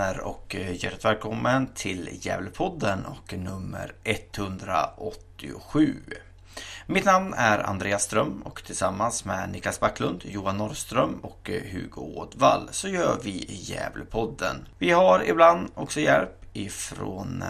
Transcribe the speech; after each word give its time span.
Alla 0.00 0.22
och 0.22 0.54
eh, 0.54 0.70
hjärtligt 0.70 1.04
välkommen 1.04 1.66
till 1.74 2.08
Gävlepodden 2.12 3.06
och 3.06 3.32
nummer 3.32 3.94
187. 4.04 5.94
Mitt 6.86 7.04
namn 7.04 7.34
är 7.36 7.58
Andreas 7.58 8.02
Ström 8.02 8.42
och 8.42 8.62
tillsammans 8.64 9.24
med 9.24 9.50
Niklas 9.50 9.80
Backlund, 9.80 10.22
Johan 10.24 10.56
Norrström 10.56 11.18
och 11.22 11.50
eh, 11.50 11.62
Hugo 11.72 12.00
Ådvall 12.00 12.68
så 12.70 12.88
gör 12.88 13.18
vi 13.22 13.46
Gävlepodden. 13.48 14.68
Vi 14.78 14.90
har 14.90 15.24
ibland 15.28 15.70
också 15.74 16.00
hjälp 16.00 16.44
ifrån 16.52 17.42
eh, 17.42 17.48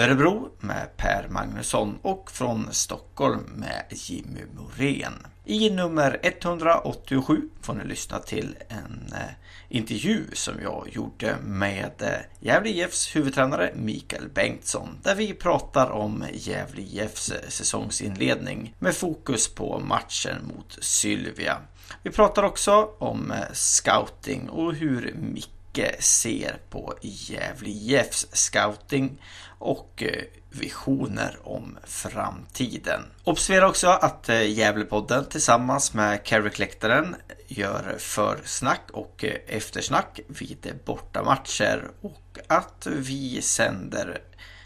Örebro 0.00 0.48
med 0.60 0.96
Per 0.96 1.28
Magnusson 1.28 1.98
och 2.02 2.30
från 2.30 2.68
Stockholm 2.70 3.42
med 3.56 3.84
Jimmy 3.90 4.40
Morén. 4.54 5.26
I 5.44 5.70
nummer 5.70 6.20
187 6.22 7.48
får 7.60 7.74
ni 7.74 7.84
lyssna 7.84 8.18
till 8.18 8.56
en 8.68 9.12
eh, 9.12 9.30
intervju 9.68 10.24
som 10.32 10.54
jag 10.62 10.88
gjorde 10.92 11.36
med 11.42 11.92
eh, 12.02 12.08
Gävle 12.40 12.70
IFs 12.70 13.16
huvudtränare 13.16 13.72
Mikael 13.74 14.28
Bengtsson 14.28 14.98
där 15.02 15.14
vi 15.14 15.34
pratar 15.34 15.90
om 15.90 16.24
Gävle 16.32 16.82
IFs 16.82 17.30
eh, 17.30 17.48
säsongsinledning 17.48 18.74
med 18.78 18.94
fokus 18.94 19.54
på 19.54 19.80
matchen 19.80 20.36
mot 20.56 20.78
Sylvia. 20.80 21.58
Vi 22.02 22.10
pratar 22.10 22.42
också 22.42 22.90
om 22.98 23.30
eh, 23.30 23.38
scouting 23.52 24.48
och 24.48 24.74
hur 24.74 25.14
Micke 25.14 25.94
ser 25.98 26.58
på 26.70 26.94
Gävle 27.02 27.70
IFs 27.70 28.26
scouting 28.32 29.18
och 29.58 30.02
eh, 30.02 30.24
visioner 30.50 31.36
om 31.42 31.78
framtiden. 31.84 33.00
Observera 33.24 33.68
också 33.68 33.88
att 33.88 34.28
eh, 34.28 34.50
Gävlepodden 34.50 35.24
tillsammans 35.24 35.94
med 35.94 36.24
Carrick-läktaren 36.24 37.16
gör 37.46 37.96
försnack 37.98 38.90
och 38.92 39.24
eh, 39.24 39.36
eftersnack 39.46 40.20
vid 40.26 40.78
bortamatcher 40.84 41.90
och 42.00 42.38
att 42.46 42.86
vi 42.90 43.42
sänder 43.42 44.18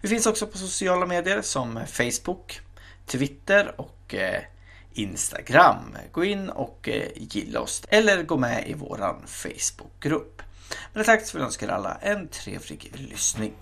Vi 0.00 0.08
finns 0.08 0.26
också 0.26 0.46
på 0.46 0.58
sociala 0.58 1.06
medier 1.06 1.42
som 1.42 1.80
Facebook, 1.86 2.60
Twitter 3.06 3.80
och 3.80 4.14
eh, 4.14 4.42
Instagram. 4.92 5.96
Gå 6.12 6.24
in 6.24 6.50
och 6.50 6.88
eh, 6.88 7.08
gilla 7.14 7.60
oss 7.60 7.82
eller 7.88 8.22
gå 8.22 8.36
med 8.36 8.68
i 8.68 8.74
våran 8.74 9.22
Facebookgrupp. 9.26 10.42
Men 10.92 11.04
tack 11.04 11.26
så 11.26 11.36
vill 11.36 11.40
jag 11.40 11.46
önska 11.46 11.66
er 11.66 11.70
alla 11.70 11.98
en 12.02 12.28
trevlig 12.28 12.92
lyssning. 12.94 13.52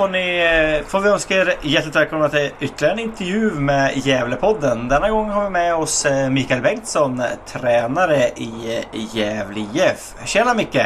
Får, 0.00 0.08
ni, 0.08 0.82
får 0.86 1.00
vi 1.00 1.08
önska 1.08 1.34
er 1.34 1.54
hjärtligt 1.62 1.96
välkomna 1.96 2.28
till 2.28 2.50
ytterligare 2.60 2.94
en 2.94 2.98
intervju 2.98 3.50
med 3.50 3.96
Gävlepodden. 3.96 4.88
Denna 4.88 5.10
gång 5.10 5.28
har 5.28 5.44
vi 5.44 5.50
med 5.50 5.74
oss 5.74 6.06
eh, 6.06 6.30
Mikael 6.30 6.62
Bengtsson, 6.62 7.22
tränare 7.46 8.20
i 8.36 8.50
eh, 8.76 9.16
Gävle 9.16 9.60
IF. 9.60 10.00
Tjena 10.26 10.54
Micke! 10.54 10.84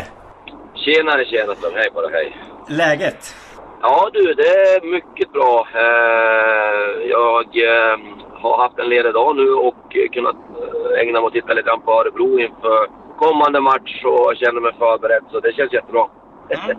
Tjenare, 0.74 1.24
tjena 1.24 1.54
Sven. 1.54 1.72
Hej 1.74 1.90
på 1.90 2.00
dig, 2.02 2.10
hej. 2.12 2.36
Läget? 2.68 3.36
Ja 3.82 4.10
du, 4.12 4.34
det 4.34 4.52
är 4.72 4.90
mycket 4.96 5.32
bra. 5.32 5.68
Eh, 5.74 7.08
Jag 7.18 7.48
eh, 7.70 7.96
har 8.42 8.62
haft 8.62 8.78
en 8.78 8.88
ledig 8.88 9.12
dag 9.14 9.36
nu 9.36 9.48
och 9.52 9.84
kunnat 10.12 10.36
eh, 10.36 11.00
ägna 11.00 11.12
mig 11.12 11.20
åt 11.20 11.26
att 11.26 11.32
titta 11.32 11.52
lite 11.52 11.68
grann 11.68 11.82
på 11.82 11.92
Örebro 11.92 12.38
inför 12.38 12.80
kommande 13.18 13.60
match 13.60 14.04
och 14.04 14.36
känner 14.36 14.60
mig 14.60 14.72
förberedd 14.78 15.24
så 15.30 15.40
det 15.40 15.52
känns 15.52 15.72
jättebra. 15.72 16.06
Mm. 16.50 16.78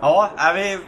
Ja, 0.00 0.30
vi 0.54 0.78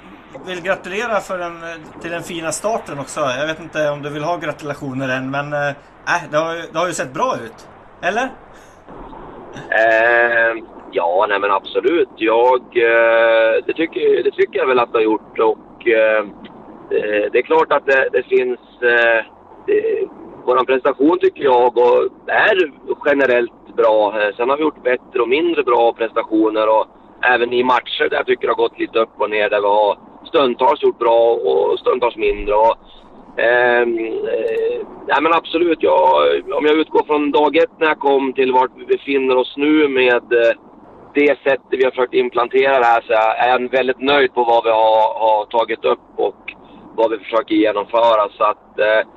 vill 0.47 0.62
gratulera 0.62 1.21
för 1.21 1.39
den, 1.39 1.55
till 2.00 2.11
den 2.11 2.22
fina 2.22 2.53
starten 2.53 2.99
också. 2.99 3.21
Jag 3.21 3.47
vet 3.47 3.61
inte 3.61 3.91
om 3.91 4.03
du 4.03 4.11
vill 4.11 4.22
ha 4.22 4.37
gratulationer 4.37 5.09
än, 5.09 5.31
men 5.31 5.53
eh, 5.53 5.69
äh, 5.69 6.22
det, 6.31 6.37
har, 6.37 6.55
ju- 6.55 6.69
det 6.72 6.78
har 6.78 6.87
ju 6.87 6.93
sett 6.93 7.15
bra 7.15 7.34
ut. 7.34 7.69
Eller? 8.03 8.25
Eh, 9.71 10.62
ja, 10.93 11.27
nej 11.28 11.41
men 11.41 11.50
absolut. 11.50 12.09
Jag, 12.16 12.61
eh, 12.61 13.65
det, 13.66 13.72
tycker, 13.72 14.22
det 14.25 14.31
tycker 14.31 14.59
jag 14.59 14.66
väl 14.66 14.78
att 14.78 14.93
det 14.93 14.99
har 14.99 15.05
gjort 15.05 15.39
och 15.39 15.89
eh, 15.89 16.25
eh 16.91 17.31
det, 17.33 17.39
är 17.39 17.43
klart 17.43 17.72
att 17.72 17.87
det, 17.87 18.09
det 18.12 18.22
finns... 18.22 18.60
Eh, 18.83 19.24
det, 19.66 20.09
vår 20.45 20.65
prestation 20.65 21.19
tycker 21.19 21.45
jag 21.45 21.78
och 21.78 22.09
är 22.27 22.72
generellt 23.07 23.77
bra. 23.77 24.21
Eh, 24.21 24.36
sen 24.36 24.51
har 24.51 24.57
vi 24.57 24.63
gjort 24.63 24.83
bättre 24.83 25.21
och 25.21 25.28
mindre 25.28 25.63
bra 25.63 25.92
prestationer 25.92 26.69
och 26.69 26.86
även 27.22 27.53
i 27.53 27.63
matcher 27.65 28.09
där 28.10 28.16
jag 28.16 28.27
tycker 28.27 28.47
det 28.47 28.53
har 28.53 28.69
gått 28.69 28.78
lite 28.78 28.98
upp 28.98 29.21
och 29.21 29.31
ner 29.31 29.51
där 29.51 29.60
vi 29.60 29.66
har 29.66 29.98
stundtals 30.28 30.83
gjort 30.83 30.98
bra 30.98 31.21
och 31.34 31.78
stundtals 31.78 32.16
mindre. 32.16 32.54
Och, 32.54 32.77
ehm, 33.36 33.98
eh, 34.34 34.78
nej 35.07 35.19
men 35.22 35.33
absolut, 35.33 35.83
jag, 35.83 36.01
om 36.59 36.66
jag 36.66 36.78
utgår 36.78 37.04
från 37.07 37.30
dag 37.30 37.57
ett 37.57 37.78
när 37.78 37.86
jag 37.86 37.98
kom 37.98 38.33
till 38.33 38.53
vart 38.53 38.71
vi 38.77 38.84
befinner 38.84 39.36
oss 39.36 39.54
nu 39.57 39.89
med 39.89 40.33
eh, 40.33 40.54
det 41.15 41.39
sättet 41.42 41.66
vi 41.71 41.84
har 41.84 41.91
försökt 41.91 42.15
implantera 42.15 42.78
det 42.78 42.84
här 42.84 43.03
så 43.07 43.13
är 43.13 43.48
jag 43.48 43.71
väldigt 43.71 44.01
nöjd 44.01 44.34
på 44.34 44.45
vad 44.45 44.65
vi 44.65 44.71
har, 44.71 45.19
har 45.25 45.45
tagit 45.45 45.84
upp 45.84 46.09
och 46.16 46.54
vad 46.97 47.10
vi 47.10 47.19
försöker 47.19 47.54
genomföra. 47.54 48.28
Så 48.36 48.45
att 48.45 48.78
eh, 48.78 49.09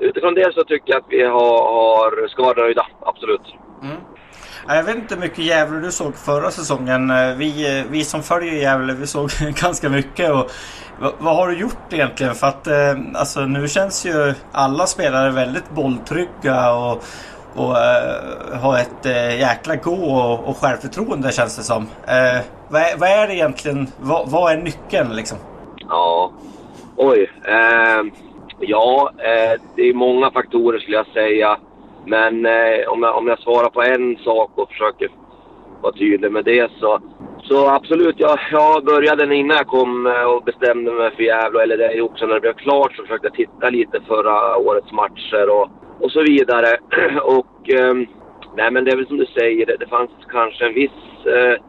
utifrån 0.00 0.34
det 0.34 0.54
så 0.54 0.64
tycker 0.64 0.92
jag 0.92 1.00
att 1.00 1.08
vi 1.08 1.22
har, 1.22 1.58
har 1.74 2.28
ska 2.28 2.42
vara 2.42 2.62
nöjda, 2.62 2.86
absolut. 3.00 3.54
Mm. 3.82 3.96
Jag 4.68 4.82
vet 4.82 4.96
inte 4.96 5.14
hur 5.14 5.22
mycket 5.22 5.38
Gävle 5.38 5.80
du 5.80 5.92
såg 5.92 6.16
förra 6.16 6.50
säsongen. 6.50 7.12
Vi, 7.38 7.84
vi 7.90 8.04
som 8.04 8.22
följer 8.22 8.54
Gävle, 8.54 8.92
vi 8.92 9.06
såg 9.06 9.30
ganska 9.60 9.88
mycket. 9.88 10.30
Och, 10.30 10.50
vad, 11.00 11.12
vad, 11.18 11.36
har 11.36 11.48
du 11.48 11.58
gjort 11.58 11.92
egentligen? 11.92 12.34
För 12.34 12.46
att 12.46 12.66
eh, 12.66 12.96
alltså, 13.14 13.40
nu 13.40 13.68
känns 13.68 14.06
ju 14.06 14.34
alla 14.52 14.86
spelare 14.86 15.30
väldigt 15.30 15.70
bolltrygga 15.70 16.72
och, 16.72 17.04
och 17.54 17.70
uh, 17.70 18.60
har 18.60 18.78
ett 18.78 19.06
uh, 19.06 19.40
jäkla 19.40 19.76
gå 19.76 19.94
och, 19.94 20.48
och 20.48 20.56
självförtroende 20.56 21.32
känns 21.32 21.56
det 21.56 21.62
som. 21.62 21.82
Uh, 21.82 22.42
vad, 22.68 22.82
är, 22.82 22.96
vad 22.98 23.08
är 23.08 23.26
det 23.26 23.34
egentligen? 23.34 23.86
Vad, 24.00 24.30
vad 24.30 24.52
är 24.52 24.56
nyckeln 24.56 25.16
liksom? 25.16 25.38
Ja, 25.88 26.32
oj. 26.96 27.30
Ja, 28.58 29.10
det 29.76 29.82
är 29.82 29.94
många 29.94 30.30
faktorer 30.30 30.78
skulle 30.78 30.96
jag 30.96 31.06
säga. 31.06 31.58
Men 32.06 32.46
eh, 32.46 32.88
om, 32.88 33.02
jag, 33.02 33.16
om 33.16 33.26
jag 33.26 33.38
svarar 33.38 33.70
på 33.70 33.82
en 33.82 34.16
sak 34.16 34.50
och 34.54 34.68
försöker 34.68 35.08
vara 35.82 35.92
tydlig 35.92 36.32
med 36.32 36.44
det 36.44 36.70
så, 36.80 37.00
så 37.42 37.68
absolut, 37.68 38.14
jag, 38.18 38.38
jag 38.52 38.84
började 38.84 39.34
innan 39.34 39.56
jag 39.56 39.66
kom 39.66 40.06
eh, 40.06 40.22
och 40.22 40.44
bestämde 40.44 40.92
mig 40.92 41.10
för 41.16 41.22
Gävle, 41.22 41.62
eller 41.62 41.78
det 41.78 42.02
också 42.02 42.26
när 42.26 42.34
det 42.34 42.40
blev 42.40 42.52
klart 42.52 42.96
så 42.96 43.02
försökte 43.02 43.26
jag 43.26 43.34
titta 43.34 43.70
lite 43.70 44.00
förra 44.00 44.56
årets 44.56 44.92
matcher 44.92 45.50
och, 45.50 45.68
och 46.00 46.10
så 46.10 46.20
vidare. 46.20 46.76
och 47.22 47.70
eh, 47.70 47.94
nej 48.56 48.70
men 48.70 48.84
det 48.84 48.90
är 48.90 48.96
väl 48.96 49.06
som 49.06 49.16
du 49.16 49.26
säger, 49.26 49.66
det, 49.66 49.76
det 49.76 49.86
fanns 49.86 50.10
kanske 50.28 50.66
en 50.66 50.74
viss 50.74 51.26
eh, 51.26 51.60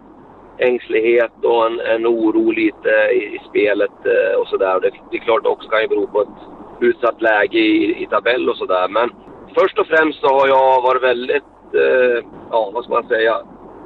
ängslighet 0.58 1.34
och 1.44 1.66
en, 1.66 1.80
en 1.80 2.08
oro 2.08 2.52
lite 2.52 2.90
i, 2.90 3.36
i 3.36 3.40
spelet 3.50 4.06
eh, 4.06 4.40
och 4.40 4.48
sådär. 4.48 4.80
Det, 4.80 4.92
det 5.12 5.18
är 5.18 5.22
klart 5.22 5.44
det 5.44 5.50
också 5.50 5.70
kan 5.70 5.82
ju 5.82 5.88
bero 5.88 6.08
på 6.08 6.22
ett 6.22 6.40
utsatt 6.80 7.22
läge 7.22 7.60
i, 7.60 8.04
i 8.04 8.06
tabell 8.06 8.50
och 8.50 8.58
sådär. 8.58 8.88
Men 8.88 9.10
först 9.58 9.80
och 9.80 9.88
främst 9.88 10.20
så 10.20 10.28
har 10.28 10.48
jag 10.48 10.82
varit 10.82 11.04
väldigt, 11.04 11.44
eh, 11.74 12.26
ja 12.52 12.72
vad 12.74 12.84
ska 12.84 12.94
man 12.94 13.08
säga, 13.08 13.36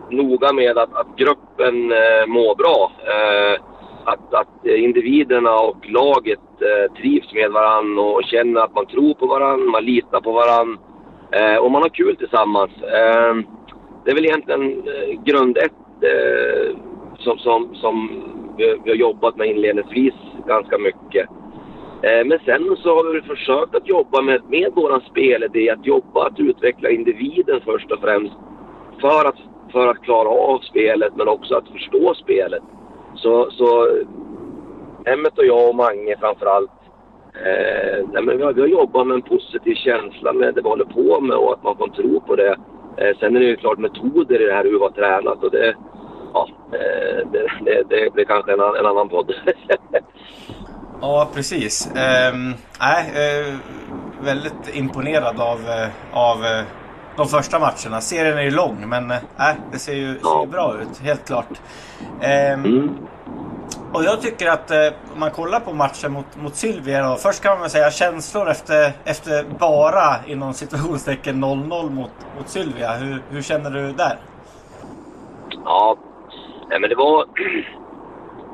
noga 0.10 0.54
med 0.54 0.78
att, 0.78 0.94
att 0.94 1.16
gruppen 1.18 1.92
eh, 1.92 2.26
mår 2.28 2.56
bra. 2.56 2.92
Eh, 3.14 3.62
att, 4.04 4.34
att 4.34 4.66
individerna 4.66 5.56
och 5.56 5.90
laget 5.90 6.40
eh, 6.62 6.94
trivs 6.94 7.34
med 7.34 7.52
varandra 7.52 8.02
och 8.04 8.24
känner 8.24 8.62
att 8.62 8.76
man 8.76 8.86
tror 8.86 9.14
på 9.14 9.26
varandra, 9.26 9.72
man 9.72 9.86
litar 9.86 10.22
på 10.22 10.32
varandra 10.32 10.82
eh, 11.32 11.56
och 11.56 11.72
man 11.72 11.82
har 11.82 11.90
kul 11.90 12.16
tillsammans. 12.16 12.72
Eh, 12.82 13.36
det 14.04 14.12
är 14.12 14.16
väl 14.16 14.26
egentligen 14.26 14.64
eh, 14.88 15.22
grund 15.24 15.58
ett 15.58 16.04
eh, 16.04 16.76
som, 17.20 17.38
som, 17.38 17.76
som 17.76 18.24
vi, 18.58 18.78
vi, 18.84 18.90
har 18.90 18.98
jobbat 18.98 19.38
med 19.38 19.48
inledningsvis 19.48 20.14
ganska 20.48 20.78
mycket. 20.78 21.30
Eh, 22.02 22.26
men 22.26 22.40
sen 22.46 22.78
så 22.78 22.96
har 22.96 23.14
vi 23.14 23.22
försökt 23.22 23.76
att 23.76 23.88
jobba 23.88 24.22
med, 24.22 24.42
med 24.50 24.72
vår 24.76 25.04
spelidé, 25.10 25.70
att 25.70 25.86
jobba 25.86 26.28
att 26.28 26.40
utveckla 26.40 26.90
individen 26.90 27.62
först 27.66 27.92
och 27.92 28.00
främst. 28.02 28.34
För 29.02 29.26
att, 29.26 29.38
för 29.72 29.88
att 29.88 30.04
klara 30.04 30.30
av 30.30 30.60
spelet 30.60 31.16
men 31.16 31.28
också 31.28 31.56
att 31.56 31.68
förstå 31.68 32.14
spelet. 32.14 32.64
Så, 33.16 33.52
så 33.52 33.88
Emmet 35.06 35.38
och 35.38 35.46
jag 35.46 35.70
och 35.70 35.76
Mange 35.76 36.18
framförallt 36.20 36.72
Eh, 37.34 38.06
nej 38.12 38.24
men 38.24 38.38
vi, 38.38 38.44
har, 38.44 38.54
vi 38.54 38.62
har 38.62 38.68
jobbat 38.68 39.08
med 39.08 39.16
en 39.16 39.22
positiv 39.22 39.76
känsla 39.76 40.34
med 40.34 40.56
det 40.56 40.62
vi 40.62 40.70
håller 40.70 40.86
på 40.86 41.22
med 41.22 41.38
och 41.38 41.54
att 41.54 41.64
man 41.64 41.76
kan 41.76 41.92
tro 41.92 42.22
på 42.22 42.36
det. 42.36 42.58
Eh, 42.98 43.18
sen 43.20 43.36
är 43.36 43.40
det 43.40 43.46
ju 43.46 43.56
klart 43.56 43.78
metoder 43.78 44.42
i 44.42 44.46
det 44.46 44.54
här 44.54 44.64
hur 44.64 44.72
vi 44.72 44.78
har 44.78 44.90
tränat 44.90 45.44
och 45.44 45.52
det, 45.52 45.76
ja, 46.34 46.48
eh, 46.72 47.28
det, 47.32 47.48
det, 47.66 47.84
det 47.90 48.14
blir 48.14 48.26
kanske 48.26 48.54
en, 48.54 48.60
en 48.60 48.86
annan 48.86 49.10
podd. 49.10 49.34
ja, 51.02 51.30
precis. 51.34 51.90
Um, 52.34 52.56
äh, 52.82 53.56
väldigt 54.22 54.76
imponerad 54.76 55.40
av, 55.40 55.60
av 56.14 56.38
de 57.18 57.28
första 57.28 57.60
matcherna. 57.60 58.02
Serien 58.02 58.38
är 58.38 58.42
ju 58.42 58.52
lång 58.52 58.90
men 58.90 59.12
äh, 59.12 59.18
det 59.72 59.80
ser 59.80 59.94
ju, 59.94 60.20
ser 60.20 60.42
ju 60.42 60.48
bra 60.48 60.76
ut, 60.82 61.00
helt 61.00 61.28
klart. 61.28 61.62
Um, 62.22 62.66
mm. 62.66 62.98
Och 63.94 64.04
jag 64.04 64.22
tycker 64.22 64.50
att 64.50 64.72
eh, 64.72 64.78
om 65.14 65.20
man 65.20 65.32
kollar 65.32 65.60
på 65.60 65.74
matchen 65.74 66.12
mot, 66.12 66.26
mot 66.42 66.56
Sylvia 66.56 67.10
då. 67.10 67.16
Först 67.16 67.44
kan 67.44 67.52
man 67.52 67.62
väl 67.62 67.70
säga 67.70 67.92
känslor 67.92 68.50
efter, 68.50 68.94
efter 69.06 69.46
bara 69.60 70.16
inom 70.28 70.54
situationstecken 70.54 71.44
0-0 71.44 71.90
mot, 71.90 72.12
mot 72.38 72.50
Sylvia. 72.50 72.94
Hur, 72.94 73.24
hur 73.30 73.42
känner 73.42 73.72
du 73.72 73.92
där? 73.92 74.18
Ja, 75.66 75.98
nej, 76.70 76.80
men 76.80 76.90
det 76.90 76.96
var... 76.96 77.26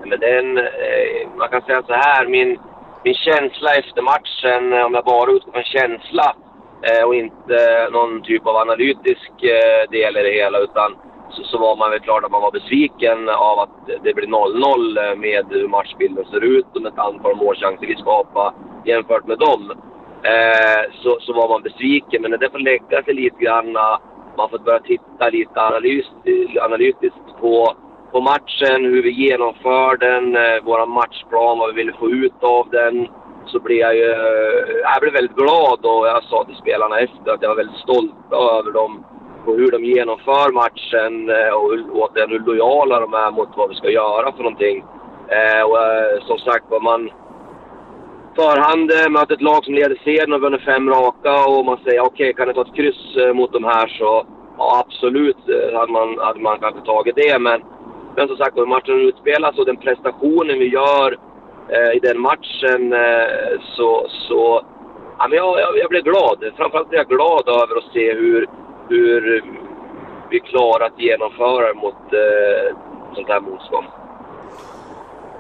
men 0.06 0.20
den, 0.20 0.58
eh, 0.58 1.28
man 1.38 1.50
kan 1.50 1.62
säga 1.62 1.84
så 1.84 1.94
här, 1.94 2.26
min, 2.26 2.60
min 3.04 3.14
känsla 3.14 3.76
efter 3.76 4.02
matchen, 4.02 4.74
eh, 4.74 4.86
om 4.86 4.94
jag 4.94 5.06
bara 5.06 5.32
utgår 5.32 5.52
från 5.52 5.64
känsla 5.64 6.36
eh, 6.82 7.04
och 7.08 7.16
inte 7.16 7.90
någon 7.92 8.22
typ 8.22 8.48
av 8.48 8.56
analytisk 8.56 9.32
eh, 9.44 9.90
del 9.92 10.18
i 10.18 10.24
det 10.24 10.34
hela, 10.42 10.60
utan 10.60 10.96
så, 11.30 11.44
så, 11.44 11.58
var 11.58 11.76
man 11.76 11.92
väl 11.92 12.00
klart 12.00 12.24
att 12.24 12.32
man 12.32 12.42
var 12.42 12.52
besviken 12.52 13.30
av 13.30 13.60
att 13.60 14.04
det 14.04 14.14
blev 14.14 14.30
eh, 14.30 14.38
0-0 14.38 15.16
med 15.16 15.46
hur 15.50 15.68
matchbilden 15.68 16.26
ser 16.26 16.44
ut 16.44 16.76
och 16.76 16.82
med 16.82 16.94
ett 16.94 17.00
antal 17.00 17.36
målchanser 17.36 17.88
vi 17.88 17.96
skapade 17.96 18.56
jämfört 18.86 19.28
med 19.28 19.38
dem. 19.38 19.72
Eh, 20.24 20.92
så, 21.02 21.18
så 21.22 21.34
var 21.34 21.50
man 21.50 21.62
besviken, 21.62 22.22
men 22.22 22.32
det 22.32 22.50
får 22.52 22.60
lägga 22.60 23.04
sig 23.04 23.14
lite 23.14 23.44
grann. 23.44 23.76
Eh, 23.76 23.98
man 24.38 24.50
får 24.50 24.60
börja 24.60 24.80
titta 24.80 25.30
lite 25.30 25.62
analys, 25.62 26.06
analytiskt 26.62 27.40
på, 27.42 27.76
på 28.16 28.22
matchen, 28.22 28.86
hur 28.92 29.04
vi 29.04 29.12
genomför 29.12 29.98
den, 29.98 30.36
eh, 30.36 30.58
vår 30.64 30.86
matchplan, 30.86 31.60
vad 31.60 31.70
vi 31.70 31.82
ville 31.82 31.94
få 32.00 32.10
ut 32.10 32.44
av 32.44 32.70
den. 32.70 33.08
Så 33.46 33.60
blev 33.60 33.78
jag 33.78 33.96
ju, 33.96 34.12
eh, 34.12 34.76
jag 34.84 35.02
blev 35.02 35.14
väldigt 35.14 35.38
glad 35.44 35.80
och 35.86 36.08
jag 36.08 36.24
sa 36.24 36.44
till 36.44 36.56
spelarna 36.56 37.00
efter 37.00 37.32
att 37.32 37.42
jag 37.42 37.50
var 37.50 37.56
väldigt 37.56 37.86
stolt 37.88 38.16
över 38.32 38.72
dem 38.72 39.06
Och 39.46 39.56
hur 39.56 39.72
de 39.72 39.86
genomför 39.86 40.52
matchen 40.52 41.14
eh, 41.30 41.54
och, 41.60 41.70
återigen 42.02 42.30
hur 42.30 42.40
lojala 42.40 43.00
de 43.00 43.14
är 43.14 43.32
mot 43.32 43.50
vad 43.56 43.70
vi 43.70 43.76
ska 43.76 43.90
göra 43.90 44.32
för 44.32 44.44
någonting. 44.44 44.78
Eh, 45.38 45.64
och 45.70 45.84
eh, 45.84 46.20
som 46.28 46.38
sagt 46.38 46.66
var, 46.70 46.80
man 46.80 47.12
förhand 48.36 48.92
eh, 48.92 49.10
möter 49.10 49.34
ett 49.34 49.50
lag 49.50 49.66
som 49.66 49.74
leder 49.74 50.02
serien 50.04 50.34
och 50.34 50.42
vunnit 50.42 50.62
fem 50.62 50.90
raka 50.90 51.34
och 51.46 51.66
man 51.66 51.80
säger 51.84 52.02
okej, 52.02 52.30
okay, 52.30 52.34
kan 52.34 52.48
jag 52.48 52.56
ta 52.56 52.62
ett 52.62 52.80
kryss 52.80 53.04
mot 53.34 53.54
de 53.54 53.64
här 53.64 53.88
så 53.88 54.26
ja, 54.58 54.86
absolut 54.86 55.44
hade 55.74 55.92
man, 55.92 56.20
hade 56.20 56.40
man 56.40 56.60
kanske 56.60 56.82
tagit 56.82 57.16
det. 57.16 57.40
Men, 57.40 57.62
men 58.16 58.28
som 58.28 58.38
sagt 58.38 58.58
hur 58.58 58.66
matchen 58.66 59.00
utspelas 59.00 59.58
och 59.58 59.66
den 59.66 59.78
prestationen 59.78 60.60
vi 60.60 60.68
gör 60.68 61.18
eh, 61.70 61.92
i 61.98 62.00
den 62.00 62.20
matchen 62.22 62.94
eh, 62.94 63.60
så, 63.62 64.06
så 64.10 64.62
ja, 65.18 65.28
men 65.28 65.38
jag, 65.38 65.60
jag, 65.60 65.78
jag 65.78 65.90
blev 65.90 66.04
glad. 66.04 66.52
Framförallt 66.58 66.90
blev 66.90 67.00
jag 67.00 67.18
glad 67.18 67.50
över 67.50 67.78
att 67.78 67.94
se 67.94 68.14
hur, 68.14 68.48
hur 68.90 69.44
vi 70.30 70.40
klarar 70.40 70.86
att 70.86 71.00
genomföra 71.00 71.74
mot 71.74 72.14
eh, 72.14 72.78
sånt 73.16 73.28
här 73.28 73.42
motstånd. 73.42 73.88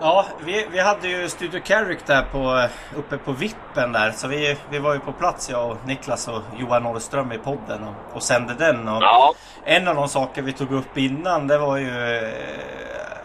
Ja, 0.02 0.26
vi, 0.46 0.68
vi 0.72 0.80
hade 0.80 1.08
ju 1.08 1.30
Studio 1.30 1.62
Carrick 1.66 2.06
där 2.06 2.22
på, 2.32 2.68
uppe 2.98 3.18
på 3.18 3.32
vippen 3.32 3.92
där. 3.92 4.12
Så 4.12 4.28
vi, 4.28 4.58
vi 4.70 4.80
var 4.80 4.94
ju 4.94 5.00
på 5.00 5.12
plats 5.12 5.50
jag 5.50 5.72
och 5.72 5.78
Niklas 5.86 6.28
och 6.28 6.42
Johan 6.60 6.84
Norrström 6.84 7.32
i 7.32 7.38
podden 7.38 7.84
och, 7.84 8.16
och 8.16 8.24
sände 8.24 8.54
den. 8.54 8.88
Och 8.88 9.04
ja. 9.04 9.34
En 9.64 9.88
av 9.88 9.96
de 9.96 10.08
saker 10.08 10.42
vi 10.42 10.54
tog 10.54 10.72
upp 10.72 10.98
innan 10.98 11.48
det 11.48 11.58
var 11.58 11.78
ju 11.78 12.18
eh, 12.18 12.30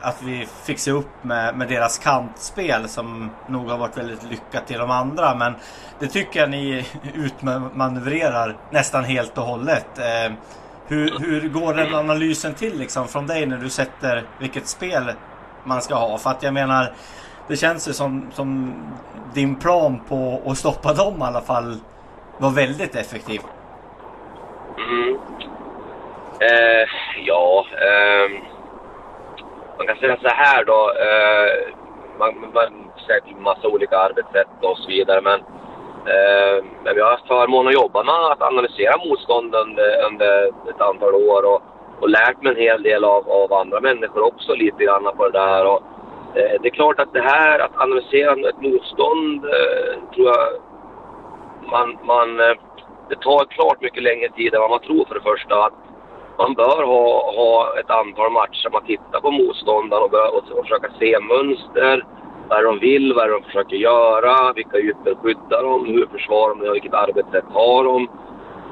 att 0.00 0.23
vi 0.23 0.49
fick 0.65 0.79
se 0.79 0.91
upp 0.91 1.25
med, 1.25 1.57
med 1.57 1.69
deras 1.69 1.99
kantspel 1.99 2.89
som 2.89 3.31
nog 3.47 3.71
har 3.71 3.79
varit 3.79 3.99
väldigt 3.99 4.23
lyckat 4.23 4.67
till 4.67 4.79
de 4.79 4.91
andra. 4.91 5.35
Men 5.35 5.55
det 5.99 6.07
tycker 6.07 6.41
jag 6.41 6.50
ni 6.50 6.87
utmanövrerar 7.15 8.57
nästan 8.71 9.05
helt 9.05 9.39
och 9.39 9.45
hållet. 9.45 9.99
Eh, 9.99 10.33
hur, 10.87 11.19
hur 11.19 11.49
går 11.49 11.75
den 11.75 11.95
analysen 11.95 12.55
till 12.55 12.79
liksom 12.79 13.09
från 13.09 13.27
dig 13.27 13.47
när 13.47 13.59
du 13.59 13.71
sätter 13.71 14.25
vilket 14.39 14.67
spel 14.67 15.12
man 15.64 15.83
ska 15.83 15.95
ha? 15.95 16.19
För 16.19 16.31
att 16.31 16.43
jag 16.43 16.55
menar, 16.55 16.93
det 17.49 17.57
känns 17.57 17.88
ju 17.88 17.93
som, 17.93 18.31
som 18.33 18.75
din 19.35 19.57
plan 19.57 20.00
på 20.09 20.43
att 20.47 20.59
stoppa 20.59 20.93
dem 20.93 21.19
i 21.21 21.23
alla 21.23 21.40
fall 21.40 21.76
var 22.38 22.50
väldigt 22.50 22.95
effektiv. 22.95 23.40
Mm. 24.79 25.19
Eh, 26.40 26.88
ja, 27.26 27.67
eh, 27.73 28.31
man 29.79 29.87
kan 29.87 29.97
säga 29.97 30.17
så 30.23 30.29
här 30.29 30.64
då. 30.64 30.93
Eh, 31.07 31.75
man, 32.19 32.35
man 32.55 32.90
säkert 33.07 33.40
massa 33.40 33.69
olika 33.69 33.99
arbetssätt 33.99 34.49
och 34.62 34.79
så 34.79 34.88
vidare, 34.88 35.21
men 35.21 35.40
Eh, 36.07 36.64
men 36.85 36.95
vi 36.95 37.00
har 37.00 37.11
haft 37.11 37.26
förmånen 37.26 37.69
att 37.69 37.83
jobba 37.83 38.02
med 38.02 38.33
att 38.33 38.43
analysera 38.43 39.05
motstånd 39.07 39.55
under, 39.55 40.05
under 40.07 40.47
ett 40.71 40.81
antal 40.81 41.14
år 41.14 41.43
och, 41.52 41.62
och 42.00 42.09
lärt 42.09 42.42
mig 42.42 42.52
en 42.52 42.62
hel 42.62 42.83
del 42.83 43.04
av, 43.04 43.30
av 43.30 43.52
andra 43.52 43.80
människor 43.80 44.23
också 44.23 44.54
lite 44.54 44.85
grann 44.85 45.16
på 45.16 45.28
det 45.28 45.38
där. 45.38 45.66
Och, 45.66 45.83
eh, 46.35 46.61
det 46.61 46.69
är 46.69 46.71
klart 46.71 47.00
att 47.00 47.12
det 47.12 47.21
här 47.21 47.59
att 47.59 47.76
analysera 47.76 48.49
ett 48.49 48.61
motstånd 48.61 49.45
eh, 49.45 50.14
tror 50.14 50.28
jag 50.28 50.47
man, 51.71 51.99
man, 52.04 52.40
eh, 52.40 52.57
det 53.09 53.21
tar 53.21 53.45
klart 53.45 53.80
mycket 53.80 54.02
längre 54.02 54.28
tid 54.28 54.54
än 54.54 54.61
vad 54.61 54.71
man 54.71 54.80
tror 54.80 55.04
för 55.04 55.14
det 55.14 55.21
första. 55.21 55.64
Att 55.64 55.73
man 56.38 56.54
bör 56.54 56.83
ha, 56.85 57.33
ha 57.37 57.78
ett 57.80 57.90
antal 57.90 58.33
matcher 58.33 58.71
man 58.73 58.85
tittar 58.87 59.21
på 59.21 59.30
motståndaren 59.30 60.02
och, 60.02 60.14
och, 60.14 60.59
och 60.59 60.64
försöka 60.64 60.88
se 60.99 61.19
mönster 61.21 62.04
vad 62.50 62.59
är 62.59 62.64
de 62.64 62.78
vill, 62.78 63.12
vad 63.14 63.25
är 63.25 63.28
de 63.28 63.42
försöker 63.42 63.76
göra, 63.76 64.52
vilka 64.52 64.78
ytor 64.78 65.14
skyddar 65.23 65.62
de, 65.62 65.87
hur 65.87 66.07
försvarar 66.07 66.54
de, 66.54 66.73
vilket 66.73 66.95
arbetssätt 66.95 67.45
har 67.52 67.85
de. 67.85 68.09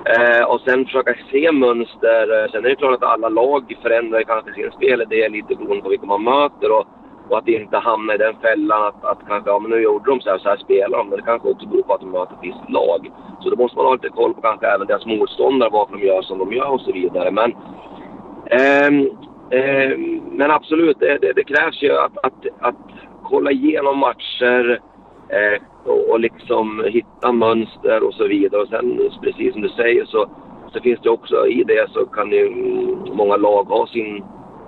Eh, 0.04 0.44
och 0.44 0.60
sen 0.60 0.84
försöka 0.84 1.14
se 1.30 1.52
mönster. 1.52 2.44
Eh, 2.44 2.50
sen 2.50 2.64
är 2.64 2.68
det 2.68 2.76
klart 2.76 2.94
att 2.94 3.10
alla 3.10 3.28
lag 3.28 3.78
förändrar 3.82 4.22
kanske 4.22 4.52
sin 4.52 4.70
spelidé 4.70 5.28
lite 5.28 5.54
beroende 5.54 5.82
på 5.82 5.88
vilka 5.88 6.06
man 6.06 6.24
möter. 6.24 6.72
Och, 6.72 6.86
och 7.28 7.38
att 7.38 7.48
inte 7.48 7.76
hamna 7.76 8.14
i 8.14 8.18
den 8.18 8.36
fällan 8.36 8.82
att, 8.82 9.04
att 9.04 9.18
kanske, 9.28 9.50
ja 9.50 9.58
men 9.58 9.70
nu 9.70 9.82
gjorde 9.82 10.10
de 10.10 10.20
så 10.20 10.30
här, 10.30 10.38
så 10.38 10.48
här 10.48 10.56
spelar 10.56 10.98
de. 10.98 11.08
Men 11.08 11.18
det 11.18 11.24
kanske 11.24 11.48
också 11.48 11.66
beror 11.66 11.82
på 11.82 11.94
att 11.94 12.00
de 12.00 12.10
möter 12.10 12.34
ett 12.34 12.42
visst 12.42 12.70
lag. 12.70 13.10
Så 13.40 13.50
då 13.50 13.56
måste 13.56 13.76
man 13.76 13.86
ha 13.86 13.92
lite 13.92 14.08
koll 14.08 14.34
på 14.34 14.40
kanske 14.40 14.66
även 14.66 14.86
deras 14.86 15.06
motståndare, 15.06 15.70
varför 15.72 15.96
de 15.96 16.06
gör 16.06 16.22
som 16.22 16.38
de 16.38 16.52
gör 16.52 16.70
och 16.70 16.80
så 16.80 16.92
vidare. 16.92 17.30
Men, 17.30 17.52
eh, 18.46 18.86
eh, 19.58 19.98
men 20.30 20.50
absolut, 20.50 21.00
det, 21.00 21.18
det, 21.18 21.32
det, 21.32 21.44
krävs 21.44 21.82
ju 21.82 21.92
att, 21.92 22.18
att, 22.22 22.46
att 22.60 22.76
kolla 23.24 23.50
igenom 23.50 23.98
matcher 23.98 24.80
eh, 25.28 25.62
och, 25.88 26.10
och 26.10 26.20
liksom 26.20 26.84
hitta 26.86 27.32
mönster 27.32 28.02
och 28.02 28.14
så 28.14 28.26
vidare. 28.26 28.62
Och 28.62 28.68
sen 28.68 29.00
precis 29.22 29.52
som 29.52 29.62
du 29.62 29.68
säger 29.68 30.04
så, 30.04 30.30
så 30.72 30.80
finns 30.80 31.00
det 31.00 31.10
också 31.10 31.46
i 31.46 31.64
det 31.64 31.90
så 31.90 32.06
kan 32.06 32.32
ju 32.32 32.50
många 33.12 33.36
lag 33.36 33.64
ha 33.64 33.86
sin 33.86 34.24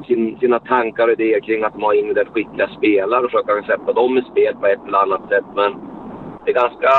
sin, 0.07 0.39
sina 0.41 0.59
tankar 0.59 1.09
och 1.09 1.13
idéer 1.13 1.41
kring 1.41 1.65
att 1.65 1.73
de 1.73 1.83
har 1.83 1.95
individuellt 1.95 2.35
skickliga 2.35 2.69
spelare 2.69 3.25
och 3.25 3.31
försöka 3.31 3.63
sätta 3.63 3.93
dem 3.93 4.19
i 4.19 4.23
spel 4.23 4.55
på 4.61 4.67
ett 4.67 4.87
eller 4.87 4.99
annat 4.99 5.29
sätt. 5.29 5.45
Men 5.55 5.75
det 6.45 6.51
är 6.51 6.55
ganska... 6.55 6.91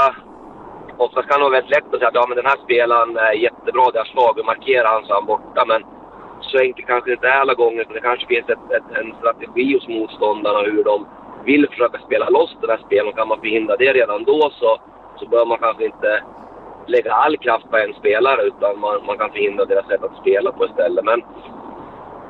Oftast 0.98 1.28
kan 1.28 1.40
det 1.40 1.44
vara 1.44 1.58
väldigt 1.58 1.75
lätt 1.75 1.94
att 1.94 2.00
säga 2.00 2.08
att 2.08 2.22
ja, 2.22 2.25
men 2.28 2.36
den 2.36 2.46
här 2.46 2.60
spelaren 2.63 3.18
är 3.18 3.34
jättebra, 3.34 3.92
det 3.92 4.00
här 4.00 4.13
slaget 4.13 4.46
markerar 4.46 4.94
han 4.94 5.06
så 5.06 5.12
är 5.12 5.20
han 5.20 5.25
borta. 5.25 5.62
Men 5.68 5.82
så 6.42 6.58
enkelt 6.58 6.88
kanske 6.88 7.10
det 7.10 7.13
inte 7.13 7.28
är 7.28 7.42
alla 7.42 7.54
gånger. 7.54 7.86
Det 7.94 8.08
kanske 8.10 8.28
finns 8.28 8.50
ett, 8.50 8.72
ett, 8.78 8.98
en 9.00 9.13
strategi 9.20 9.74
hos 9.74 9.88
motståndarna 9.88 10.60
hur 10.60 10.84
de 10.84 11.06
vill 11.46 11.68
försöka 11.70 11.98
spela 12.06 12.30
loss 12.30 12.58
det 12.62 12.72
här 12.72 12.84
spelet 12.86 13.08
Och 13.08 13.18
kan 13.18 13.28
man 13.28 13.40
förhindra 13.40 13.76
det 13.78 13.94
redan 13.94 14.24
då 14.24 14.52
så, 14.60 14.78
så 15.20 15.26
bör 15.30 15.46
man 15.46 15.58
kanske 15.58 15.86
inte 15.86 16.24
lägga 16.88 17.14
all 17.14 17.38
kraft 17.38 17.70
på 17.70 17.78
en 17.78 17.94
spelare 17.94 18.42
utan 18.42 18.80
man, 18.80 19.06
man 19.06 19.18
kan 19.18 19.32
förhindra 19.32 19.66
deras 19.66 19.88
sätt 19.88 20.04
att 20.04 20.22
spela 20.22 20.52
på 20.52 20.66
istället. 20.66 21.06
Men 21.06 21.22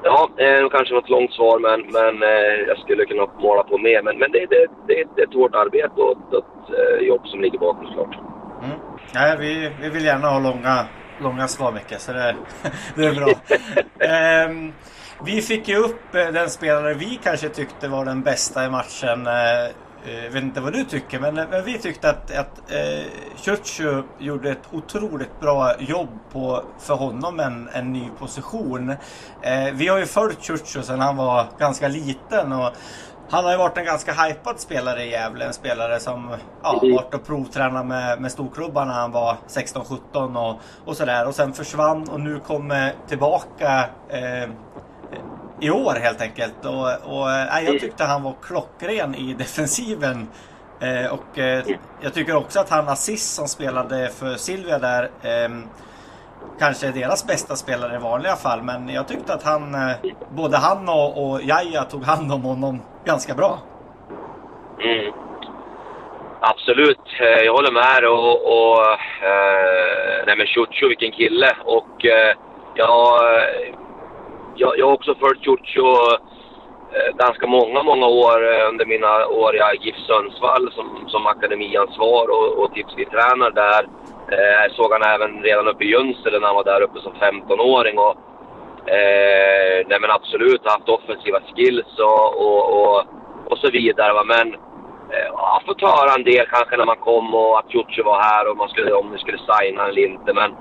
Ja, 0.04 0.30
eh, 0.38 0.70
kanske 0.70 0.94
något 0.94 1.10
långt 1.10 1.34
svar, 1.34 1.60
men, 1.60 1.80
men 1.98 2.24
eh, 2.24 2.56
jag 2.68 2.78
skulle 2.78 3.06
kunna 3.06 3.26
måla 3.40 3.64
på 3.64 3.78
mer. 3.78 4.02
Men, 4.02 4.18
men 4.18 4.32
det, 4.32 4.46
det, 4.50 4.68
det, 4.88 5.04
det 5.16 5.22
är 5.22 5.28
ett 5.28 5.34
hårt 5.34 5.56
arbete 5.56 6.02
och 6.02 6.12
ett 6.12 6.64
eh, 6.80 7.08
jobb 7.08 7.28
som 7.28 7.42
ligger 7.42 7.60
bakom 7.60 7.86
såklart. 7.88 8.16
Mm. 8.64 8.78
Ja, 9.14 9.36
vi, 9.40 9.72
vi 9.82 9.90
vill 9.90 10.06
gärna 10.06 10.28
ha 10.28 10.40
långa, 10.40 10.76
långa 11.22 11.48
svar, 11.48 11.72
Micke, 11.72 12.00
så 12.00 12.14
det, 12.14 12.36
det 12.96 13.06
är 13.06 13.16
bra. 13.16 13.30
um, 14.50 14.74
vi 15.24 15.42
fick 15.42 15.68
ju 15.68 15.78
upp 15.78 16.16
eh, 16.16 16.28
den 16.28 16.50
spelare 16.50 16.94
vi 16.94 17.20
kanske 17.24 17.50
tyckte 17.50 17.88
var 17.88 18.06
den 18.06 18.22
bästa 18.22 18.66
i 18.66 18.70
matchen 18.70 19.28
eh, 19.28 19.64
eh, 20.06 20.24
jag 20.24 20.32
vet 20.32 20.44
inte 20.44 20.62
vad 20.62 20.74
du 20.74 20.84
tycker 20.84 21.20
men, 21.20 21.36
men 21.36 21.66
vi 21.66 21.78
tyckte 21.78 22.10
att, 22.10 22.32
att 22.32 22.72
eh, 22.72 23.06
Churchu 23.36 24.04
gjorde 24.20 24.52
ett 24.52 24.68
otroligt 24.72 25.40
bra 25.40 25.76
jobb 25.80 26.10
på 26.32 26.64
för 26.80 26.94
honom 26.94 27.40
en, 27.40 27.70
en 27.74 27.94
ny 27.94 28.10
position. 28.20 28.90
Eh, 29.42 29.74
vi 29.74 29.88
har 29.88 29.98
ju 29.98 30.06
följt 30.06 30.44
Churchu 30.46 30.84
sedan 30.84 31.00
han 31.00 31.18
var 31.18 31.46
ganska 31.60 31.88
liten 31.88 32.52
och 32.52 32.72
han 33.32 33.44
har 33.44 33.52
ju 33.52 33.58
varit 33.58 33.78
en 33.78 33.86
ganska 33.86 34.14
hypad 34.14 34.60
spelare 34.60 35.04
i 35.04 35.12
Gävle. 35.12 35.46
En 35.46 35.54
spelare 35.54 36.00
som 36.00 36.36
ja, 36.64 36.80
mm. 36.84 36.96
varit 36.96 37.14
och 37.14 37.26
provtränat 37.26 37.86
med, 37.86 38.22
med 38.22 38.32
storklubbar 38.32 38.86
när 38.86 38.94
han 38.94 39.12
var 39.12 39.38
16-17 39.48 40.50
och, 40.50 40.60
och 40.86 40.98
sådär. 40.98 41.28
Och 41.28 41.36
sen 41.36 41.54
försvann 41.54 42.10
och 42.10 42.20
nu 42.20 42.40
kommer 42.40 42.94
tillbaka 43.08 43.86
eh, 44.10 44.50
i 45.60 45.70
år 45.70 45.94
helt 46.02 46.22
enkelt. 46.22 46.66
Och, 46.66 47.18
och 47.18 47.32
äh, 47.32 47.64
jag 47.66 47.80
tyckte 47.80 48.04
han 48.04 48.24
var 48.24 48.36
klockren 48.42 49.16
i 49.16 49.34
defensiven. 49.34 50.28
Eh, 50.80 51.06
och 51.06 51.40
eh, 51.40 51.66
jag 52.02 52.14
tycker 52.14 52.36
också 52.36 52.60
att 52.60 52.70
han 52.70 52.90
assist 52.90 53.36
som 53.36 53.48
spelade 53.48 54.10
för 54.10 54.36
Silvia 54.36 54.80
där 54.80 55.04
eh, 55.22 55.50
kanske 56.60 56.92
deras 56.92 57.28
bästa 57.28 57.56
spelare 57.56 57.96
i 57.96 58.00
vanliga 58.00 58.36
fall. 58.36 58.62
Men 58.62 58.90
jag 58.90 59.08
tyckte 59.08 59.34
att 59.34 59.44
han, 59.44 59.76
eh, 59.76 59.96
både 60.30 60.58
han 60.58 60.90
och, 60.90 61.24
och 61.24 61.42
Jaja 61.44 61.84
tog 61.84 62.04
hand 62.04 62.32
om 62.32 62.42
honom 62.42 62.82
ganska 63.06 63.34
bra. 63.34 63.58
Mm. 64.84 65.14
Absolut, 66.42 67.08
eh, 67.20 67.46
jag 67.46 67.54
håller 67.54 67.72
med. 67.72 68.06
Och, 68.06 68.36
och 68.58 68.82
eh, 69.32 70.26
nej 70.26 70.38
men 70.38 70.48
Chucho, 70.48 70.88
vilken 70.88 71.12
kille. 71.12 71.56
Och 71.66 72.06
eh, 72.06 72.36
jag 72.76 73.36
eh, 73.36 73.76
jag, 74.56 74.80
jag 74.80 74.86
har 74.86 74.94
också 74.94 75.16
följt 75.16 75.44
Ciuccio 75.44 75.88
eh, 76.96 77.16
ganska 77.18 77.48
många, 77.48 77.84
många 77.84 78.08
år 78.08 78.40
under 78.70 78.86
mina 78.86 79.28
år 79.28 79.56
i 79.56 79.60
GIF 79.82 79.96
Sundsvall 79.96 80.72
som, 80.76 81.06
som 81.08 81.28
akademiansvar 81.28 82.26
och, 82.36 82.64
och 82.64 82.72
tränare 83.12 83.52
där. 83.52 83.88
Eh, 84.32 84.74
såg 84.76 84.92
han 84.92 85.04
även 85.04 85.44
redan 85.44 85.68
uppe 85.68 85.84
i 85.84 85.88
Junsele 85.88 86.40
när 86.40 86.48
han 86.48 86.56
var 86.56 86.64
där 86.64 86.82
uppe 86.82 87.00
som 87.00 87.14
15-åring. 87.14 87.98
Och, 87.98 88.16
eh, 88.90 89.86
nej 89.88 90.00
men 90.02 90.12
absolut, 90.12 90.62
haft 90.66 90.90
offensiva 90.90 91.40
skills 91.40 92.00
och, 92.00 92.28
och, 92.46 92.64
och, 92.82 93.04
och 93.50 93.58
så 93.58 93.70
vidare. 93.70 94.14
Va? 94.14 94.24
Men 94.24 94.48
eh, 95.14 95.28
jag 95.28 95.38
har 95.38 95.64
fått 95.66 95.82
höra 95.82 96.16
en 96.18 96.24
del 96.24 96.46
kanske 96.46 96.78
när 96.78 96.86
man 96.86 96.98
kom 96.98 97.36
och 97.36 97.60
att 97.60 97.72
Ciuci 97.72 98.02
var 98.02 98.20
här 98.22 98.50
och 98.50 98.58
man 98.58 98.70
skulle, 98.70 98.94
om 98.94 99.12
ni 99.12 99.18
skulle 99.18 99.38
signa 99.38 99.88
eller 99.88 100.06
inte. 100.06 100.34
Men 100.34 100.52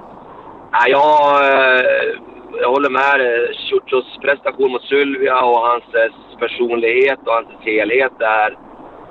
nej, 0.72 0.90
jag... 0.90 1.44
Eh, 1.52 2.30
jag 2.60 2.70
håller 2.70 2.90
med 2.90 3.20
dig. 3.20 3.56
Prestation 4.20 4.72
mot 4.72 4.84
Sylvia 4.84 5.40
och 5.40 5.60
hans 5.60 5.84
eh, 5.94 6.38
personlighet 6.38 7.18
och 7.26 7.32
hans 7.32 7.48
helhet 7.60 8.20
är, 8.20 8.58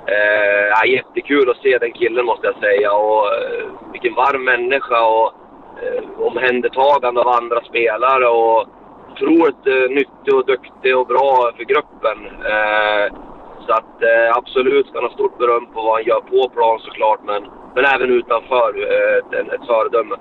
eh, 0.06 0.66
ja, 0.70 0.84
jättekul 0.86 1.50
att 1.50 1.62
se 1.62 1.78
den 1.78 1.92
killen 1.92 2.26
måste 2.26 2.46
jag 2.46 2.56
säga. 2.56 2.92
Och 2.92 3.26
eh, 3.34 3.66
vilken 3.92 4.14
varm 4.14 4.44
människa 4.44 5.06
och 5.06 5.32
eh, 5.82 6.26
omhändertagande 6.26 7.20
av 7.20 7.28
andra 7.28 7.60
spelare 7.60 8.28
och 8.28 8.66
otroligt 9.12 9.66
eh, 9.66 9.90
nyttig 9.90 10.34
och 10.34 10.46
duktig 10.46 10.96
och 10.96 11.06
bra 11.06 11.52
för 11.56 11.64
gruppen. 11.64 12.18
Eh, 12.26 13.14
så 13.66 13.72
att 13.72 14.02
eh, 14.02 14.36
absolut 14.36 14.86
ska 14.86 14.98
han 14.98 15.08
ha 15.08 15.14
stort 15.14 15.38
beröm 15.38 15.66
på 15.66 15.82
vad 15.82 15.94
han 15.94 16.04
gör 16.04 16.20
på 16.20 16.48
plan 16.48 16.78
såklart, 16.78 17.20
men, 17.24 17.42
men 17.74 17.84
även 17.84 18.10
utanför. 18.10 18.68
Eh, 18.92 19.38
ett, 19.38 19.52
ett 19.52 19.66
föredöme. 19.66 20.16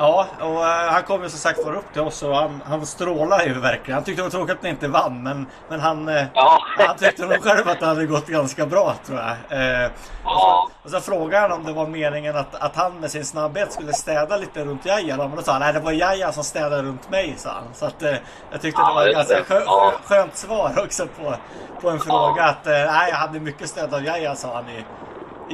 Ja, 0.00 0.26
och 0.40 0.54
uh, 0.54 0.92
han 0.92 1.02
kom 1.02 1.22
ju 1.22 1.28
som 1.28 1.38
sagt 1.38 1.64
var 1.64 1.74
upp 1.74 1.92
till 1.92 2.02
oss 2.02 2.22
och 2.22 2.36
han, 2.36 2.62
han 2.66 2.86
strålar 2.86 3.44
ju 3.44 3.60
verkligen. 3.60 3.94
Han 3.94 4.04
tyckte 4.04 4.22
det 4.22 4.24
var 4.24 4.30
tråkigt 4.30 4.56
att 4.56 4.62
ni 4.62 4.68
inte 4.68 4.88
vann, 4.88 5.22
men, 5.22 5.46
men 5.68 5.80
han, 5.80 6.08
uh, 6.08 6.24
ja. 6.34 6.58
han 6.78 6.96
tyckte 6.96 7.26
nog 7.26 7.42
själv 7.42 7.68
att 7.68 7.80
det 7.80 7.86
hade 7.86 8.06
gått 8.06 8.26
ganska 8.26 8.66
bra 8.66 8.94
tror 9.06 9.18
jag. 9.18 9.58
Uh, 9.58 9.90
ja. 10.24 10.68
och, 10.84 10.90
så, 10.90 10.96
och 10.96 11.02
så 11.04 11.10
frågade 11.10 11.48
han 11.48 11.52
om 11.52 11.64
det 11.64 11.72
var 11.72 11.86
meningen 11.86 12.36
att, 12.36 12.54
att 12.54 12.76
han 12.76 13.00
med 13.00 13.10
sin 13.10 13.24
snabbhet 13.24 13.72
skulle 13.72 13.92
städa 13.92 14.36
lite 14.36 14.64
runt 14.64 14.86
Jaja. 14.86 15.16
Men 15.16 15.36
då 15.36 15.42
sa 15.42 15.52
han 15.52 15.60
nej 15.60 15.72
det 15.72 15.80
var 15.80 15.92
Jaja 15.92 16.32
som 16.32 16.44
städade 16.44 16.82
runt 16.82 17.10
mig, 17.10 17.34
sa 17.36 17.50
han. 17.50 17.74
Så 17.74 17.86
att 17.86 18.02
jag 18.50 18.60
tyckte 18.60 18.80
ja, 18.80 18.88
det 18.88 18.94
var 18.94 19.06
ett 19.06 19.14
ganska 19.14 19.44
skö, 19.44 19.60
skönt 20.04 20.36
svar 20.36 20.72
också 20.84 21.06
på, 21.06 21.34
på 21.80 21.90
en 21.90 22.00
fråga. 22.00 22.44
Att 22.44 22.64
nej, 22.64 23.10
jag 23.10 23.16
hade 23.16 23.40
mycket 23.40 23.68
stöd 23.68 23.94
av 23.94 24.04
Jaja, 24.04 24.34
sa 24.36 24.54
han 24.54 24.64
i, 24.68 24.84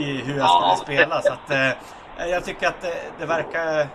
i 0.03 0.23
hur 0.25 0.39
jag 0.39 0.79
skulle 0.79 0.97
spela. 0.99 1.23
Så 1.23 1.33
att 1.33 1.77
jag 2.31 2.45
tycker 2.45 2.69
att 2.69 2.83
det, 2.83 2.95
det 3.19 3.27
verkar 3.27 3.87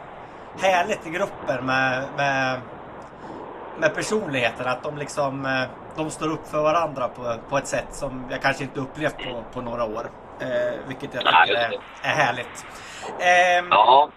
härligt 0.59 1.07
i 1.07 1.09
grupper 1.09 1.61
med, 1.61 2.03
med, 2.17 2.59
med 3.79 3.95
personligheter. 3.95 4.65
Att 4.65 4.83
de 4.83 4.97
liksom 4.97 5.45
eh, 5.45 5.63
de 5.95 6.11
står 6.11 6.29
upp 6.29 6.47
för 6.47 6.61
varandra 6.61 7.07
på, 7.07 7.35
på 7.49 7.57
ett 7.57 7.67
sätt 7.67 7.87
som 7.91 8.25
jag 8.29 8.41
kanske 8.41 8.63
inte 8.63 8.79
upplevt 8.79 9.17
på, 9.17 9.43
på 9.53 9.61
några 9.61 9.83
år. 9.83 10.09
Eh, 10.39 10.47
vilket 10.87 11.13
jag 11.13 11.23
tycker 11.23 11.55
är, 11.55 11.71
är 12.01 12.15
härligt. 12.15 12.65
Eh, 13.19 13.67
ja. 13.69 14.09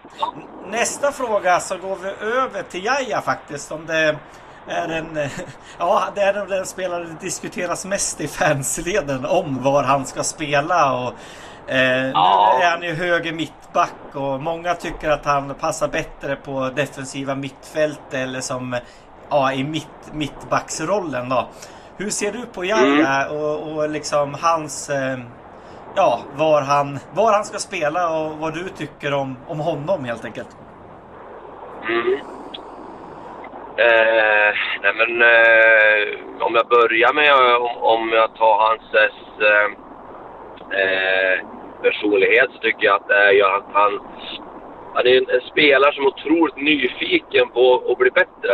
Nästa 0.67 1.11
fråga 1.11 1.59
så 1.59 1.77
går 1.77 1.95
vi 1.95 2.09
över 2.09 2.63
till 2.63 2.85
Jaja 2.85 3.21
faktiskt. 3.21 3.71
Om 3.71 3.85
det 3.85 4.17
är 4.67 4.89
en, 4.89 5.29
ja, 5.79 6.03
det 6.15 6.21
är 6.21 6.45
den 6.45 6.65
spelare 6.65 7.03
det 7.03 7.25
diskuteras 7.25 7.85
mest 7.85 8.21
i 8.21 8.27
fansleden 8.27 9.25
om 9.25 9.63
var 9.63 9.83
han 9.83 10.05
ska 10.05 10.23
spela. 10.23 10.93
Och 10.93 11.13
Eh, 11.67 12.09
ja. 12.09 12.55
Nu 12.57 12.65
är 12.65 12.71
han 12.71 12.81
ju 12.83 12.93
höger 12.93 13.33
mittback 13.33 14.15
och 14.15 14.41
många 14.41 14.73
tycker 14.73 15.09
att 15.09 15.25
han 15.25 15.55
passar 15.55 15.87
bättre 15.87 16.35
på 16.35 16.69
defensiva 16.75 17.35
mittfält 17.35 18.13
eller 18.13 18.39
som 18.39 18.77
ja, 19.29 19.53
i 19.53 19.63
mitt, 19.63 20.13
mittbacksrollen 20.13 21.29
då. 21.29 21.47
Hur 21.97 22.09
ser 22.09 22.31
du 22.31 22.45
på 22.45 22.65
Jaja 22.65 23.25
mm. 23.25 23.37
och, 23.37 23.71
och 23.71 23.89
liksom 23.89 24.35
hans... 24.41 24.89
Eh, 24.89 25.19
ja, 25.95 26.19
var 26.35 26.61
han, 26.61 26.99
var 27.13 27.33
han 27.33 27.45
ska 27.45 27.57
spela 27.57 28.09
och 28.09 28.37
vad 28.37 28.53
du 28.53 28.69
tycker 28.69 29.13
om, 29.13 29.37
om 29.47 29.59
honom 29.59 30.05
helt 30.05 30.25
enkelt? 30.25 30.57
Mm. 31.89 32.19
Eh, 33.77 34.53
nej 34.81 34.93
men 34.93 35.21
eh, 35.21 36.45
om 36.45 36.55
jag 36.55 36.67
börjar 36.67 37.13
med 37.13 37.33
om, 37.33 37.77
om 37.81 38.09
jag 38.09 38.35
tar 38.35 38.57
hans 38.67 38.93
eh, 38.93 39.84
eh 40.71 41.55
personlighet 41.85 42.49
så 42.53 42.59
tycker 42.59 42.85
jag 42.85 42.95
att 42.95 43.07
det 43.07 43.13
är 43.13 43.57
att 43.57 43.69
han, 43.73 43.91
han 44.93 45.07
är 45.07 45.17
en, 45.17 45.29
en, 45.35 45.41
spelare 45.51 45.93
som 45.93 46.03
är 46.03 46.07
otroligt 46.07 46.57
nyfiken 46.57 47.49
på 47.49 47.65
att 47.89 47.97
bli 47.97 48.11
bättre. 48.11 48.53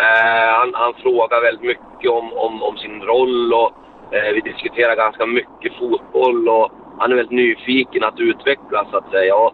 Eh, 0.00 0.50
han, 0.58 0.70
han, 0.74 0.94
frågar 1.02 1.40
väldigt 1.42 1.66
mycket 1.72 2.10
om, 2.10 2.32
om, 2.32 2.62
om 2.62 2.76
sin 2.76 3.02
roll 3.02 3.52
och 3.52 3.70
eh, 4.14 4.30
vi 4.34 4.40
diskuterar 4.40 4.96
ganska 4.96 5.26
mycket 5.26 5.72
fotboll 5.78 6.48
och 6.48 6.70
han 6.98 7.12
är 7.12 7.16
väldigt 7.16 7.40
nyfiken 7.44 8.04
att 8.04 8.20
utvecklas 8.20 8.86
så 8.90 8.96
att 8.96 9.10
säga. 9.10 9.34
Och, 9.36 9.52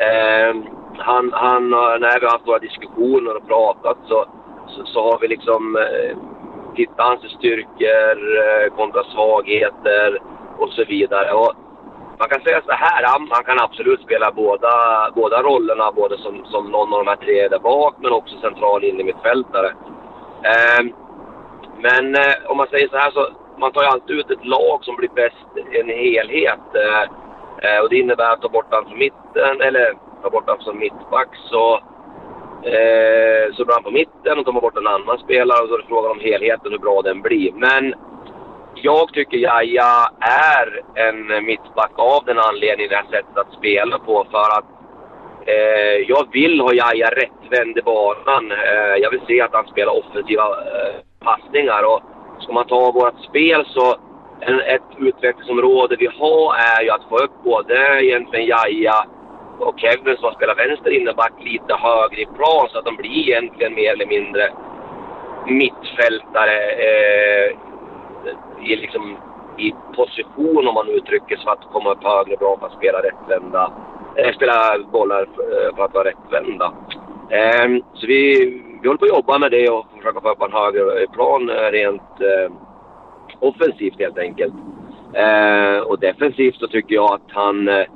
eh, 0.00 0.54
han, 0.98 1.32
han, 1.32 1.70
när 1.70 2.20
vi 2.20 2.26
har 2.26 2.32
haft 2.32 2.48
våra 2.48 2.58
diskussioner 2.58 3.36
och 3.36 3.48
pratat 3.48 3.98
så, 4.08 4.24
så, 4.68 4.84
så 4.84 5.02
har 5.02 5.18
vi 5.18 5.28
liksom 5.28 5.76
eh, 5.76 6.16
tittat 6.74 7.06
hans 7.06 7.32
styrkor 7.38 8.16
eh, 8.44 8.76
kontra 8.76 9.04
svagheter 9.04 10.31
och 10.58 10.68
så 10.68 10.84
vidare. 10.84 11.32
Och 11.32 11.52
man 12.18 12.28
kan 12.28 12.42
säga 12.42 12.62
så 12.66 12.72
här, 12.72 13.04
han, 13.04 13.28
han, 13.30 13.44
kan 13.44 13.60
absolut 13.60 14.02
spela 14.02 14.32
båda, 14.32 14.72
båda 15.14 15.42
rollerna, 15.42 15.92
både 15.92 16.18
som, 16.18 16.44
som 16.44 16.70
någon 16.70 16.92
av 16.92 17.04
de 17.04 17.10
här 17.10 17.16
tre 17.16 17.48
där 17.48 17.58
bak 17.58 17.94
men 17.98 18.12
också 18.12 18.40
central 18.40 18.84
in 18.84 19.00
i 19.00 19.04
mittfältare. 19.04 19.70
Eh, 20.50 20.82
men 21.78 22.14
eh, 22.14 22.34
om 22.46 22.56
man 22.56 22.66
säger 22.66 22.88
så 22.88 22.96
här 22.96 23.10
så, 23.10 23.28
man 23.58 23.72
tar 23.72 23.82
ju 23.82 23.88
alltid 23.88 24.18
ut 24.18 24.30
ett 24.30 24.46
lag 24.46 24.84
som 24.84 24.96
blir 24.96 25.08
bäst 25.08 25.50
i 25.72 25.80
en 25.80 25.88
helhet. 25.88 26.66
Eh, 26.74 27.02
eh, 27.64 27.80
och 27.82 27.88
det 27.90 27.98
innebär 27.98 28.32
att 28.32 28.42
ta 28.42 28.48
bort 28.48 28.66
han 28.70 28.84
från 28.84 28.98
mitten, 28.98 29.60
eller 29.60 29.94
ta 30.22 30.30
bort 30.30 30.44
han 30.46 30.60
som 30.60 30.78
mittback 30.78 31.28
så 31.50 31.74
eh, 32.62 33.54
så 33.54 33.64
blir 33.64 33.74
han 33.74 33.82
på 33.82 33.90
mitten 33.90 34.38
och 34.38 34.44
tar 34.44 34.52
bort 34.52 34.78
en 34.78 34.86
annan 34.86 35.18
spelare 35.18 35.62
och 35.62 35.68
så 35.68 35.74
är 35.74 35.78
det 35.78 35.88
frågan 35.88 36.10
om 36.10 36.20
helheten, 36.20 36.72
hur 36.72 36.78
bra 36.78 37.02
den 37.02 37.22
blir. 37.22 37.52
Men 37.52 37.94
jag 38.82 39.12
tycker 39.12 39.38
Jaja 39.38 40.10
är 40.20 40.80
en 40.94 41.44
mittback 41.44 41.92
av 41.96 42.24
den 42.24 42.38
anledningen 42.38 42.90
det 42.90 42.96
här 42.96 43.10
sättet 43.10 43.36
att 43.36 43.52
spela 43.58 43.98
på. 43.98 44.26
För 44.30 44.58
att 44.58 44.64
eh, 45.46 45.98
jag 46.08 46.32
vill 46.32 46.60
ha 46.60 46.72
Jaja 46.72 47.10
rättvänd 47.10 47.78
i 47.78 47.82
banan. 47.82 48.52
Eh, 48.52 48.96
jag 49.02 49.10
vill 49.10 49.26
se 49.26 49.40
att 49.40 49.54
han 49.54 49.66
spelar 49.66 49.98
offensiva 49.98 50.42
eh, 50.42 50.94
passningar. 51.20 51.82
Och 51.82 52.00
ska 52.40 52.52
man 52.52 52.66
ta 52.66 52.92
vårt 52.92 53.24
spel 53.28 53.64
så 53.68 53.96
en, 54.40 54.60
ett 54.60 54.90
utvecklingsområde 54.98 55.96
vi 55.98 56.06
har 56.06 56.54
är 56.54 56.82
ju 56.82 56.90
att 56.90 57.08
få 57.08 57.16
upp 57.16 57.42
både 57.44 58.04
egentligen 58.04 58.46
Jaja 58.46 59.06
och 59.58 59.80
Kevin 59.80 60.16
som 60.16 60.34
spelar 60.34 60.54
vänster 60.54 60.90
inneback 60.90 61.32
lite 61.40 61.74
högre 61.74 62.20
i 62.20 62.26
plan 62.26 62.68
så 62.70 62.78
att 62.78 62.84
de 62.84 62.96
blir 62.96 63.28
egentligen 63.28 63.74
mer 63.74 63.92
eller 63.92 64.06
mindre 64.06 64.52
mittfältare 65.46 66.56
eh, 66.88 67.56
i, 68.66 68.76
liksom, 68.76 69.16
i 69.58 69.74
position 69.96 70.68
om 70.68 70.74
man 70.74 70.88
uttrycker 70.88 71.36
sig 71.36 71.44
för 71.44 71.52
att 71.52 71.72
komma 71.72 71.92
upp 71.92 72.04
högre 72.04 72.36
bra 72.36 72.56
för 72.58 72.66
att 72.66 72.78
spela 72.78 72.98
rättvända. 72.98 73.72
Eh, 74.16 74.34
spela 74.34 74.78
bollar 74.92 75.28
för, 75.36 75.76
för 75.76 75.84
att 75.84 75.94
vara 75.94 76.08
rättvända. 76.08 76.72
Eh, 77.30 77.82
så 77.94 78.06
vi, 78.06 78.44
vi 78.82 78.88
håller 78.88 78.98
på 78.98 79.04
att 79.04 79.16
jobba 79.16 79.38
med 79.38 79.50
det 79.50 79.70
och 79.70 79.86
försöka 79.96 80.20
få 80.20 80.30
upp 80.30 80.42
en 80.42 80.52
högre 80.52 81.06
plan 81.06 81.50
eh, 81.50 81.70
rent 81.70 82.20
eh, 82.20 82.52
offensivt 83.38 83.98
helt 83.98 84.18
enkelt. 84.18 84.54
Eh, 85.14 85.78
och 85.78 85.98
defensivt 85.98 86.56
så 86.56 86.68
tycker 86.68 86.94
jag 86.94 87.12
att 87.12 87.28
han 87.28 87.68
eh, 87.68 87.86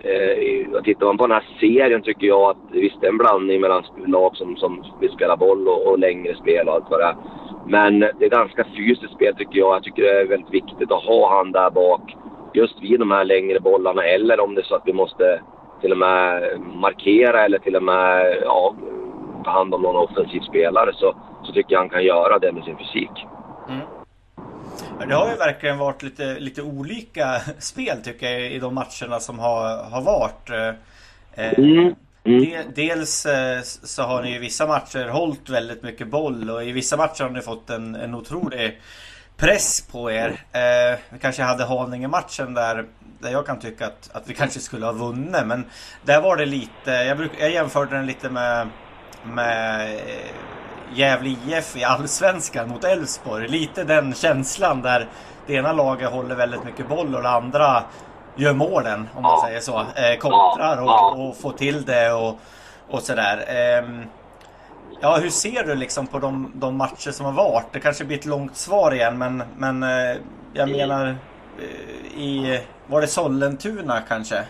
eh, 0.00 0.82
tittar 0.84 1.06
man 1.06 1.18
på 1.18 1.26
den 1.26 1.34
här 1.36 1.48
serien 1.60 2.02
tycker 2.02 2.26
jag 2.26 2.50
att 2.50 2.56
visst 2.70 3.00
det 3.00 3.06
är 3.06 3.10
en 3.10 3.18
blandning 3.18 3.60
mellan 3.60 3.84
lag 4.06 4.36
som, 4.36 4.56
som 4.56 4.84
vill 5.00 5.10
spela 5.10 5.36
boll 5.36 5.68
och, 5.68 5.86
och 5.86 5.98
längre 5.98 6.34
spel 6.34 6.68
och 6.68 6.74
allt 6.74 6.90
vad 6.90 7.00
det 7.00 7.04
är. 7.04 7.16
Men 7.66 8.00
det 8.00 8.24
är 8.24 8.30
ganska 8.30 8.64
fysiskt 8.76 9.14
spel 9.14 9.34
tycker 9.34 9.58
jag. 9.58 9.74
Jag 9.74 9.82
tycker 9.82 10.02
det 10.02 10.20
är 10.20 10.26
väldigt 10.26 10.54
viktigt 10.54 10.92
att 10.92 11.04
ha 11.04 11.36
han 11.36 11.52
där 11.52 11.70
bak 11.70 12.16
just 12.54 12.82
vid 12.82 13.00
de 13.00 13.10
här 13.10 13.24
längre 13.24 13.60
bollarna 13.60 14.04
eller 14.04 14.40
om 14.40 14.54
det 14.54 14.60
är 14.60 14.64
så 14.64 14.74
att 14.74 14.86
vi 14.86 14.92
måste 14.92 15.40
till 15.80 15.92
och 15.92 15.98
med 15.98 16.42
markera 16.60 17.44
eller 17.44 17.58
till 17.58 17.76
och 17.76 17.82
med 17.82 18.36
ja, 18.42 18.74
ta 19.44 19.50
hand 19.50 19.74
om 19.74 19.82
någon 19.82 19.96
offensiv 19.96 20.40
spelare 20.40 20.90
så, 20.94 21.14
så 21.42 21.52
tycker 21.52 21.72
jag 21.72 21.78
han 21.78 21.88
kan 21.88 22.04
göra 22.04 22.38
det 22.38 22.52
med 22.52 22.64
sin 22.64 22.78
fysik. 22.78 23.26
Mm. 23.68 23.80
Det 25.08 25.14
har 25.14 25.30
ju 25.30 25.36
verkligen 25.36 25.78
varit 25.78 26.02
lite, 26.02 26.36
lite 26.38 26.62
olika 26.62 27.24
spel 27.58 28.02
tycker 28.04 28.26
jag 28.26 28.52
i 28.52 28.58
de 28.58 28.74
matcherna 28.74 29.20
som 29.20 29.38
har, 29.38 29.90
har 29.90 30.02
varit. 30.02 30.50
Eh, 31.36 31.58
mm. 31.58 31.94
Mm. 32.24 32.72
Dels 32.74 33.26
eh, 33.26 33.62
så 33.62 34.02
har 34.02 34.22
ni 34.22 34.34
i 34.34 34.38
vissa 34.38 34.66
matcher 34.66 35.08
hållit 35.08 35.48
väldigt 35.48 35.82
mycket 35.82 36.08
boll 36.08 36.50
och 36.50 36.64
i 36.64 36.72
vissa 36.72 36.96
matcher 36.96 37.22
har 37.22 37.30
ni 37.30 37.40
fått 37.40 37.70
en, 37.70 37.94
en 37.94 38.14
otrolig 38.14 38.80
press 39.36 39.80
på 39.92 40.10
er. 40.10 40.44
Eh, 40.52 40.98
vi 41.10 41.18
kanske 41.20 41.42
hade 41.42 41.64
Haninge-matchen 41.64 42.54
där, 42.54 42.86
där 43.18 43.30
jag 43.30 43.46
kan 43.46 43.58
tycka 43.58 43.86
att, 43.86 44.10
att 44.12 44.28
vi 44.28 44.34
kanske 44.34 44.60
skulle 44.60 44.86
ha 44.86 44.92
vunnit. 44.92 45.46
Men 45.46 45.64
där 46.04 46.20
var 46.20 46.36
det 46.36 46.46
lite, 46.46 46.90
jag, 46.90 47.16
bruk, 47.16 47.32
jag 47.38 47.50
jämförde 47.50 47.96
den 47.96 48.06
lite 48.06 48.30
med, 48.30 48.68
med 49.24 50.00
Gävle 50.94 51.36
IF 51.48 51.76
i 51.76 51.84
Allsvenskan 51.84 52.68
mot 52.68 52.84
Elfsborg. 52.84 53.48
Lite 53.48 53.84
den 53.84 54.14
känslan 54.14 54.82
där 54.82 55.08
det 55.46 55.54
ena 55.54 55.72
laget 55.72 56.10
håller 56.10 56.34
väldigt 56.34 56.64
mycket 56.64 56.88
boll 56.88 57.14
och 57.14 57.22
det 57.22 57.28
andra 57.28 57.84
gör 58.40 58.54
målen, 58.54 59.08
om 59.14 59.22
man 59.22 59.40
säger 59.40 59.60
så. 59.60 59.78
Eh, 59.78 60.18
kontrar 60.18 60.82
och, 60.82 61.28
och 61.28 61.36
får 61.36 61.52
till 61.52 61.84
det 61.84 62.12
och, 62.12 62.38
och 62.88 63.02
sådär. 63.02 63.44
Eh, 63.48 64.04
ja, 65.00 65.16
hur 65.16 65.30
ser 65.30 65.64
du 65.64 65.74
liksom 65.74 66.06
på 66.06 66.18
de, 66.18 66.52
de, 66.54 66.76
matcher 66.76 67.10
som 67.10 67.26
har 67.26 67.32
varit? 67.32 67.72
Det 67.72 67.80
kanske 67.80 68.04
blir 68.04 68.18
ett 68.18 68.26
långt 68.26 68.56
svar 68.56 68.94
igen, 68.94 69.18
men, 69.18 69.42
men 69.56 69.82
eh, 69.82 70.16
jag 70.52 70.70
menar 70.70 71.16
eh, 71.58 72.20
i... 72.20 72.60
Var 72.86 73.00
det 73.00 73.06
Sollentuna 73.06 74.00
kanske? 74.08 74.44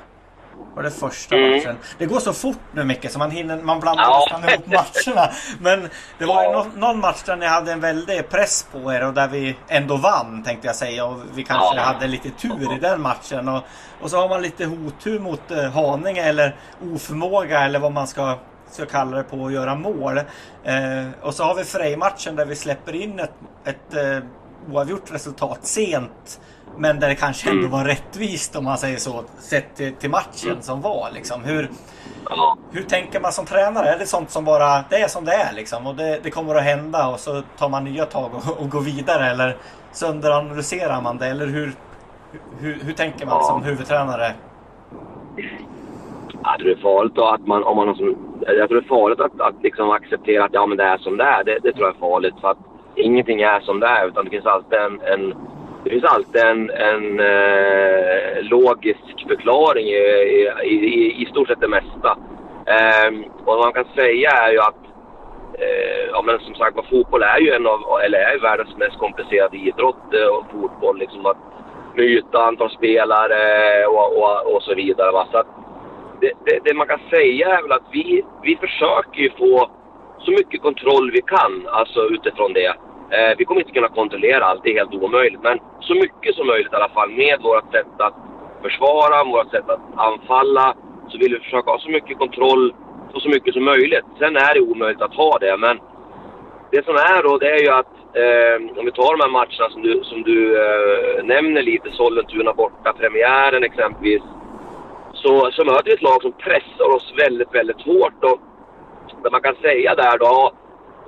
Var 0.75 0.83
det 0.83 0.91
första 0.91 1.37
mm. 1.37 1.51
matchen? 1.51 1.77
Det 1.99 2.07
går 2.07 2.21
så 2.21 2.33
fort 2.33 2.59
nu 2.73 2.85
mycket 2.85 3.13
så 3.13 3.19
man 3.19 3.31
hinner, 3.31 3.63
man 3.63 3.81
blandar 3.81 4.05
ja. 4.05 4.25
nästan 4.31 4.49
ihop 4.49 4.67
matcherna. 5.07 5.33
Men 5.61 5.89
det 6.19 6.25
var 6.25 6.43
ju 6.43 6.53
någon, 6.53 6.71
någon 6.77 7.01
match 7.01 7.23
där 7.27 7.37
ni 7.37 7.47
hade 7.47 7.73
en 7.73 7.81
väldig 7.81 8.29
press 8.29 8.67
på 8.73 8.93
er 8.93 9.07
och 9.07 9.15
där 9.15 9.29
vi 9.29 9.57
ändå 9.69 9.97
vann 9.97 10.43
tänkte 10.43 10.67
jag 10.67 10.77
säga. 10.77 11.05
Och 11.05 11.21
vi 11.35 11.45
kanske 11.45 11.77
ja. 11.77 11.83
hade 11.83 12.07
lite 12.07 12.31
tur 12.31 12.77
i 12.77 12.79
den 12.79 13.01
matchen. 13.01 13.49
Och, 13.49 13.63
och 14.01 14.11
så 14.11 14.17
har 14.17 14.29
man 14.29 14.43
lite 14.43 14.67
otur 14.67 15.21
mot 15.21 15.51
eh, 15.51 15.71
Haninge 15.71 16.23
eller 16.23 16.57
oförmåga 16.95 17.61
eller 17.61 17.79
vad 17.79 17.93
man 17.93 18.07
ska, 18.07 18.39
ska 18.71 18.87
kalla 18.87 19.17
det 19.17 19.23
på 19.23 19.47
att 19.47 19.53
göra 19.53 19.75
mål. 19.75 20.19
Eh, 20.65 21.07
och 21.23 21.35
så 21.35 21.45
har 21.45 21.55
vi 21.55 21.65
Frej-matchen 21.65 22.37
där 22.37 22.47
vi 22.47 22.57
släpper 22.57 22.95
in 22.95 23.21
ett, 23.21 23.35
ett 23.65 23.95
eh, 23.95 24.25
oavgjort 24.73 25.13
resultat 25.13 25.59
sent. 25.63 26.41
Men 26.77 27.01
där 27.01 27.09
det 27.09 27.15
kanske 27.15 27.51
ändå 27.51 27.67
mm. 27.67 27.71
var 27.71 27.85
rättvist 27.85 28.57
om 28.57 28.65
man 28.65 28.79
säger 28.79 28.97
så, 28.97 29.25
sett 29.39 29.77
till, 29.77 29.95
till 29.95 30.11
matchen 30.11 30.51
mm. 30.51 30.63
som 30.63 30.81
var. 30.81 31.09
Liksom. 31.15 31.45
Hur, 31.45 31.71
hur 32.73 32.83
tänker 32.83 33.21
man 33.21 33.33
som 33.33 33.47
tränare? 33.47 33.87
Är 33.89 33.99
det 33.99 34.07
sånt 34.07 34.31
som 34.31 34.45
bara, 34.45 34.85
det 34.91 34.97
är 34.97 35.09
som 35.09 35.25
det 35.25 35.33
är 35.33 35.53
liksom 35.55 35.87
och 35.87 35.95
det, 35.95 36.21
det 36.23 36.31
kommer 36.31 36.55
att 36.55 36.63
hända 36.63 37.09
och 37.09 37.21
så 37.21 37.43
tar 37.59 37.69
man 37.69 37.85
nya 37.85 38.05
tag 38.05 38.31
och, 38.35 38.63
och 38.63 38.71
går 38.71 38.81
vidare 38.81 39.31
eller 39.31 39.57
sönderanalyserar 39.93 41.01
man 41.01 41.19
det 41.19 41.27
eller 41.27 41.47
hur, 41.47 41.73
hur, 42.61 42.79
hur 42.85 42.93
tänker 42.93 43.27
man 43.27 43.45
som 43.45 43.63
huvudtränare? 43.63 44.33
Jag 46.43 46.59
tror 46.59 46.69
det 46.69 46.73
är 46.73 46.83
farligt 46.83 47.19
att 47.19 47.47
man, 47.47 47.65
om 47.65 47.77
man 47.77 47.89
har 47.89 47.95
som, 47.95 48.17
jag 48.41 48.69
tror 48.69 48.81
det 48.81 48.87
är 48.87 48.89
farligt 48.89 49.21
att, 49.21 49.41
att 49.41 49.63
liksom 49.63 49.91
acceptera 49.91 50.45
att 50.45 50.53
ja 50.53 50.67
men 50.67 50.77
det 50.77 50.85
är 50.85 50.99
som 50.99 51.17
det 51.17 51.25
är. 51.25 51.45
Det, 51.45 51.59
det 51.63 51.73
tror 51.73 51.87
jag 51.87 51.97
är 51.97 52.01
farligt 52.01 52.35
för 52.41 52.51
att 52.51 52.59
ingenting 52.95 53.41
är 53.41 53.61
som 53.61 53.81
det 53.81 53.87
är 53.87 54.09
utan 54.09 54.25
det 54.25 54.31
finns 54.31 54.47
alltid 54.47 54.79
en, 54.79 55.01
en 55.01 55.35
det 55.85 55.91
finns 55.91 56.05
alltid 56.05 56.43
en, 56.43 56.71
en 56.71 57.21
eh, 57.21 58.43
logisk 58.43 59.27
förklaring 59.29 59.87
i, 59.87 60.03
i, 60.65 60.75
i, 60.75 61.23
i, 61.23 61.27
stort 61.27 61.49
sett 61.49 61.61
det 61.61 61.69
mesta. 61.69 62.19
Eh, 62.67 63.09
och 63.37 63.45
vad 63.45 63.59
man 63.59 63.73
kan 63.73 63.95
säga 63.95 64.31
är 64.31 64.53
ju 64.53 64.59
att 64.59 64.83
eh, 65.59 66.05
ja, 66.13 66.23
men 66.23 66.39
som 66.39 66.55
sagt 66.55 66.89
fotboll 66.91 67.23
är 67.23 67.39
ju 67.39 67.53
en 67.53 67.67
av, 67.67 67.81
eller 68.05 68.19
är 68.19 68.39
världens 68.43 68.77
mest 68.77 68.99
komplicerade 68.99 69.57
idrott 69.57 70.15
eh, 70.15 70.27
och 70.27 70.45
fotboll 70.53 70.99
liksom 70.99 71.27
att 71.27 71.37
med 71.95 72.05
yta, 72.05 72.43
antal 72.43 72.71
spelare 72.71 73.87
och, 73.87 74.19
och, 74.19 74.55
och 74.55 74.63
så 74.63 74.75
vidare. 74.75 75.13
Va? 75.13 75.27
Så 75.33 75.39
att 75.39 75.47
det, 76.21 76.33
det, 76.45 76.61
det, 76.65 76.75
man 76.75 76.87
kan 76.87 77.01
säga 77.11 77.59
är 77.59 77.63
väl 77.63 77.73
att 77.73 77.89
vi, 77.93 78.25
vi 78.43 78.57
försöker 78.57 79.21
ju 79.21 79.31
få 79.31 79.71
så 80.19 80.31
mycket 80.31 80.63
kontroll 80.63 81.11
vi 81.11 81.23
kan, 81.23 81.69
alltså 81.69 82.01
utifrån 82.01 82.53
det. 82.53 82.75
Eh, 83.11 83.35
vi 83.39 83.45
kommer 83.45 83.61
inte 83.61 83.73
kunna 83.73 83.89
kontrollera 83.89 84.45
allt, 84.45 84.63
det 84.65 84.71
är 84.71 84.79
helt 84.79 84.95
omöjligt. 84.95 85.43
Men 85.43 85.59
så 85.81 85.95
mycket 85.95 86.35
som 86.35 86.47
möjligt 86.47 86.73
i 86.73 86.77
alla 86.77 86.89
fall 86.89 87.11
med 87.11 87.41
vårt 87.43 87.73
sätt 87.73 87.95
att 87.99 88.15
försvara, 88.63 89.25
vårt 89.25 89.51
sätt 89.51 89.69
att 89.69 89.81
anfalla. 89.97 90.75
Så 91.09 91.19
vill 91.19 91.33
vi 91.33 91.41
försöka 91.41 91.71
ha 91.71 91.79
så 91.79 91.91
mycket 91.91 92.19
kontroll 92.19 92.75
och 93.15 93.23
så 93.23 93.29
mycket 93.29 93.55
som 93.55 93.65
möjligt. 93.65 94.05
Sen 94.19 94.37
är 94.37 94.55
det 94.55 94.61
omöjligt 94.61 95.03
att 95.03 95.15
ha 95.15 95.39
det, 95.39 95.57
men 95.57 95.81
det 96.71 96.85
som 96.85 96.95
är 96.95 97.23
då, 97.23 97.39
det 97.39 97.51
är 97.51 97.63
ju 97.63 97.69
att 97.69 97.95
eh, 98.23 98.79
om 98.79 98.85
vi 98.85 98.93
tar 98.93 99.17
de 99.17 99.23
här 99.23 99.31
matcherna 99.31 99.71
som 99.71 99.83
du, 99.83 100.01
som 100.05 100.23
du 100.23 100.39
eh, 100.65 101.25
nämner 101.25 101.63
lite, 101.63 101.91
Sollentuna 101.91 102.53
borta, 102.53 102.93
premiären 102.93 103.65
exempelvis. 103.65 104.23
Så, 105.13 105.51
så 105.53 105.65
möter 105.65 105.85
vi 105.85 105.93
ett 105.93 106.03
lag 106.03 106.23
som 106.23 106.33
pressar 106.33 106.95
oss 106.97 107.15
väldigt, 107.17 107.55
väldigt 107.55 107.83
hårt. 107.83 108.25
Och 108.25 108.41
det 109.23 109.31
man 109.31 109.43
kan 109.43 109.55
säga 109.55 109.95
där 109.95 110.19
då, 110.19 110.53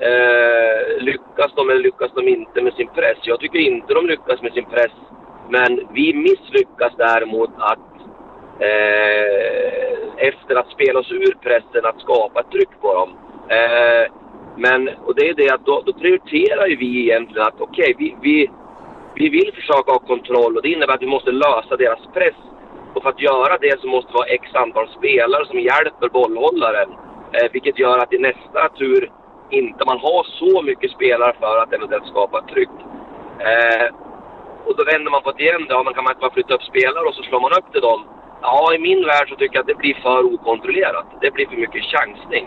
Eh, 0.08 1.02
lyckas 1.02 1.52
de 1.56 1.70
eller 1.70 1.82
lyckas 1.82 2.10
de 2.14 2.28
inte 2.28 2.62
med 2.62 2.74
sin 2.74 2.88
press? 2.88 3.18
Jag 3.22 3.40
tycker 3.40 3.58
inte 3.58 3.94
de 3.94 4.06
lyckas 4.06 4.42
med 4.42 4.52
sin 4.52 4.64
press. 4.64 4.92
Men 5.48 5.80
vi 5.92 6.14
misslyckas 6.14 6.92
däremot 6.96 7.50
att 7.58 7.92
eh, 8.60 10.28
efter 10.28 10.56
att 10.56 10.70
spela 10.70 11.00
oss 11.00 11.12
ur 11.12 11.34
pressen, 11.42 11.84
att 11.84 12.00
skapa 12.00 12.40
ett 12.40 12.50
tryck 12.50 12.80
på 12.80 12.94
dem. 12.94 13.10
Eh, 13.48 14.12
men, 14.56 14.88
och 14.88 15.14
det 15.14 15.28
är 15.28 15.34
det 15.34 15.50
att 15.50 15.66
då, 15.66 15.82
då 15.86 15.92
prioriterar 15.92 16.66
ju 16.66 16.76
vi 16.76 17.02
egentligen 17.02 17.46
att 17.46 17.60
okej, 17.60 17.94
okay, 17.94 17.94
vi, 17.98 18.16
vi, 18.22 18.50
vi 19.14 19.28
vill 19.28 19.52
försöka 19.54 19.92
ha 19.92 19.98
kontroll 19.98 20.56
och 20.56 20.62
det 20.62 20.68
innebär 20.68 20.94
att 20.94 21.02
vi 21.02 21.06
måste 21.16 21.30
lösa 21.32 21.76
deras 21.76 22.06
press 22.14 22.38
Och 22.94 23.02
för 23.02 23.10
att 23.10 23.20
göra 23.20 23.58
det 23.58 23.80
så 23.80 23.86
måste 23.86 24.12
vi 24.12 24.18
ha 24.18 24.26
x 24.26 24.54
antal 24.54 24.88
spelare 24.88 25.46
som 25.46 25.60
hjälper 25.60 26.08
bollhållaren. 26.08 26.90
Eh, 27.32 27.52
vilket 27.52 27.78
gör 27.78 27.98
att 27.98 28.12
i 28.12 28.18
nästa 28.18 28.68
tur 28.78 29.10
inte 29.52 29.84
man 29.84 29.98
har 29.98 30.22
så 30.40 30.62
mycket 30.62 30.90
spelare 30.90 31.32
för 31.40 31.58
att 31.58 31.72
eventuellt 31.72 32.06
skapa 32.06 32.38
ett 32.38 32.48
tryck. 32.54 32.76
Eh, 33.50 33.88
och 34.66 34.76
då 34.76 34.84
vänder 34.84 35.10
man 35.10 35.22
på 35.22 35.32
det 35.32 35.42
igen. 35.42 35.66
Ja, 35.68 35.82
men 35.82 35.94
kan 35.94 36.04
man 36.04 36.12
inte 36.12 36.20
bara 36.20 36.36
flytta 36.36 36.54
upp 36.54 36.62
spelare 36.62 37.04
och 37.08 37.14
så 37.14 37.22
slår 37.22 37.40
man 37.40 37.58
upp 37.58 37.72
till 37.72 37.80
dem? 37.80 38.00
Ja, 38.42 38.74
i 38.74 38.78
min 38.78 39.06
värld 39.06 39.28
så 39.28 39.36
tycker 39.36 39.56
jag 39.56 39.62
att 39.62 39.72
det 39.72 39.82
blir 39.84 39.94
för 39.94 40.34
okontrollerat. 40.34 41.06
Det 41.20 41.30
blir 41.30 41.46
för 41.46 41.56
mycket 41.56 41.84
chansning. 41.92 42.44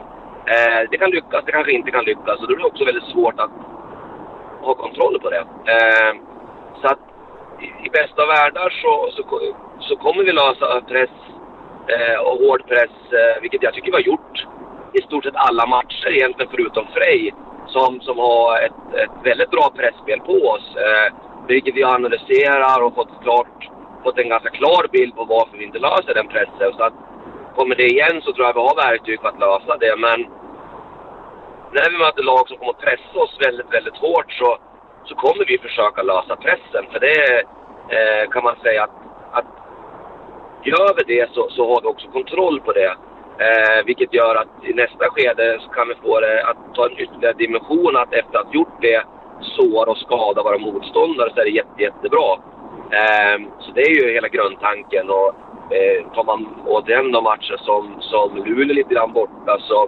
Eh, 0.54 0.82
det 0.92 0.98
kan 0.98 1.12
lyckas, 1.12 1.46
det 1.46 1.52
kanske 1.52 1.72
inte 1.72 1.92
kan 1.92 2.06
lyckas. 2.06 2.40
Och 2.42 2.48
då 2.48 2.54
blir 2.56 2.66
det 2.66 2.72
också 2.72 2.86
väldigt 2.86 3.12
svårt 3.14 3.40
att 3.40 3.52
ha 4.62 4.74
kontroll 4.74 5.20
på 5.20 5.30
det. 5.30 5.44
Eh, 5.74 6.14
så 6.82 6.88
att 6.88 7.04
i, 7.66 7.68
i 7.86 7.90
bästa 7.90 8.26
världar 8.26 8.70
så, 8.82 8.94
så, 9.16 9.22
så 9.80 9.96
kommer 9.96 10.24
vi 10.24 10.32
lösa 10.32 10.82
press 10.92 11.16
eh, 11.94 12.20
och 12.26 12.38
hård 12.40 12.68
press, 12.68 12.96
eh, 13.20 13.42
vilket 13.42 13.64
jag 13.64 13.74
tycker 13.74 13.92
vi 13.92 13.98
har 13.98 14.10
gjort 14.12 14.46
i 14.98 15.02
stort 15.02 15.24
sett 15.24 15.36
alla 15.36 15.66
matcher 15.66 16.12
egentligen 16.12 16.52
förutom 16.52 16.86
Frej 16.94 17.34
som, 17.68 18.02
som 18.02 18.18
har 18.18 18.60
ett, 18.66 18.82
ett 19.04 19.18
väldigt 19.24 19.52
bra 19.52 19.72
pressspel 19.76 20.20
på 20.20 20.38
oss. 20.54 20.76
Eh, 20.76 21.14
vilket 21.48 21.76
vi 21.76 21.84
analyserar 21.84 22.84
och 22.84 22.96
fått, 22.96 23.22
klart, 23.24 23.70
fått 24.04 24.20
en 24.20 24.30
ganska 24.30 24.50
klar 24.50 24.88
bild 24.92 25.16
på 25.16 25.24
varför 25.26 25.58
vi 25.58 25.64
inte 25.64 25.80
löser 25.80 26.14
den 26.14 26.28
pressen. 26.28 26.74
Så 26.78 26.84
att, 26.84 26.94
kommer 27.56 27.76
det 27.76 27.88
igen 27.88 28.22
så 28.22 28.34
tror 28.34 28.46
jag 28.48 28.54
vi 28.54 28.60
har 28.60 28.76
verktyg 28.90 29.22
för 29.22 29.28
att 29.28 29.40
lösa 29.40 29.78
det. 29.78 29.96
Men 29.98 30.20
när 31.72 31.90
vi 31.92 31.98
möter 31.98 32.24
lag 32.24 32.48
som 32.48 32.58
kommer 32.58 32.74
att 32.74 32.88
pressa 32.88 33.20
oss 33.24 33.38
väldigt, 33.46 33.74
väldigt 33.74 33.98
hårt 33.98 34.32
så, 34.32 34.58
så 35.06 35.16
kommer 35.16 35.46
vi 35.46 35.58
försöka 35.58 36.02
lösa 36.04 36.36
pressen. 36.36 36.86
För 36.92 37.00
det 37.00 37.44
eh, 37.96 38.30
kan 38.32 38.44
man 38.44 38.56
säga 38.64 38.84
att, 38.84 38.96
att 39.32 39.46
gör 40.64 40.94
vi 40.98 41.04
det 41.16 41.34
så, 41.34 41.50
så 41.50 41.74
har 41.74 41.82
vi 41.82 41.88
också 41.88 42.08
kontroll 42.08 42.62
på 42.62 42.72
det. 42.72 42.96
Eh, 43.40 43.86
vilket 43.86 44.14
gör 44.14 44.36
att 44.36 44.70
i 44.70 44.74
nästa 44.74 45.06
skede 45.10 45.60
så 45.62 45.70
kan 45.70 45.88
vi 45.88 45.96
få 45.96 46.20
det 46.20 46.44
att 46.44 46.76
ta 46.76 46.86
en 46.86 47.00
ytterligare 47.00 47.34
dimension 47.34 47.96
att 47.96 48.14
efter 48.14 48.40
att 48.40 48.46
ha 48.46 48.54
gjort 48.54 48.82
det 48.82 49.04
såra 49.42 49.92
och 49.92 49.98
skada 49.98 50.44
våra 50.44 50.58
motståndare 50.58 51.32
så 51.34 51.40
är 51.40 51.46
det 51.46 51.50
jätte, 51.50 51.82
jättebra. 51.84 52.34
Eh, 52.92 53.38
så 53.60 53.72
det 53.72 53.82
är 53.82 53.96
ju 53.96 54.14
hela 54.14 54.28
grundtanken. 54.28 55.10
Och, 55.10 55.34
eh, 55.76 56.14
tar 56.14 56.24
man 56.24 56.64
återigen 56.66 57.12
de 57.12 57.24
matcher 57.24 57.58
som, 57.58 57.98
som 58.00 58.44
Luleå 58.46 58.76
lite 58.76 58.94
grann 58.94 59.14
borta 59.14 59.58
så 59.60 59.84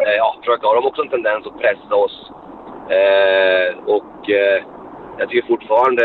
eh, 0.00 0.16
ja, 0.18 0.36
försöker 0.40 0.68
har 0.68 0.74
de 0.74 0.86
också 0.86 1.02
en 1.02 1.08
tendens 1.08 1.46
att 1.46 1.60
pressa 1.60 1.94
oss. 1.94 2.30
Eh, 2.88 3.76
och 3.86 4.30
eh, 4.30 4.62
jag 5.18 5.28
tycker 5.28 5.48
fortfarande, 5.48 6.04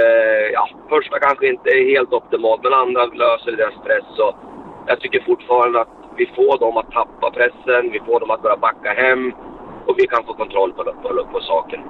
ja, 0.53 0.69
första 0.89 1.19
kanske 1.19 1.47
inte 1.47 1.69
är 1.69 1.95
helt 1.95 2.13
optimalt 2.13 2.63
men 2.63 2.73
andra 2.73 3.05
löser 3.05 3.51
deras 3.51 3.83
press. 3.85 4.05
Så 4.15 4.35
jag 4.87 4.99
tycker 4.99 5.23
fortfarande 5.25 5.81
att 5.81 5.98
vi 6.19 6.25
får 6.35 6.59
dem 6.59 6.77
att 6.77 6.91
tappa 6.91 7.31
pressen, 7.31 7.91
vi 7.91 7.99
får 8.07 8.19
dem 8.19 8.31
att 8.31 8.41
börja 8.41 8.57
backa 8.57 8.93
hem 8.93 9.33
och 9.87 9.95
vi 9.97 10.07
kan 10.07 10.23
få 10.23 10.33
kontroll 10.33 10.73
på, 10.73 10.83
på, 10.83 11.09
på 11.31 11.39
saken. 11.39 11.81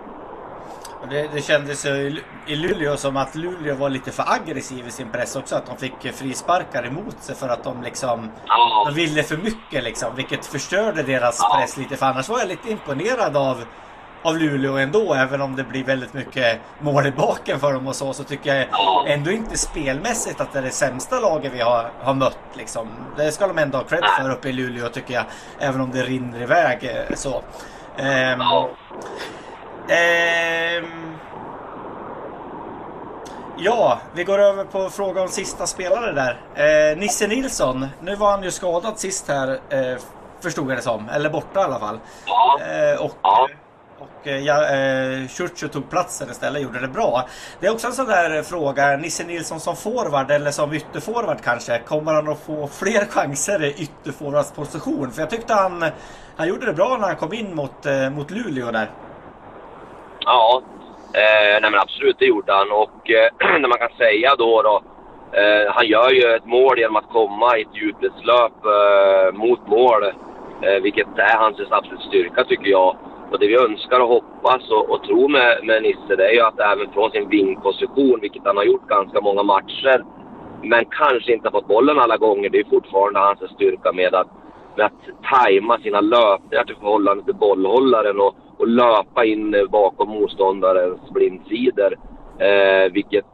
Det, 1.09 1.29
det 1.33 1.41
kändes 1.41 1.85
i, 1.85 2.21
i 2.47 2.55
Luleå 2.55 2.97
som 2.97 3.17
att 3.17 3.35
Luleå 3.35 3.75
var 3.75 3.89
lite 3.89 4.11
för 4.11 4.23
aggressiv 4.27 4.87
i 4.87 4.91
sin 4.91 5.11
press 5.11 5.35
också. 5.35 5.55
Att 5.55 5.65
de 5.65 5.77
fick 5.77 6.13
frisparkar 6.13 6.87
emot 6.87 7.23
sig 7.23 7.35
för 7.35 7.49
att 7.49 7.63
de 7.63 7.81
liksom... 7.83 8.31
Ja. 8.47 8.83
De 8.87 8.95
ville 8.95 9.23
för 9.23 9.37
mycket 9.37 9.83
liksom. 9.83 10.15
Vilket 10.15 10.45
förstörde 10.45 11.03
deras 11.03 11.39
ja. 11.41 11.57
press 11.59 11.77
lite. 11.77 11.95
För 11.95 12.05
annars 12.05 12.29
var 12.29 12.39
jag 12.39 12.47
lite 12.47 12.71
imponerad 12.71 13.37
av 13.37 13.63
av 14.23 14.37
Luleå 14.37 14.77
ändå. 14.77 15.13
Även 15.13 15.41
om 15.41 15.55
det 15.55 15.63
blir 15.63 15.83
väldigt 15.83 16.13
mycket 16.13 16.59
mål 16.79 17.07
i 17.07 17.11
baken 17.11 17.59
för 17.59 17.73
dem 17.73 17.87
och 17.87 17.95
så. 17.95 18.13
Så 18.13 18.23
tycker 18.23 18.55
jag 18.55 18.67
ändå 19.07 19.31
inte 19.31 19.57
spelmässigt 19.57 20.41
att 20.41 20.53
det 20.53 20.59
är 20.59 20.63
det 20.63 20.71
sämsta 20.71 21.19
laget 21.19 21.53
vi 21.53 21.61
har, 21.61 21.91
har 21.99 22.13
mött. 22.13 22.39
Liksom. 22.53 22.87
Det 23.17 23.31
ska 23.31 23.47
de 23.47 23.57
ändå 23.57 23.77
ha 23.77 23.85
cred 23.85 24.03
för 24.21 24.31
uppe 24.31 24.49
i 24.49 24.53
Luleå 24.53 24.89
tycker 24.89 25.13
jag. 25.13 25.25
Även 25.59 25.81
om 25.81 25.91
det 25.91 26.03
rinner 26.03 26.41
iväg 26.41 26.83
eh, 26.83 27.15
så. 27.15 27.41
Um, 27.99 28.41
um, 30.81 31.09
Ja, 33.61 33.99
vi 34.13 34.23
går 34.23 34.39
över 34.39 34.63
på 34.63 34.89
fråga 34.89 35.21
om 35.21 35.27
sista 35.27 35.67
spelare 35.67 36.11
där. 36.11 36.39
Eh, 36.91 36.97
Nisse 36.97 37.27
Nilsson, 37.27 37.87
nu 38.01 38.15
var 38.15 38.31
han 38.31 38.43
ju 38.43 38.51
skadad 38.51 38.99
sist 38.99 39.27
här, 39.27 39.59
eh, 39.69 39.97
förstod 40.39 40.71
jag 40.71 40.77
det 40.77 40.81
som. 40.81 41.09
Eller 41.09 41.29
borta 41.29 41.59
i 41.59 41.63
alla 41.63 41.79
fall. 41.79 41.99
Eh, 42.59 43.05
och 43.05 43.15
och 43.99 44.27
eh, 44.27 44.39
ja, 44.39 44.63
eh, 44.63 45.27
Churchu 45.27 45.67
tog 45.67 45.89
platsen 45.89 46.29
istället 46.29 46.57
och 46.57 46.63
gjorde 46.63 46.79
det 46.79 46.87
bra. 46.87 47.27
Det 47.59 47.67
är 47.67 47.71
också 47.71 47.87
en 47.87 47.93
sån 47.93 48.05
där 48.05 48.43
fråga. 48.43 48.97
Nisse 48.97 49.23
Nilsson 49.23 49.59
som 49.59 49.75
forward 49.75 50.31
eller 50.31 50.51
som 50.51 50.73
ytterforward 50.73 51.41
kanske. 51.43 51.79
Kommer 51.79 52.13
han 52.13 52.29
att 52.29 52.39
få 52.39 52.67
fler 52.67 53.05
chanser 53.09 53.63
i 53.63 53.69
ytterforwardsposition? 53.69 55.11
För 55.11 55.21
jag 55.21 55.29
tyckte 55.29 55.53
han, 55.53 55.85
han 56.37 56.47
gjorde 56.47 56.65
det 56.65 56.73
bra 56.73 56.97
när 56.97 57.07
han 57.07 57.15
kom 57.15 57.33
in 57.33 57.55
mot, 57.55 57.85
eh, 57.85 58.09
mot 58.09 58.31
Luleå 58.31 58.71
där. 58.71 58.89
Ja, 60.19 60.61
eh, 61.13 61.61
nej 61.61 61.71
men 61.71 61.79
absolut 61.79 62.19
det 62.19 62.25
gjorde 62.25 62.53
han. 62.53 62.71
Och 62.71 63.11
eh, 63.11 63.29
när 63.61 63.67
man 63.67 63.79
kan 63.79 63.97
säga 63.97 64.35
då 64.35 64.61
då. 64.61 64.83
Eh, 65.39 65.73
han 65.73 65.87
gör 65.87 66.09
ju 66.09 66.35
ett 66.35 66.45
mål 66.45 66.79
genom 66.79 66.95
att 66.95 67.09
komma 67.09 67.57
i 67.57 67.61
ett 67.61 67.75
djupledslöp 67.75 68.57
eh, 68.65 69.33
mot 69.33 69.67
mål. 69.67 70.03
Eh, 70.61 70.81
vilket 70.83 71.07
är 71.17 71.37
hans 71.37 71.57
absolut 71.71 72.01
styrka 72.01 72.43
tycker 72.43 72.67
jag. 72.67 72.97
Och 73.31 73.39
det 73.39 73.47
vi 73.47 73.55
önskar 73.55 73.99
och 73.99 74.07
hoppas 74.07 74.71
och, 74.71 74.89
och 74.89 75.03
tror 75.03 75.29
med, 75.29 75.59
med 75.63 75.83
Nisse 75.83 76.15
det 76.15 76.27
är 76.29 76.33
ju 76.33 76.41
att 76.41 76.59
även 76.59 76.91
från 76.93 77.11
sin 77.11 77.29
vingposition, 77.29 78.19
vilket 78.21 78.45
han 78.45 78.57
har 78.57 78.63
gjort 78.63 78.87
ganska 78.87 79.21
många 79.21 79.43
matcher, 79.43 80.03
men 80.63 80.85
kanske 80.85 81.33
inte 81.33 81.51
fått 81.51 81.67
bollen 81.67 81.99
alla 81.99 82.17
gånger. 82.17 82.49
Det 82.49 82.59
är 82.59 82.69
fortfarande 82.69 83.19
hans 83.19 83.51
styrka 83.55 83.91
med 83.91 84.15
att, 84.15 84.27
med 84.75 84.85
att 84.85 85.23
tajma 85.31 85.77
sina 85.77 86.01
löpningar 86.01 86.63
till 86.63 86.75
förhållande 86.75 87.23
till 87.23 87.35
bollhållaren 87.35 88.19
och, 88.19 88.35
och 88.57 88.67
löpa 88.67 89.25
in 89.25 89.67
bakom 89.69 90.09
motståndarens 90.09 91.09
blindsidor. 91.09 91.97
Eh, 92.39 92.91
vilket 92.91 93.25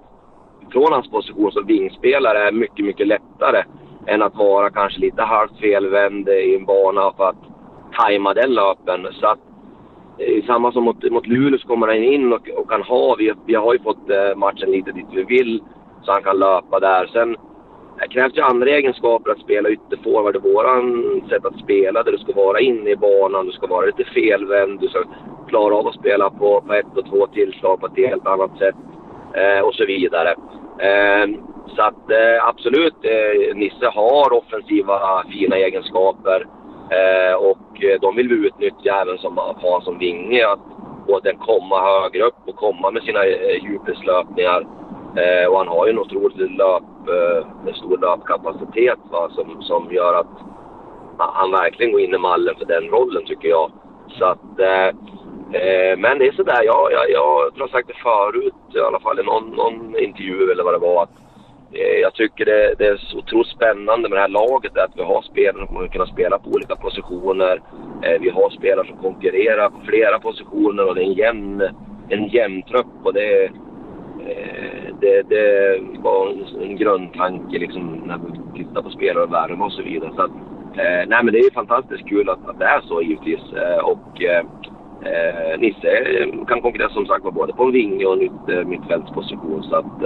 från 0.72 0.94
hans 0.94 1.10
position 1.10 1.52
som 1.52 1.66
vingspelare 1.66 2.48
är 2.48 2.52
mycket, 2.52 2.86
mycket 2.86 3.08
lättare 3.08 3.64
än 4.08 4.22
att 4.22 4.36
vara 4.36 4.70
kanske 4.70 5.00
lite 5.00 5.22
halvt 5.22 5.60
felvänd 5.60 6.30
i 6.30 6.56
en 6.56 6.66
bana 6.66 7.14
för 7.18 7.30
att 7.30 7.44
tajma 7.98 8.34
den 8.34 8.54
löpen. 8.54 9.08
Så 9.12 9.28
att 9.28 9.40
samma 10.48 10.72
som 10.72 10.84
mot, 10.84 11.12
mot 11.12 11.28
Luleå 11.28 11.60
så 11.60 11.68
kommer 11.68 11.88
han 11.88 12.04
in 12.04 12.34
och, 12.34 12.50
och 12.50 12.70
kan 12.70 12.82
ha, 12.82 13.16
vi, 13.16 13.34
vi 13.46 13.56
har 13.56 13.74
ju 13.74 13.80
fått 13.80 14.10
eh, 14.10 14.36
matchen 14.36 14.72
lite 14.72 14.92
dit 14.92 15.06
vi 15.12 15.24
vill, 15.24 15.64
så 16.04 16.12
han 16.12 16.24
kan 16.24 16.40
löpa 16.40 16.80
där. 16.80 17.08
Sen 17.08 17.36
det 18.00 18.08
krävs 18.08 18.38
ju 18.38 18.42
andra 18.42 18.70
egenskaper 18.70 19.32
att 19.32 19.40
spela 19.40 19.70
ytterforward. 19.70 20.42
Våran 20.44 21.22
sätt 21.30 21.46
att 21.46 21.60
spela 21.60 22.04
där 22.04 22.12
du 22.12 22.18
ska 22.18 22.34
vara 22.34 22.60
inne 22.60 22.90
i 22.90 22.96
banan, 22.96 23.46
du 23.46 23.52
ska 23.52 23.68
vara 23.68 23.86
lite 23.86 24.04
felvänd, 24.04 24.80
du 24.80 24.88
ska 24.88 25.04
klara 25.48 25.76
av 25.76 25.88
att 25.88 25.96
spela 25.96 26.30
på, 26.30 26.62
på 26.68 26.74
ett 26.74 26.98
och 26.98 27.06
två 27.06 27.28
tillslag 27.28 27.80
på 27.80 27.86
ett 27.86 27.98
helt 27.98 28.28
annat 28.28 28.58
sätt 28.58 28.76
eh, 29.34 29.60
och 29.60 29.74
så 29.74 29.86
vidare. 29.86 30.30
Eh, 30.80 31.28
så 31.76 31.82
att 31.82 32.12
eh, 32.12 32.48
absolut, 32.48 32.96
eh, 33.02 33.56
Nisse 33.56 33.86
har 33.86 34.34
offensiva 34.34 35.24
fina 35.32 35.56
egenskaper. 35.56 36.48
Eh, 36.90 37.36
och 37.36 37.84
eh, 37.84 38.00
de 38.02 38.16
vill 38.16 38.30
vi 38.30 38.48
utnyttja 38.48 39.02
även 39.02 39.18
som, 39.18 39.38
ha 39.38 39.82
som 39.82 39.98
vinge. 39.98 40.48
Att 40.48 40.60
både 41.08 41.36
komma 41.36 41.82
högre 41.82 42.24
upp 42.24 42.48
och 42.48 42.56
komma 42.56 42.92
med 42.92 43.04
sina 43.04 43.26
eh, 43.26 43.64
djupledslöpningar. 43.64 44.68
Eh, 45.16 45.48
och 45.50 45.58
han 45.58 45.68
har 45.68 45.86
ju 45.86 45.92
en 45.92 46.00
otrolig 46.00 46.52
löp, 46.52 46.84
eh, 47.08 47.74
stor 47.74 47.98
löpkapacitet 47.98 49.00
va, 49.12 49.30
som, 49.30 49.62
som 49.62 49.92
gör 49.92 50.14
att 50.14 50.34
han 51.18 51.52
verkligen 51.52 51.92
går 51.92 52.02
in 52.02 52.14
i 52.14 52.18
mallen 52.18 52.56
för 52.56 52.66
den 52.66 52.84
rollen 52.84 53.26
tycker 53.26 53.48
jag. 53.48 53.72
Så 54.08 54.26
att, 54.26 54.60
eh, 54.60 54.88
eh 55.62 55.98
men 55.98 56.20
det 56.20 56.28
är 56.28 56.32
sådär, 56.32 56.64
jag, 56.64 56.92
jag, 56.92 57.10
jag 57.10 57.52
jag 57.56 57.64
har 57.64 57.68
sagt 57.68 57.88
det 57.88 58.04
förut 58.04 58.76
i 58.76 58.80
alla 58.80 59.00
fall 59.00 59.20
i 59.20 59.24
någon, 59.24 59.50
någon 59.50 60.00
intervju 60.00 60.52
eller 60.52 60.64
vad 60.64 60.74
det 60.74 60.78
var. 60.78 61.04
att 61.04 61.25
Eh, 61.74 62.00
jag 62.02 62.14
tycker 62.14 62.46
det, 62.46 62.76
det, 62.78 62.88
är 62.88 62.98
så 62.98 63.18
otroligt 63.18 63.48
spännande 63.48 64.10
med 64.10 64.18
det 64.18 64.22
här 64.22 64.28
laget 64.28 64.78
att 64.78 64.92
vi 64.96 65.04
har 65.04 65.22
spelare 65.22 65.68
som 65.68 65.90
kan 65.90 66.08
spela 66.08 66.40
på 66.40 66.50
olika 66.50 66.76
positioner. 66.76 67.62
Eh, 68.02 68.22
vi 68.22 68.30
har 68.30 68.50
spelare 68.50 68.88
som 68.88 68.98
konkurrerar 68.98 69.70
på 69.70 69.80
flera 69.86 70.20
positioner 70.20 70.90
och 70.90 70.96
det 70.96 71.02
är 71.02 71.06
en 71.06 71.14
jämn, 71.14 71.62
en 72.10 72.28
jämn 72.28 72.62
trupp. 72.62 72.96
Och 73.04 73.14
det, 73.14 73.44
eh, 73.44 74.96
det, 75.02 75.22
det 75.30 75.80
var 76.00 76.34
en 76.62 76.78
grundtanke 76.78 77.60
liksom 77.60 78.04
när 78.06 78.18
vi 78.18 78.64
tittar 78.64 78.82
på 78.82 78.90
spelare 78.90 79.24
och 79.24 79.34
värme 79.34 79.64
och 79.64 79.72
så 79.72 79.82
vidare. 79.82 80.12
Så 80.16 80.22
att, 80.22 80.32
nej 81.08 81.24
men 81.24 81.34
det 81.34 81.40
är 81.40 81.54
fantastiskt 81.54 82.10
kul 82.10 82.30
att, 82.30 82.50
att 82.50 82.60
det 82.60 82.66
är 82.66 82.82
så 82.82 83.02
givetvis. 83.02 83.42
Och, 83.84 84.22
Eh, 85.06 85.60
Nisse 85.60 85.88
kan 86.48 86.62
konkurrera 86.62 86.90
som 86.90 87.06
sagt 87.06 87.24
både 87.24 87.54
på 87.54 87.64
en 87.64 87.72
vinge 87.72 88.06
och 88.06 88.14
en 88.14 88.70
mittfältsposition. 88.70 89.64
Så 89.64 89.76
att, 89.76 90.04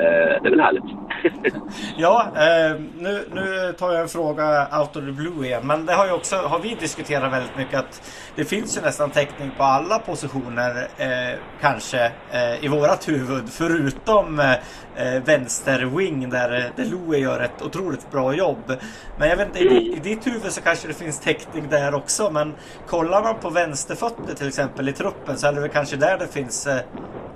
Eh, 0.00 0.42
det 0.42 0.48
är 0.48 0.50
väl 0.50 0.60
härligt. 0.60 0.84
ja, 1.96 2.26
eh, 2.34 2.80
nu, 2.98 3.24
nu 3.34 3.74
tar 3.78 3.92
jag 3.92 4.02
en 4.02 4.08
fråga 4.08 4.68
out 4.78 4.96
of 4.96 5.04
the 5.04 5.12
blue 5.12 5.46
igen. 5.46 5.66
Men 5.66 5.86
det 5.86 5.92
har 5.92 6.06
ju 6.06 6.12
också, 6.12 6.36
har 6.36 6.58
vi 6.58 6.76
diskuterat 6.80 7.32
väldigt 7.32 7.56
mycket 7.56 7.78
att 7.78 8.12
det 8.36 8.44
finns 8.44 8.76
ju 8.76 8.80
nästan 8.80 9.10
täckning 9.10 9.50
på 9.56 9.62
alla 9.62 9.98
positioner 9.98 10.88
eh, 10.96 11.38
kanske 11.60 12.12
eh, 12.30 12.64
i 12.64 12.68
vårat 12.68 13.08
huvud. 13.08 13.48
Förutom 13.48 14.40
eh, 14.40 14.52
eh 14.96 15.22
vänster 15.24 15.84
wing 15.84 16.30
där, 16.30 16.54
eh, 16.54 16.64
där 16.76 16.84
Louie 16.84 17.20
gör 17.20 17.40
ett 17.40 17.62
otroligt 17.62 18.10
bra 18.10 18.34
jobb. 18.34 18.72
Men 19.18 19.28
jag 19.28 19.36
vet 19.36 19.46
inte, 19.46 19.58
i, 19.58 19.92
i 19.96 20.00
ditt 20.02 20.26
huvud 20.26 20.52
så 20.52 20.60
kanske 20.60 20.88
det 20.88 20.94
finns 20.94 21.20
täckning 21.20 21.68
där 21.70 21.94
också. 21.94 22.30
Men 22.30 22.54
kollar 22.86 23.22
man 23.22 23.34
på 23.40 23.50
vänsterfötter 23.50 24.34
till 24.34 24.48
exempel 24.48 24.88
i 24.88 24.92
truppen 24.92 25.38
så 25.38 25.46
är 25.46 25.52
det 25.52 25.60
väl 25.60 25.70
kanske 25.70 25.96
där 25.96 26.18
det 26.18 26.26
finns 26.26 26.66
eh, 26.66 26.80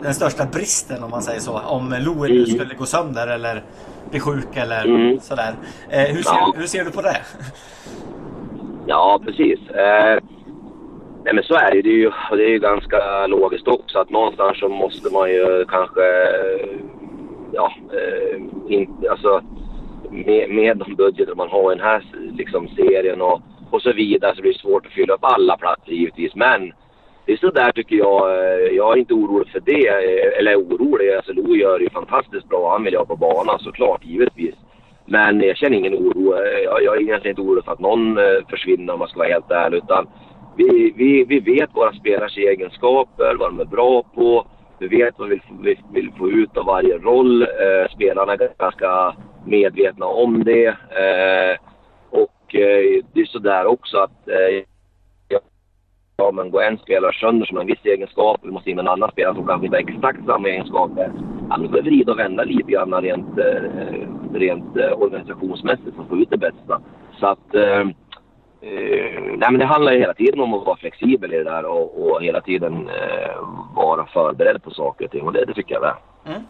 den 0.02 0.14
största 0.14 0.46
bristen 0.46 1.04
om 1.04 1.10
man 1.10 1.22
säger 1.22 1.40
så. 1.40 1.58
Om 1.58 1.94
Louie 1.98 2.49
skulle 2.50 2.74
gå 2.74 2.84
sönder 2.84 3.26
eller 3.26 3.62
bli 4.10 4.20
sjuk 4.20 4.56
eller 4.56 4.84
mm. 4.84 5.20
sådär. 5.20 5.54
Eh, 5.90 6.14
hur, 6.14 6.22
ser, 6.22 6.34
ja. 6.34 6.54
hur 6.56 6.66
ser 6.66 6.84
du 6.84 6.90
på 6.90 7.02
det? 7.02 7.16
Ja, 8.86 9.20
precis. 9.24 9.70
Eh, 9.70 10.18
nej 11.24 11.34
men 11.34 11.44
så 11.44 11.54
är 11.54 11.70
det, 11.70 11.82
det 11.82 11.88
är 11.88 12.00
ju. 12.04 12.10
Det 12.30 12.44
är 12.44 12.48
ju 12.48 12.58
ganska 12.58 13.26
logiskt 13.26 13.68
också 13.68 13.98
att 13.98 14.10
någonstans 14.10 14.58
så 14.58 14.68
måste 14.68 15.12
man 15.12 15.30
ju 15.30 15.64
kanske... 15.68 16.02
Ja, 17.52 17.72
eh, 17.92 18.40
in, 18.74 19.04
alltså 19.10 19.42
med, 20.10 20.50
med 20.50 20.76
de 20.76 20.94
budgeter 20.94 21.34
man 21.34 21.48
har 21.48 21.72
i 21.72 21.74
den 21.74 21.84
här 21.84 22.04
liksom, 22.32 22.68
serien 22.68 23.22
och, 23.22 23.40
och 23.70 23.82
så 23.82 23.92
vidare 23.92 24.36
så 24.36 24.42
blir 24.42 24.52
det 24.52 24.58
svårt 24.58 24.86
att 24.86 24.92
fylla 24.92 25.14
upp 25.14 25.24
alla 25.24 25.56
platser 25.56 25.92
givetvis. 25.92 26.34
Men 26.34 26.72
det 27.30 27.34
är 27.34 27.38
sådär 27.38 27.72
tycker 27.72 27.96
jag. 27.96 28.30
Eh, 28.30 28.76
jag 28.76 28.92
är 28.92 28.98
inte 28.98 29.14
orolig 29.14 29.48
för 29.48 29.60
det. 29.60 29.88
Eh, 29.88 30.38
eller 30.38 30.56
orolig. 30.56 31.10
Alltså 31.10 31.32
Lo 31.32 31.56
gör 31.56 31.78
det 31.78 31.84
ju 31.84 31.90
fantastiskt 31.90 32.48
bra. 32.48 32.70
Han 32.72 32.84
vill 32.84 32.94
jag 32.94 33.08
på 33.08 33.16
banan 33.16 33.58
såklart, 33.58 34.04
givetvis. 34.04 34.54
Men 35.06 35.40
jag 35.40 35.56
känner 35.56 35.76
ingen 35.76 35.94
oro. 35.94 36.34
Eh, 36.34 36.58
jag, 36.64 36.82
jag 36.82 36.96
är 36.96 37.00
egentligen 37.00 37.32
inte 37.32 37.42
orolig 37.42 37.64
för 37.64 37.72
att 37.72 37.80
någon 37.80 38.18
försvinner 38.50 38.92
om 38.92 38.98
man 38.98 39.08
ska 39.08 39.18
vara 39.18 39.28
helt 39.28 39.50
ärlig. 39.50 39.78
Utan 39.78 40.06
vi, 40.56 40.92
vi, 40.96 41.24
vi 41.24 41.40
vet 41.40 41.70
våra 41.74 41.92
spelares 41.92 42.36
egenskaper, 42.36 43.34
vad 43.34 43.50
de 43.50 43.60
är 43.60 43.64
bra 43.64 44.02
på. 44.02 44.46
Vi 44.78 44.88
vet 44.88 45.18
vad 45.18 45.28
vi 45.28 45.40
vill, 45.62 45.78
vill 45.92 46.12
få 46.18 46.30
ut 46.30 46.56
av 46.56 46.66
varje 46.66 46.98
roll. 46.98 47.42
Eh, 47.42 47.94
spelarna 47.94 48.32
är 48.32 48.50
ganska 48.58 49.14
medvetna 49.46 50.06
om 50.06 50.44
det. 50.44 50.66
Eh, 50.66 51.56
och 52.10 52.54
eh, 52.54 53.02
det 53.12 53.20
är 53.20 53.24
sådär 53.24 53.66
också 53.66 53.98
att 53.98 54.28
ja, 56.20 56.30
men 56.33 56.50
går 56.50 56.62
en 56.62 56.78
spelare 56.78 57.12
sönder 57.12 57.46
som 57.46 57.56
har 57.56 57.62
en 57.62 57.66
viss 57.66 57.85
egenskap, 57.85 58.38
och 58.40 58.48
vi 58.48 58.52
måste 58.52 58.70
in 58.70 58.76
med 58.76 58.83
en 58.83 58.92
annan 58.92 59.11
spelare 59.11 59.35
som 59.35 59.46
kanske 59.46 59.66
inte 59.66 59.76
har 59.76 59.88
exakt 59.88 60.26
samma 60.26 60.48
egenskaper. 60.48 61.12
Ja, 61.50 61.56
då 61.56 61.68
får 61.68 61.74
vi 61.74 61.80
vrida 61.80 62.12
och 62.12 62.18
vända 62.18 62.44
lite 62.44 62.72
grann 62.72 63.02
rent, 63.02 63.38
eh, 63.38 63.62
rent 64.33 64.76
eh, 64.76 65.02
organisationsmässigt 65.02 65.96
för 65.96 66.02
att 66.02 66.09
få 66.09 66.16
ut 66.16 66.30
det 66.30 66.38
bästa. 66.38 66.80
Så 67.20 67.26
att... 67.26 67.54
Eh, 67.54 67.80
eh, 68.61 69.20
nej, 69.37 69.48
men 69.50 69.59
det 69.59 69.64
handlar 69.64 69.92
ju 69.92 69.98
hela 69.98 70.14
tiden 70.14 70.40
om 70.40 70.54
att 70.54 70.66
vara 70.66 70.76
flexibel 70.76 71.35
i 71.35 71.37
det 71.37 71.44
där 71.44 71.64
och, 71.64 72.02
och 72.02 72.22
hela 72.22 72.40
tiden 72.40 72.88
eh, 72.88 73.37
vara 73.76 74.06
förberedd 74.06 74.62
på 74.62 74.70
saker 74.70 75.04
och 75.04 75.11
ting 75.11 75.26
och 75.26 75.33
det, 75.33 75.44
det 75.44 75.54
tycker 75.54 75.74
jag 75.74 75.85
är 75.85 75.94
mm. 76.26 76.42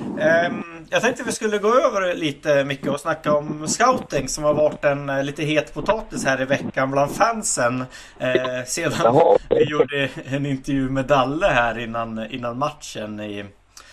Um, 0.00 0.86
jag 0.90 1.02
tänkte 1.02 1.22
vi 1.22 1.32
skulle 1.32 1.58
gå 1.58 1.74
över 1.74 2.14
lite 2.14 2.64
mycket 2.64 2.88
och 2.88 3.00
snacka 3.00 3.34
om 3.34 3.68
scouting 3.68 4.28
som 4.28 4.44
har 4.44 4.54
varit 4.54 4.84
en 4.84 5.10
uh, 5.10 5.24
lite 5.24 5.44
het 5.44 5.74
potatis 5.74 6.24
här 6.24 6.42
i 6.42 6.44
veckan 6.44 6.90
bland 6.90 7.10
fansen. 7.10 7.80
Uh, 7.80 8.64
sedan 8.66 9.38
vi 9.50 9.64
gjorde 9.64 10.08
en 10.24 10.46
intervju 10.46 10.90
med 10.90 11.06
Dalle 11.06 11.46
här 11.46 11.78
innan, 11.78 12.30
innan 12.30 12.58
matchen 12.58 13.20
i, 13.20 13.44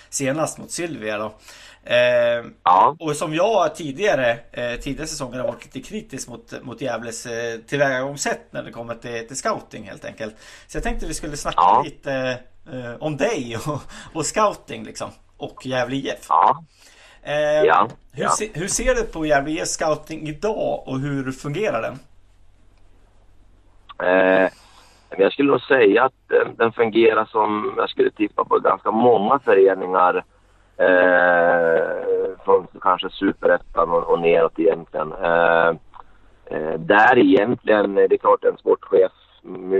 senast 0.10 0.58
mot 0.58 0.72
Sylvia. 0.72 1.18
Då. 1.18 1.34
Uh, 1.90 2.52
ja. 2.64 2.96
Och 3.00 3.16
som 3.16 3.36
jag 3.36 3.76
tidigare, 3.76 4.40
eh, 4.52 4.80
tidigare 4.80 5.08
säsonger 5.08 5.40
har 5.40 5.48
varit 5.48 5.66
lite 5.66 5.90
kritisk 5.90 6.28
mot, 6.30 6.54
mot 6.64 6.82
Gävles 6.82 7.26
eh, 7.26 7.60
tillvägagångssätt 7.60 8.54
när 8.54 8.64
det 8.64 8.72
kommer 8.72 8.96
till, 8.96 9.28
till 9.28 9.38
scouting 9.38 9.84
helt 9.84 10.06
enkelt. 10.06 10.36
Så 10.68 10.78
jag 10.78 10.84
tänkte 10.84 11.06
vi 11.06 11.14
skulle 11.14 11.38
snacka 11.38 11.58
ja. 11.58 11.82
lite 11.86 12.40
eh, 12.72 12.94
om 13.00 13.18
dig 13.18 13.58
och, 13.66 13.82
och 14.14 14.26
scouting 14.26 14.84
liksom 14.84 15.10
och 15.42 15.66
Gävle 15.66 15.96
IF. 15.96 16.26
Ja. 16.30 16.64
Eh, 17.24 17.64
ja. 17.64 17.88
Hur, 18.14 18.28
Se, 18.28 18.50
hur, 18.54 18.68
ser 18.68 18.96
du 18.96 19.04
på 19.04 19.26
Gävle 19.26 19.52
IF 19.52 19.68
scouting 19.68 20.28
idag 20.28 20.84
och 20.88 21.00
hur 21.00 21.32
fungerar 21.32 21.82
den? 21.82 22.00
Eh, 24.08 24.50
jag 25.18 25.34
skulle 25.34 25.52
nog 25.52 25.62
säga 25.62 26.04
att 26.04 26.32
den, 26.58 26.72
fungerar 26.72 27.26
som 27.26 27.74
jag 27.78 27.90
skulle 27.90 28.12
tippa 28.12 28.46
på 28.46 28.60
ganska 28.60 28.92
många 28.92 29.40
föreningar 29.40 30.24
eh, 30.78 32.38
från 32.46 32.68
kanske 32.82 33.10
superettan 33.10 33.90
och, 33.90 34.04
och 34.04 34.20
neråt 34.20 34.60
egentligen. 34.60 35.14
Eh, 35.14 35.70
eh, 36.46 36.80
där 36.80 37.18
egentligen, 37.18 37.96
det 37.96 38.14
är 38.14 38.18
klart 38.18 38.44
en 38.44 38.58
sportchef 38.58 39.12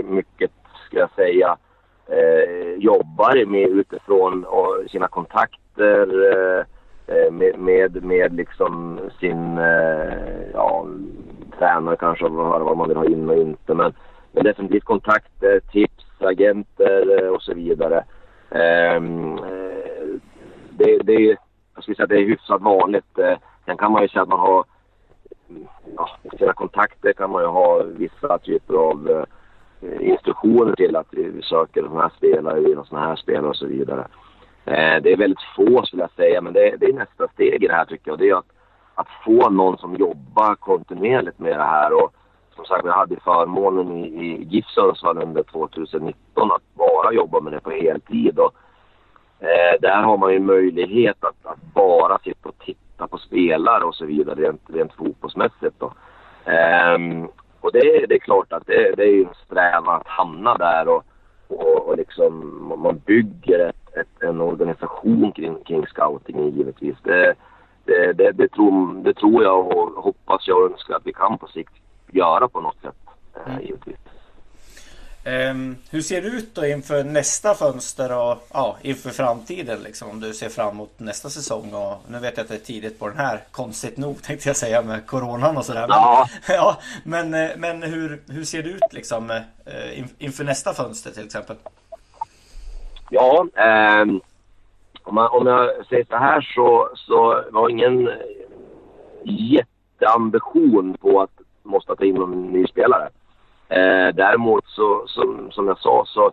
mycket 0.04 0.50
ska 0.86 0.98
jag 0.98 1.10
säga 1.10 1.56
eh, 2.06 2.74
jobbar 2.78 3.46
med 3.46 3.68
utifrån 3.68 4.46
sina 4.90 5.08
kontakter 5.08 6.32
eh, 6.32 6.64
eh, 7.06 7.32
med, 7.32 7.58
med, 7.58 8.04
med 8.04 8.34
liksom 8.34 9.00
sin 9.20 9.58
eh, 9.58 10.50
ja, 10.52 10.86
tränare 11.58 11.96
kanske 11.96 12.24
och 12.24 12.46
höra 12.46 12.64
vad 12.64 12.76
man 12.76 12.88
vill 12.88 12.96
ha 12.96 13.06
in 13.06 13.30
och 13.30 13.36
inte. 13.36 13.74
Men, 13.74 13.92
men 14.32 14.44
definitivt 14.44 14.84
kontakter, 14.84 15.54
eh, 15.54 15.72
tips, 15.72 16.04
agenter 16.20 17.22
eh, 17.22 17.28
och 17.28 17.42
så 17.42 17.54
vidare. 17.54 18.04
Ehm, 18.50 19.36
det, 20.70 20.98
det, 20.98 21.36
jag 21.74 21.82
skulle 21.82 21.94
säga 21.94 22.04
att 22.04 22.10
det 22.10 22.20
är 22.20 22.26
hyfsat 22.26 22.62
vanligt. 22.62 23.18
Sen 23.64 23.76
kan 23.76 23.92
man 23.92 24.02
ju 24.02 24.08
säga 24.08 24.22
att 24.22 24.28
man 24.28 24.40
har 24.40 24.64
ja, 25.96 26.08
sina 26.38 26.52
kontakter 26.52 27.12
kan 27.12 27.30
man 27.30 27.42
ju 27.42 27.48
ha 27.48 27.82
vissa 27.82 28.38
typer 28.38 28.74
av 28.74 29.08
Eh, 29.10 29.24
Eh, 29.82 30.08
instruktioner 30.08 30.74
till 30.76 30.96
att 30.96 31.06
vi 31.10 31.42
söker 31.42 31.82
de 31.82 31.96
här 31.96 32.10
spelare, 32.16 32.60
vi 32.60 32.66
vill 32.66 32.84
sådana 32.84 33.06
här 33.06 33.16
spelare 33.16 33.48
och 33.48 33.56
så 33.56 33.66
vidare. 33.66 34.06
Eh, 34.64 35.02
det 35.02 35.12
är 35.12 35.16
väldigt 35.16 35.42
få 35.56 35.86
skulle 35.86 36.02
jag 36.02 36.10
säga, 36.10 36.40
men 36.40 36.52
det 36.52 36.68
är, 36.68 36.76
det 36.76 36.86
är 36.86 36.92
nästa 36.92 37.28
steg 37.28 37.64
i 37.64 37.66
det 37.66 37.74
här 37.74 37.84
tycker 37.84 38.10
jag. 38.10 38.18
Det 38.18 38.28
är 38.28 38.34
att, 38.34 38.52
att 38.94 39.08
få 39.24 39.50
någon 39.50 39.78
som 39.78 39.96
jobbar 39.96 40.54
kontinuerligt 40.54 41.38
med 41.38 41.58
det 41.58 41.64
här. 41.64 41.92
Och 42.02 42.14
som 42.56 42.64
sagt, 42.64 42.84
jag 42.84 42.92
hade 42.92 43.20
förmånen 43.20 43.92
i, 43.92 44.06
i 44.06 44.44
GIF 44.44 44.66
Sundsvall 44.66 45.22
under 45.22 45.42
2019 45.42 46.52
att 46.52 46.74
bara 46.74 47.12
jobba 47.12 47.40
med 47.40 47.52
det 47.52 47.60
på 47.60 47.70
heltid. 47.70 48.38
Och, 48.38 48.54
eh, 49.40 49.80
där 49.80 50.02
har 50.02 50.18
man 50.18 50.32
ju 50.32 50.40
möjlighet 50.40 51.24
att, 51.24 51.46
att, 51.46 51.62
bara 51.74 52.18
sitta 52.18 52.48
och 52.48 52.58
titta 52.58 53.08
på 53.08 53.18
spelare 53.18 53.84
och 53.84 53.94
så 53.94 54.04
vidare 54.04 54.40
rent, 54.40 54.62
rent 54.66 54.92
fotbollsmässigt. 54.92 55.74
Då. 55.78 55.92
Eh, 56.44 56.98
och 57.62 57.72
det, 57.72 58.06
det 58.08 58.14
är 58.14 58.18
klart 58.18 58.52
att 58.52 58.66
det, 58.66 58.94
det 58.96 59.04
är 59.04 59.20
en 59.20 59.34
strävan 59.46 60.00
att 60.00 60.06
hamna 60.06 60.56
där 60.56 60.88
och, 60.88 61.04
och, 61.48 61.88
och 61.88 61.96
liksom, 61.96 62.62
man 62.82 62.98
bygger 62.98 63.68
ett, 63.68 63.96
ett, 63.96 64.22
en 64.22 64.40
organisation 64.40 65.32
kring, 65.32 65.64
kring 65.64 65.86
scouting 65.86 66.50
givetvis. 66.50 66.96
Det, 67.02 67.34
det, 67.84 68.12
det, 68.12 68.32
det, 68.32 68.48
tror, 68.48 69.02
det 69.04 69.14
tror 69.14 69.42
jag 69.42 69.66
och 69.66 70.04
hoppas 70.04 70.48
jag 70.48 70.58
och 70.58 70.70
önskar 70.70 70.94
att 70.94 71.06
vi 71.06 71.12
kan 71.12 71.38
på 71.38 71.46
sikt 71.46 71.72
göra 72.10 72.48
på 72.48 72.60
något 72.60 72.80
sätt. 72.82 72.96
Eh, 73.34 73.52
mm. 73.52 73.64
Givetvis. 73.64 73.98
Um, 75.24 75.76
hur 75.90 76.00
ser 76.00 76.22
det 76.22 76.28
ut 76.28 76.54
då 76.54 76.66
inför 76.66 77.04
nästa 77.04 77.54
fönster 77.54 78.18
och 78.18 78.48
ja, 78.52 78.76
inför 78.82 79.10
framtiden 79.10 79.82
liksom 79.82 80.10
om 80.10 80.20
du 80.20 80.34
ser 80.34 80.48
fram 80.48 80.68
emot 80.68 81.00
nästa 81.00 81.28
säsong 81.28 81.74
och 81.74 81.96
nu 82.08 82.18
vet 82.18 82.36
jag 82.36 82.44
att 82.44 82.48
det 82.48 82.54
är 82.54 82.58
tidigt 82.58 82.98
på 82.98 83.08
den 83.08 83.16
här 83.18 83.40
konstigt 83.50 83.96
nog 83.96 84.22
tänkte 84.22 84.48
jag 84.48 84.56
säga 84.56 84.82
med 84.82 85.06
coronan 85.06 85.56
och 85.56 85.64
sådär. 85.64 85.86
Ja. 85.88 86.28
Men, 86.46 86.56
ja, 86.56 86.76
men, 87.04 87.34
eh, 87.34 87.50
men 87.56 87.82
hur, 87.82 88.22
hur 88.28 88.44
ser 88.44 88.62
det 88.62 88.68
ut 88.68 88.92
liksom 88.92 89.30
uh, 89.30 90.04
inför 90.18 90.44
nästa 90.44 90.72
fönster 90.74 91.10
till 91.10 91.24
exempel? 91.24 91.56
Ja, 93.10 93.46
um, 94.02 94.20
om, 95.02 95.14
man, 95.14 95.28
om 95.30 95.46
jag 95.46 95.86
säger 95.86 96.04
så 96.04 96.16
här 96.16 96.40
så, 96.54 96.88
så 96.94 97.44
var 97.50 97.68
ingen 97.68 98.10
jätteambition 99.24 100.96
på 101.00 101.22
att 101.22 101.30
måste 101.62 101.96
ta 101.96 102.04
in 102.04 102.14
någon 102.14 102.52
ny 102.52 102.66
spelare. 102.66 103.08
Eh, 103.72 104.14
däremot 104.14 104.64
så, 104.66 105.04
som, 105.06 105.50
som 105.50 105.68
jag 105.68 105.78
sa 105.78 106.04
så, 106.06 106.32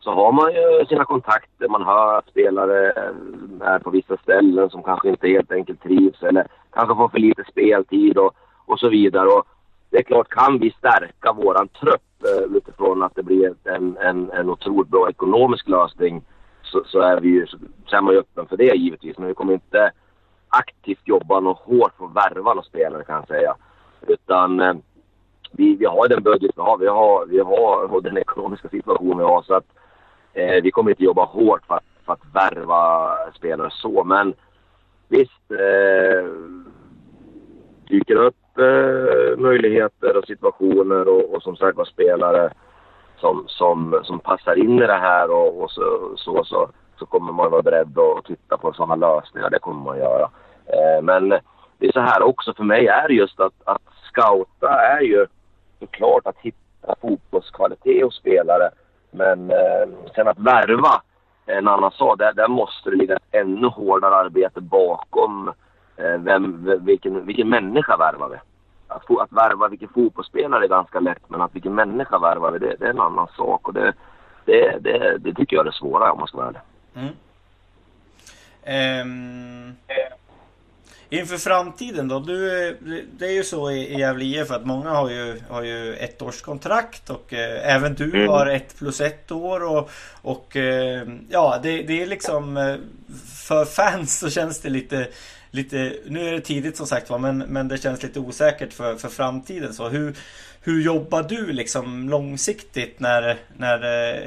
så 0.00 0.10
har 0.10 0.32
man 0.32 0.52
ju 0.52 0.86
sina 0.86 1.04
kontakter. 1.04 1.68
Man 1.68 1.82
hör 1.82 2.18
att 2.18 2.28
spelare 2.28 2.90
eh, 2.90 3.68
är 3.68 3.78
på 3.78 3.90
vissa 3.90 4.16
ställen 4.16 4.70
som 4.70 4.82
kanske 4.82 5.08
inte 5.08 5.28
helt 5.28 5.52
enkelt 5.52 5.82
trivs 5.82 6.22
eller 6.22 6.46
kanske 6.72 6.94
får 6.94 7.08
för 7.08 7.18
lite 7.18 7.44
speltid 7.44 8.18
och, 8.18 8.32
och 8.66 8.78
så 8.78 8.88
vidare. 8.88 9.28
Och 9.28 9.46
det 9.90 9.98
är 9.98 10.02
klart, 10.02 10.28
kan 10.28 10.58
vi 10.58 10.70
stärka 10.70 11.32
våran 11.32 11.68
trupp 11.68 12.24
eh, 12.24 12.56
utifrån 12.56 13.02
att 13.02 13.14
det 13.14 13.22
blir 13.22 13.54
en, 13.64 13.96
en, 13.96 14.30
en 14.30 14.50
otroligt 14.50 14.90
bra 14.90 15.10
ekonomisk 15.10 15.68
lösning 15.68 16.22
så, 16.62 16.82
så, 16.86 17.00
är 17.00 17.20
vi 17.20 17.28
ju, 17.28 17.46
så 17.86 17.96
är 17.96 18.00
man 18.00 18.14
ju 18.14 18.20
öppen 18.20 18.46
för 18.46 18.56
det 18.56 18.76
givetvis. 18.76 19.18
Men 19.18 19.28
vi 19.28 19.34
kommer 19.34 19.52
inte 19.52 19.92
aktivt 20.48 21.08
jobba 21.08 21.40
något 21.40 21.58
hårt 21.58 21.92
för 21.98 22.04
att 22.04 22.16
värva 22.16 22.54
några 22.54 22.68
spelare 22.68 23.04
kan 23.04 23.16
jag 23.16 23.28
säga. 23.28 23.54
Utan 24.06 24.60
eh, 24.60 24.74
vi, 25.52 25.76
vi 25.76 25.86
har 25.86 26.08
den 26.08 26.22
budget 26.22 26.50
vi 26.56 26.62
har. 26.62 26.78
Vi 26.78 26.86
har, 26.86 27.26
vi 27.26 27.38
har 27.38 28.00
den 28.00 28.18
ekonomiska 28.18 28.68
situation 28.68 29.18
vi 29.18 29.24
har. 29.24 29.42
Så 29.42 29.54
att 29.54 29.66
eh, 30.32 30.62
vi 30.62 30.70
kommer 30.70 30.90
inte 30.90 31.04
jobba 31.04 31.24
hårt 31.24 31.66
för 31.66 31.74
att, 31.74 31.84
för 32.06 32.12
att 32.12 32.34
värva 32.34 33.10
spelare 33.34 33.70
så. 33.70 34.04
Men 34.04 34.34
visst, 35.08 35.50
eh, 35.50 36.26
dyker 37.88 38.16
upp 38.16 38.58
eh, 38.58 39.38
möjligheter 39.38 40.16
och 40.16 40.24
situationer 40.24 41.08
och, 41.08 41.34
och 41.34 41.42
som 41.42 41.56
sagt 41.56 41.76
var 41.76 41.84
spelare 41.84 42.52
som, 43.20 43.44
som, 43.46 44.00
som 44.02 44.18
passar 44.18 44.58
in 44.58 44.78
i 44.78 44.86
det 44.86 45.00
här 45.08 45.30
och, 45.30 45.62
och 45.62 45.70
så, 45.70 46.12
så, 46.16 46.44
så, 46.44 46.68
så 46.98 47.06
kommer 47.06 47.32
man 47.32 47.50
vara 47.50 47.62
beredd 47.62 47.98
att 47.98 48.24
titta 48.24 48.56
på 48.56 48.72
sådana 48.72 48.96
lösningar. 48.96 49.50
Det 49.50 49.58
kommer 49.58 49.84
man 49.84 49.98
göra. 49.98 50.30
Eh, 50.66 51.02
men 51.02 51.28
det 51.78 51.86
är 51.86 51.92
så 51.92 52.00
här 52.00 52.22
också, 52.22 52.54
för 52.54 52.64
mig 52.64 52.86
är 52.86 53.08
det 53.08 53.14
just 53.14 53.40
att, 53.40 53.54
att 53.64 53.82
scouta 54.08 54.68
är 54.68 55.00
ju 55.00 55.26
såklart 55.82 56.26
att 56.26 56.38
hitta 56.38 56.94
fotbollskvalitet 57.00 58.04
hos 58.04 58.16
spelare. 58.16 58.70
Men 59.10 59.50
eh, 59.50 59.88
sen 60.14 60.28
att 60.28 60.38
värva 60.38 61.02
en 61.46 61.68
annan 61.68 61.90
sak. 61.90 62.18
Där, 62.18 62.32
där 62.32 62.48
måste 62.48 62.90
det 62.90 62.96
ligga 62.96 63.16
ett 63.16 63.22
ännu 63.30 63.66
hårdare 63.66 64.14
arbete 64.14 64.60
bakom 64.60 65.48
eh, 65.96 66.18
vem, 66.18 66.70
vilken, 66.84 67.26
vilken 67.26 67.48
människa 67.48 67.96
värvar 67.96 68.28
vi. 68.28 68.36
Att, 68.88 69.20
att 69.20 69.32
värva 69.32 69.68
vilken 69.68 69.88
fotbollsspelare 69.88 70.64
är 70.64 70.68
ganska 70.68 71.00
lätt, 71.00 71.22
men 71.28 71.40
att 71.40 71.54
vilken 71.54 71.74
människa 71.74 72.18
värvar 72.18 72.50
vi, 72.50 72.58
det, 72.58 72.76
det 72.78 72.86
är 72.86 72.90
en 72.90 73.00
annan 73.00 73.28
sak. 73.36 73.68
Och 73.68 73.74
det, 73.74 73.92
det, 74.44 74.78
det, 74.80 75.18
det 75.18 75.34
tycker 75.34 75.56
jag 75.56 75.66
är 75.66 75.70
det 75.70 75.76
svåra 75.76 76.12
om 76.12 76.18
man 76.18 76.28
ska 76.28 76.36
vara 76.36 76.48
ärlig. 76.48 76.60
Mm. 76.94 77.12
Um, 78.64 79.76
inför 81.18 81.38
framtiden 81.38 82.08
då? 82.08 82.20
Du, 82.20 83.06
det 83.18 83.26
är 83.26 83.32
ju 83.32 83.44
så 83.44 83.70
i, 83.70 83.98
Gävle 83.98 84.24
IF 84.24 84.50
att 84.50 84.66
många 84.66 84.90
har 84.90 85.10
ju, 85.10 85.40
har 85.48 85.62
ju 85.62 85.94
ett 85.94 86.22
års 86.22 86.40
kontrakt 86.40 87.10
och 87.10 87.32
eh, 87.32 87.74
även 87.74 87.94
du 87.94 88.04
mm. 88.04 88.28
har 88.28 88.46
ett 88.46 88.78
plus 88.78 89.00
ett 89.00 89.32
år. 89.32 89.64
Och, 89.64 89.90
och 90.22 90.56
eh, 90.56 91.08
ja, 91.28 91.60
det, 91.62 91.82
det 91.82 92.02
är 92.02 92.06
liksom 92.06 92.56
eh, 92.56 92.76
för 93.46 93.64
fans 93.64 94.18
så 94.18 94.30
känns 94.30 94.60
det 94.60 94.70
lite 94.70 95.08
lite, 95.50 95.96
nu 96.06 96.28
är 96.28 96.32
det 96.32 96.40
tidigt 96.40 96.76
som 96.76 96.86
sagt 96.86 97.10
var, 97.10 97.18
men, 97.18 97.38
men 97.38 97.68
det 97.68 97.78
känns 97.78 98.02
lite 98.02 98.20
osäkert 98.20 98.72
för, 98.72 98.96
för 98.96 99.08
framtiden. 99.08 99.74
Så 99.74 99.88
hur, 99.88 100.16
hur 100.60 100.82
jobbar 100.82 101.22
du 101.22 101.52
liksom 101.52 102.08
långsiktigt 102.08 103.00
när, 103.00 103.38
när, 103.56 104.08
eh, 104.12 104.20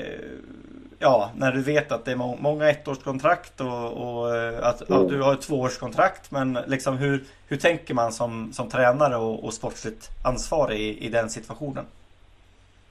ja, 1.06 1.32
när 1.36 1.52
du 1.52 1.62
vet 1.62 1.92
att 1.92 2.06
det 2.06 2.12
är 2.12 2.16
må 2.16 2.38
många 2.40 2.70
ettårskontrakt 2.70 3.62
och, 3.62 3.88
och 4.04 4.36
eh, 4.36 4.68
att 4.68 4.82
ja, 4.88 5.06
du 5.10 5.22
har 5.22 5.34
ett 5.34 5.42
tvåårskontrakt. 5.42 6.32
Men 6.32 6.60
liksom 6.68 6.98
hur, 6.98 7.24
hur 7.48 7.58
tänker 7.58 7.94
man 7.94 8.12
som, 8.12 8.54
som 8.54 8.70
tränare 8.70 9.16
och, 9.16 9.44
och 9.44 9.54
sportsligt 9.54 10.10
ansvarig 10.24 10.80
i, 10.80 11.06
i 11.06 11.10
den 11.10 11.30
situationen? 11.30 11.86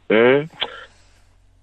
Mm. 0.08 0.48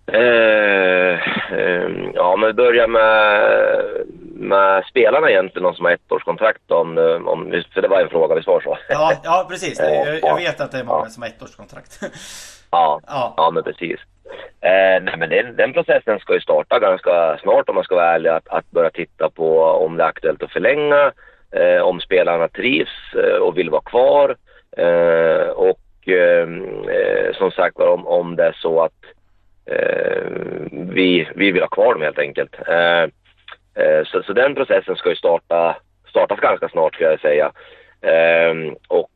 Eh, 0.07 1.13
eh, 1.57 1.89
ja, 2.13 2.35
men 2.35 2.47
vi 2.47 2.53
börjar 2.53 2.87
med, 2.87 4.07
med 4.33 4.85
spelarna 4.85 5.29
egentligen, 5.29 5.63
de 5.63 5.75
som 5.75 5.85
har 5.85 5.91
ettårskontrakt. 5.91 6.71
Om, 6.71 6.97
om, 7.27 7.63
för 7.73 7.81
det 7.81 7.87
var 7.87 8.01
en 8.01 8.09
fråga, 8.09 8.35
vi 8.35 8.41
var 8.41 8.61
så? 8.61 8.77
Ja, 8.89 9.13
ja 9.23 9.45
precis. 9.49 9.79
Jag, 9.79 10.19
jag 10.21 10.35
vet 10.35 10.61
att 10.61 10.71
det 10.71 10.79
är 10.79 10.83
många 10.83 11.05
ja. 11.05 11.09
som 11.09 11.23
har 11.23 11.29
ettårskontrakt. 11.29 11.99
ja, 12.71 13.01
ja. 13.07 13.33
ja, 13.37 13.51
men 13.51 13.63
precis. 13.63 13.99
Eh, 14.61 15.03
nej, 15.03 15.17
men 15.17 15.29
den, 15.29 15.55
den, 15.55 15.73
processen 15.73 16.19
ska 16.19 16.33
ju 16.33 16.41
starta 16.41 16.79
ganska 16.79 17.37
snart 17.37 17.69
om 17.69 17.75
man 17.75 17.83
ska 17.83 17.95
vara 17.95 18.13
ärlig. 18.13 18.29
Att, 18.29 18.47
att 18.47 18.71
börja 18.71 18.89
titta 18.89 19.29
på 19.29 19.63
om 19.63 19.97
det 19.97 20.03
är 20.03 20.07
aktuellt 20.07 20.43
att 20.43 20.51
förlänga, 20.51 21.11
eh, 21.51 21.81
om 21.81 21.99
spelarna 21.99 22.47
trivs 22.47 23.13
eh, 23.15 23.35
och 23.35 23.57
vill 23.57 23.69
vara 23.69 23.81
kvar. 23.81 24.35
Eh, 24.77 25.49
och 25.49 26.07
ehm, 26.07 26.89
eh, 26.89 27.33
som 27.33 27.51
sagt 27.51 27.79
om, 27.79 28.07
om 28.07 28.35
det 28.35 28.43
är 28.43 28.55
så 28.61 28.81
att 28.81 29.01
eh, 29.65 30.23
vi, 30.71 31.29
vi 31.35 31.51
vill 31.51 31.61
ha 31.61 31.69
kvar 31.69 31.93
dem 31.93 32.01
helt 32.01 32.19
enkelt. 32.19 32.55
Eh, 32.67 33.03
eh, 33.83 34.03
så, 34.05 34.23
så 34.23 34.33
den 34.33 34.55
processen 34.55 34.95
ska 34.95 35.09
ju 35.09 35.15
starta, 35.15 35.75
startas 36.09 36.39
ganska 36.39 36.69
snart 36.69 36.95
ska 36.95 37.03
jag 37.03 37.19
säga. 37.19 37.51
Ehm, 38.01 38.75
och 38.87 39.07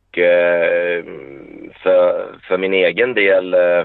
för, 1.82 2.26
för 2.48 2.58
min 2.58 2.74
egen 2.74 3.14
del 3.14 3.54
Eh, 3.54 3.84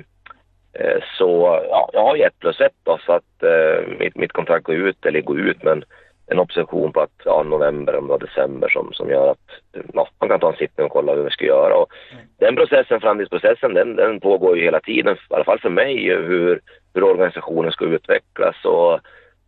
Eh, 0.73 1.03
så 1.17 1.59
ja, 1.69 1.89
jag 1.93 2.01
har 2.01 2.15
ju 2.15 2.23
ett 2.23 2.39
plus 2.39 2.61
ett 2.61 2.75
då, 2.83 2.99
så 3.05 3.11
att 3.11 3.43
eh, 3.43 3.97
mitt, 3.99 4.15
mitt 4.15 4.31
kontrakt 4.31 4.65
går 4.65 4.75
ut, 4.75 5.05
eller 5.05 5.21
går 5.21 5.39
ut, 5.39 5.63
men 5.63 5.83
en 6.31 6.39
obsession 6.39 6.93
på 6.93 6.99
att 7.01 7.21
ja, 7.25 7.43
november 7.43 7.93
eller 7.93 8.17
december 8.17 8.69
som, 8.69 8.93
som 8.93 9.09
gör 9.09 9.31
att 9.31 9.47
ja, 9.93 10.07
man 10.19 10.29
kan 10.29 10.39
ta 10.39 10.51
en 10.51 10.57
sittning 10.57 10.85
och 10.85 10.91
kolla 10.91 11.13
hur 11.13 11.23
vi 11.23 11.29
ska 11.29 11.45
göra. 11.45 11.75
Och 11.75 11.89
mm. 12.11 12.23
Den 12.39 12.55
processen, 12.55 13.01
framtidsprocessen, 13.01 13.73
den, 13.73 13.95
den 13.95 14.19
pågår 14.19 14.57
ju 14.57 14.63
hela 14.63 14.79
tiden, 14.79 15.15
i 15.15 15.33
alla 15.33 15.43
fall 15.43 15.59
för 15.59 15.69
mig, 15.69 16.09
hur, 16.09 16.61
hur 16.93 17.03
organisationen 17.03 17.71
ska 17.71 17.85
utvecklas 17.85 18.65
och 18.65 18.99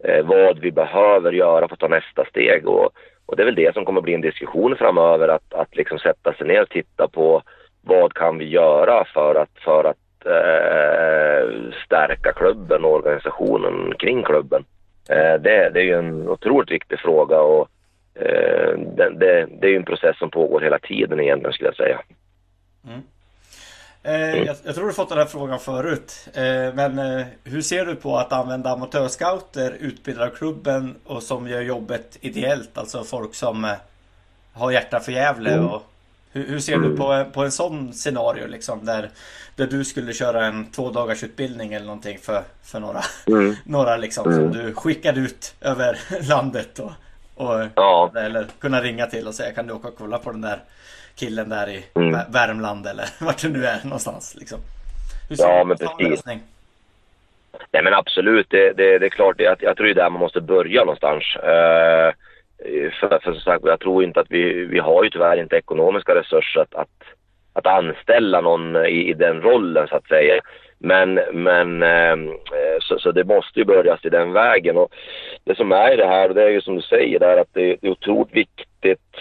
eh, 0.07 0.25
vad 0.25 0.59
vi 0.59 0.71
behöver 0.71 1.31
göra 1.31 1.67
för 1.67 1.73
att 1.73 1.79
ta 1.79 1.87
nästa 1.87 2.25
steg. 2.25 2.67
Och, 2.67 2.89
och 3.25 3.35
det 3.35 3.43
är 3.43 3.45
väl 3.45 3.55
det 3.55 3.73
som 3.73 3.85
kommer 3.85 4.01
bli 4.01 4.13
en 4.13 4.21
diskussion 4.21 4.75
framöver, 4.75 5.27
att, 5.27 5.53
att 5.53 5.75
liksom 5.75 5.99
sätta 5.99 6.33
sig 6.33 6.47
ner 6.47 6.61
och 6.61 6.69
titta 6.69 7.07
på 7.07 7.41
vad 7.81 8.13
kan 8.13 8.37
vi 8.37 8.45
göra 8.45 9.05
för 9.13 9.35
att, 9.35 9.59
för 9.65 9.83
att 9.83 9.97
stärka 12.23 12.39
klubben 12.39 12.85
och 12.85 12.91
organisationen 12.91 13.93
kring 13.99 14.23
klubben. 14.23 14.65
Eh, 15.09 15.41
det, 15.41 15.69
det, 15.73 15.79
är 15.79 15.83
ju 15.83 15.97
en 15.97 16.27
otroligt 16.29 16.71
viktig 16.71 16.99
fråga 16.99 17.39
och 17.39 17.69
eh, 18.15 18.77
det, 18.77 19.09
det, 19.09 19.47
det, 19.61 19.67
är 19.67 19.71
ju 19.71 19.77
en 19.77 19.85
process 19.85 20.17
som 20.17 20.29
pågår 20.29 20.61
hela 20.61 20.79
tiden 20.79 21.19
egentligen 21.19 21.53
skulle 21.53 21.69
jag 21.69 21.75
säga. 21.75 22.01
Mm. 22.87 23.01
Mm. 24.05 24.45
jag, 24.45 24.55
jag, 24.65 24.75
tror 24.75 24.87
du 24.87 24.93
fått 24.93 25.09
den 25.09 25.17
här 25.17 25.25
frågan 25.25 25.59
förut. 25.59 26.29
Men 26.73 27.23
hur 27.43 27.61
ser 27.61 27.85
du 27.85 27.95
på 27.95 28.17
att 28.17 28.33
använda 28.33 28.69
amatörscouter 28.69 29.73
utbildade 29.79 30.31
av 30.31 30.35
klubben 30.35 30.95
och 31.05 31.23
som 31.23 31.47
gör 31.47 31.61
jobbet 31.61 32.17
ideellt? 32.21 32.77
Alltså 32.77 33.03
folk 33.03 33.35
som 33.35 33.75
har 34.53 34.71
hjärta 34.71 34.99
för 34.99 35.11
Gävle 35.11 35.53
mm. 35.53 35.67
och 35.67 35.81
hur, 36.33 36.47
hur 36.47 36.59
ser 36.59 36.77
du 36.77 36.97
på, 36.97 37.25
på 37.33 37.43
en 37.43 37.51
sån 37.51 37.93
scenario 37.93 38.47
liksom 38.47 38.85
där, 38.85 39.09
där 39.55 39.67
du 39.67 39.83
skulle 39.83 40.13
köra 40.13 40.45
en 40.45 40.71
två 40.71 40.89
dagars 40.89 41.23
utbildning 41.23 41.73
eller 41.73 41.85
någonting 41.85 42.17
för, 42.17 42.41
för 42.63 42.79
några, 42.79 43.01
mm. 43.27 43.55
några 43.65 43.97
liksom 43.97 44.31
mm. 44.31 44.37
som 44.37 44.61
du 44.61 44.73
skickade 44.73 45.19
ut 45.19 45.55
över 45.61 45.97
landet 46.29 46.79
och, 46.79 46.91
och 47.35 47.67
ja. 47.75 48.11
eller 48.15 48.45
kunna 48.59 48.81
ringa 48.81 49.05
till 49.05 49.27
och 49.27 49.33
säga 49.33 49.53
kan 49.53 49.67
du 49.67 49.73
åka 49.73 49.87
och 49.87 49.97
kolla 49.97 50.17
på 50.17 50.31
den 50.31 50.41
där 50.41 50.59
killen 51.15 51.49
där 51.49 51.69
i 51.69 51.85
mm. 51.95 52.19
Värmland 52.29 52.87
eller 52.87 53.05
vart 53.25 53.41
du 53.41 53.49
nu 53.49 53.65
är 53.65 53.79
någonstans 53.83 54.35
liksom. 54.35 54.59
Hur 55.29 55.35
ser 55.35 55.49
ja, 55.49 55.63
men 55.63 55.77
precis. 55.77 56.25
Nej 57.71 57.83
men 57.83 57.93
absolut, 57.93 58.47
det, 58.49 58.73
det, 58.73 58.99
det 58.99 59.05
är 59.05 59.09
klart, 59.09 59.35
jag, 59.39 59.57
jag 59.59 59.77
tror 59.77 59.85
det 59.85 59.91
är 59.91 59.95
där 59.95 60.09
man 60.09 60.19
måste 60.19 60.41
börja 60.41 60.79
någonstans. 60.79 61.23
Uh, 61.35 62.13
för, 62.99 63.19
för 63.19 63.31
som 63.31 63.41
sagt, 63.41 63.65
jag 63.65 63.79
tror 63.79 64.03
inte 64.03 64.19
att 64.19 64.31
vi, 64.31 64.65
vi 64.65 64.79
har 64.79 65.03
ju 65.03 65.09
tyvärr 65.09 65.37
inte 65.37 65.55
ekonomiska 65.55 66.15
resurser 66.15 66.61
att, 66.61 66.75
att, 66.75 67.03
att 67.53 67.67
anställa 67.67 68.41
någon 68.41 68.75
i, 68.75 69.09
i 69.09 69.13
den 69.13 69.41
rollen 69.41 69.87
så 69.87 69.95
att 69.95 70.07
säga. 70.07 70.41
Men, 70.85 71.13
men 71.33 71.83
eh, 71.83 72.15
så, 72.79 72.99
så, 72.99 73.11
det 73.11 73.23
måste 73.23 73.59
ju 73.59 73.65
börjas 73.65 74.05
i 74.05 74.09
den 74.09 74.33
vägen. 74.33 74.77
Och 74.77 74.93
det 75.43 75.55
som 75.55 75.71
är 75.71 75.93
i 75.93 75.97
det 75.97 76.07
här, 76.07 76.29
det 76.29 76.43
är 76.43 76.49
ju 76.49 76.61
som 76.61 76.75
du 76.75 76.81
säger 76.81 77.19
där, 77.19 77.37
att 77.37 77.53
det, 77.53 77.77
det 77.81 77.87
är 77.87 77.91
otroligt 77.91 78.33
viktigt 78.33 79.15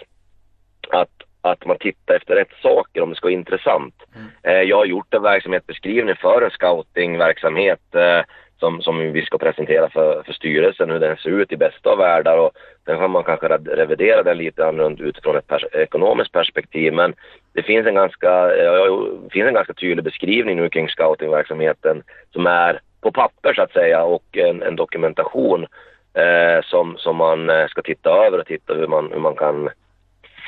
att, 0.90 1.22
att 1.40 1.66
man 1.66 1.78
tittar 1.78 2.14
efter 2.14 2.34
rätt 2.34 2.52
saker 2.62 3.02
om 3.02 3.10
det 3.10 3.16
ska 3.16 3.26
vara 3.26 3.34
intressant. 3.34 3.94
Mm. 4.14 4.28
Eh, 4.42 4.68
jag 4.68 4.76
har 4.76 4.84
gjort 4.84 5.14
en 5.14 5.22
verksamhetsbeskrivning 5.22 6.16
för 6.16 6.42
en 6.42 6.50
scoutingverksamhet 6.50 7.94
eh, 7.94 8.20
som, 8.58 8.82
som 8.82 9.12
vi 9.12 9.22
ska 9.22 9.38
presentera 9.38 9.88
för, 9.90 10.22
för 10.22 10.32
styrelsen, 10.32 10.90
hur 10.90 11.00
den 11.00 11.16
ser 11.16 11.30
ut 11.30 11.52
i 11.52 11.56
bästa 11.56 11.90
av 11.90 11.98
världar. 11.98 12.38
Och 12.38 12.50
sen 12.84 12.98
kan 12.98 13.10
man 13.10 13.24
kanske 13.24 13.48
revidera 13.48 14.22
den 14.22 14.38
lite 14.38 14.66
annorlunda 14.66 15.04
utifrån 15.04 15.36
ett 15.36 15.46
pers 15.46 15.64
ekonomiskt 15.72 16.32
perspektiv. 16.32 16.92
Men 16.92 17.14
det 17.52 17.62
finns 17.62 17.86
en, 17.86 17.94
ganska, 17.94 18.56
eh, 18.56 18.64
ja, 18.64 19.08
finns 19.30 19.46
en 19.46 19.54
ganska 19.54 19.74
tydlig 19.74 20.04
beskrivning 20.04 20.56
nu 20.56 20.68
kring 20.68 20.88
scoutingverksamheten 20.88 22.02
som 22.32 22.46
är 22.46 22.80
på 23.00 23.12
papper 23.12 23.54
så 23.54 23.62
att 23.62 23.72
säga 23.72 24.04
och 24.04 24.24
en, 24.32 24.62
en 24.62 24.76
dokumentation 24.76 25.66
eh, 26.14 26.62
som, 26.64 26.96
som 26.98 27.16
man 27.16 27.50
eh, 27.50 27.66
ska 27.66 27.82
titta 27.82 28.10
över 28.10 28.38
och 28.38 28.46
titta 28.46 28.74
hur 28.74 28.86
man, 28.86 29.12
hur 29.12 29.20
man 29.20 29.36
kan 29.36 29.68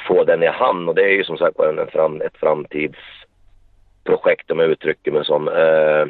få 0.08 0.24
den 0.24 0.42
i 0.42 0.46
hamn. 0.46 0.88
Och 0.88 0.94
det 0.94 1.02
är 1.02 1.12
ju 1.12 1.24
som 1.24 1.38
sagt 1.38 1.58
en, 1.58 1.78
en 1.78 1.86
fram, 1.86 2.20
ett 2.20 2.36
framtidsprojekt 2.36 4.50
om 4.50 4.58
jag 4.58 4.70
uttrycker 4.70 5.12
mig 5.12 5.24
som. 5.24 5.48
Eh, 5.48 6.06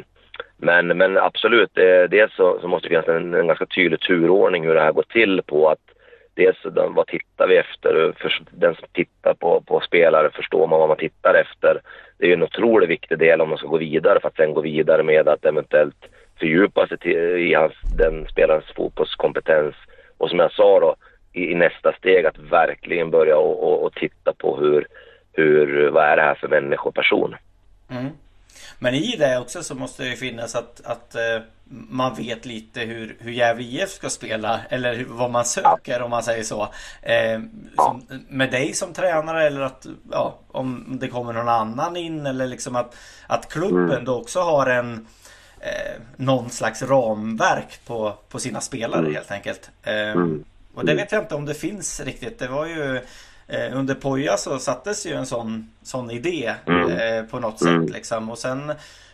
men, 0.57 0.87
men 0.87 1.17
absolut, 1.17 1.77
eh, 1.77 2.03
dels 2.09 2.35
så, 2.35 2.59
så, 2.61 2.67
måste 2.67 2.87
det 2.87 2.89
finnas 2.89 3.07
en, 3.07 3.33
en, 3.33 3.47
ganska 3.47 3.65
tydlig 3.65 3.99
turordning 3.99 4.65
hur 4.65 4.73
det 4.73 4.81
här 4.81 4.91
går 4.91 5.05
till 5.09 5.41
på 5.45 5.69
att 5.69 5.94
dels 6.35 6.57
vad 6.89 7.07
tittar 7.07 7.47
vi 7.47 7.57
efter? 7.57 8.13
För 8.17 8.43
den 8.51 8.75
som 8.75 8.87
tittar 8.93 9.33
på, 9.33 9.61
på 9.61 9.79
spelare, 9.79 10.29
förstår 10.29 10.67
man 10.67 10.79
vad 10.79 10.87
man 10.87 10.97
tittar 10.97 11.33
efter? 11.33 11.81
Det 12.17 12.25
är 12.25 12.27
ju 12.27 12.33
en 12.33 12.43
otroligt 12.43 12.89
viktig 12.89 13.19
del 13.19 13.41
om 13.41 13.49
man 13.49 13.57
ska 13.57 13.67
gå 13.67 13.77
vidare 13.77 14.19
för 14.19 14.27
att 14.27 14.35
sen 14.35 14.53
gå 14.53 14.61
vidare 14.61 15.03
med 15.03 15.27
att 15.27 15.45
eventuellt 15.45 16.05
fördjupa 16.39 16.87
sig 16.87 16.97
till, 16.97 17.17
i 17.17 17.53
hans, 17.53 17.73
den 17.97 18.27
spelarens 18.27 18.73
fotbollskompetens. 18.75 19.75
Och 20.17 20.29
som 20.29 20.39
jag 20.39 20.51
sa 20.51 20.79
då, 20.79 20.95
i, 21.33 21.51
i 21.51 21.55
nästa 21.55 21.93
steg 21.93 22.25
att 22.25 22.37
verkligen 22.37 23.11
börja 23.11 23.37
och, 23.37 23.63
och, 23.63 23.83
och, 23.83 23.93
titta 23.93 24.33
på 24.33 24.57
hur, 24.57 24.87
hur, 25.33 25.89
vad 25.89 26.03
är 26.03 26.15
det 26.15 26.21
här 26.21 26.35
för 26.35 26.47
människa 26.47 26.83
och 26.83 26.95
person? 26.95 27.35
Mm 27.89 28.11
men 28.79 28.93
i 28.93 29.15
det 29.17 29.39
också 29.39 29.63
så 29.63 29.75
måste 29.75 30.03
det 30.03 30.09
ju 30.09 30.15
finnas 30.15 30.55
att, 30.55 30.81
att 30.85 31.15
eh, 31.15 31.39
man 31.69 32.15
vet 32.15 32.45
lite 32.45 32.79
hur, 32.79 33.17
hur 33.19 33.31
Gävle 33.31 33.63
IF 33.63 33.89
ska 33.89 34.09
spela 34.09 34.59
eller 34.69 35.05
vad 35.07 35.31
man 35.31 35.45
söker 35.45 36.01
om 36.01 36.09
man 36.09 36.23
säger 36.23 36.43
så. 36.43 36.61
Eh, 37.01 37.39
som, 37.75 38.03
med 38.29 38.51
dig 38.51 38.73
som 38.73 38.93
tränare 38.93 39.47
eller 39.47 39.61
att 39.61 39.85
ja, 40.11 40.39
om 40.47 40.97
det 41.01 41.07
kommer 41.07 41.33
någon 41.33 41.49
annan 41.49 41.97
in 41.97 42.25
eller 42.25 42.47
liksom 42.47 42.75
att, 42.75 42.95
att 43.27 43.49
klubben 43.49 43.91
mm. 43.91 44.05
då 44.05 44.21
också 44.21 44.39
har 44.41 44.67
en 44.67 45.07
eh, 45.59 46.01
någon 46.15 46.49
slags 46.49 46.81
ramverk 46.81 47.79
på, 47.85 48.13
på 48.29 48.39
sina 48.39 48.61
spelare 48.61 48.99
mm. 48.99 49.13
helt 49.13 49.31
enkelt. 49.31 49.69
Eh, 49.83 50.11
mm. 50.11 50.43
Och 50.75 50.85
det 50.85 50.95
vet 50.95 51.11
jag 51.11 51.23
inte 51.23 51.35
om 51.35 51.45
det 51.45 51.53
finns 51.53 51.99
riktigt. 51.99 52.39
Det 52.39 52.47
var 52.47 52.65
ju 52.65 53.01
eh, 53.47 53.77
under 53.77 53.95
Poja 53.95 54.37
så 54.37 54.59
sattes 54.59 55.05
ju 55.05 55.13
en 55.13 55.25
sån, 55.25 55.69
sån 55.83 56.11
idé 56.11 56.55
mm. 56.65 56.91
eh, 56.91 57.23
på 57.23 57.39
något 57.39 57.59
sätt 57.59 57.89
liksom. 57.89 58.29
Och 58.29 58.37
sen 58.37 58.73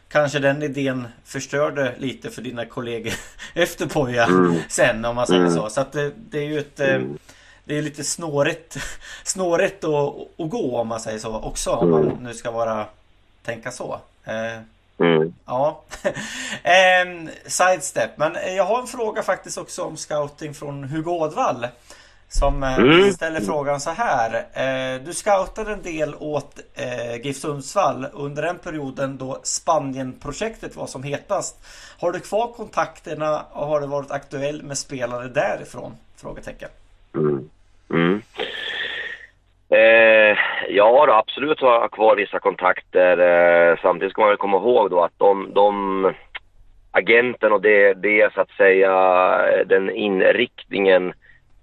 kanske 0.10 0.40
den 0.40 0.64
idén 0.64 1.08
förstörde 1.26 1.96
lite 1.98 2.30
för 2.30 2.42
dina 2.42 2.66
kollegor 2.66 3.14
efter 3.54 3.86
Poja 3.86 4.26
mm. 4.26 4.60
sen 4.70 5.06
om 5.06 5.16
man 5.16 5.28
säger 5.28 5.42
mm. 5.42 5.54
så. 5.54 5.70
Så 5.70 5.82
att 5.82 5.92
det, 5.92 6.12
det 6.30 6.40
är 6.40 6.48
ju 6.48 6.60
ett 6.60 6.80
eh, 6.80 6.96
mm. 6.96 7.18
det 7.66 7.78
är 7.78 7.82
lite 7.82 8.04
snårigt, 8.04 8.78
snårigt 9.24 9.84
att, 9.84 10.16
att 10.38 10.50
gå 10.50 10.78
om 10.78 10.88
man 10.88 11.00
säger 11.00 11.20
så 11.20 11.36
också. 11.36 11.72
Om 11.72 11.92
man 11.92 12.18
nu 12.22 12.34
ska 12.34 12.52
vara 12.52 12.86
tänka 13.44 13.72
så. 13.72 14.00
Eh, 14.24 14.62
Mm. 15.02 15.34
Ja. 15.46 15.82
eh, 16.64 17.30
sidestep. 17.46 18.18
Men 18.18 18.56
jag 18.56 18.64
har 18.64 18.82
en 18.82 18.88
fråga 18.88 19.24
faktiskt 19.24 19.58
också 19.58 19.84
om 19.84 19.98
scouting 19.98 20.54
från 20.54 20.84
Hugo 20.84 21.12
Ådvall. 21.12 21.68
Som 22.32 22.64
eh, 22.64 22.78
mm. 22.78 23.12
ställer 23.12 23.40
frågan 23.40 23.80
så 23.80 23.90
här. 23.90 24.36
Eh, 24.36 25.02
du 25.06 25.14
scoutade 25.14 25.74
en 25.74 25.82
del 25.82 26.16
åt 26.20 26.60
eh, 26.76 27.16
GIF 27.26 27.38
Sundsvall 27.38 28.06
under 28.14 28.42
den 28.42 28.58
perioden 28.58 29.18
då 29.18 29.40
Spanienprojektet 29.44 30.76
var 30.76 30.88
som 30.88 31.04
hetast. 31.04 31.56
Har 32.00 32.12
du 32.12 32.20
kvar 32.20 32.48
kontakterna 32.48 33.42
och 33.52 33.68
har 33.68 33.82
du 33.82 33.88
varit 33.88 34.12
aktuell 34.12 34.64
med 34.64 34.78
spelare 34.78 35.28
därifrån? 35.28 35.92
Frågetecken. 36.22 36.70
Mm. 37.16 37.50
Mm. 37.90 38.22
Eh, 39.70 40.38
ja, 40.70 41.06
då, 41.06 41.14
absolut 41.14 41.62
har 41.62 41.72
jag 41.72 41.92
kvar 41.92 42.16
vissa 42.16 42.40
kontakter. 42.40 43.18
Eh, 43.18 43.78
samtidigt 43.82 44.12
ska 44.12 44.22
man 44.22 44.30
väl 44.30 44.38
komma 44.38 44.58
ihåg 44.58 44.90
då 44.90 45.04
att 45.04 45.18
de, 45.18 45.54
de 45.54 46.14
agenten 46.92 47.52
och 47.52 47.62
det, 47.62 47.94
det 47.94 48.34
så 48.34 48.42
att 48.42 48.52
säga 48.52 48.94
den 49.66 49.90
inriktningen 49.90 51.14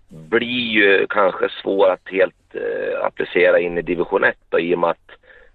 blir 0.09 0.73
ju 0.73 1.07
kanske 1.07 1.49
svår 1.63 1.91
att 1.91 2.09
helt 2.11 2.55
eh, 2.55 3.05
applicera 3.05 3.61
in 3.61 3.79
i 3.79 3.83
division 3.83 4.25
1 4.25 4.37
då, 4.49 4.61
i 4.61 4.75
och 4.75 4.79
med 4.79 4.91
att 4.91 5.11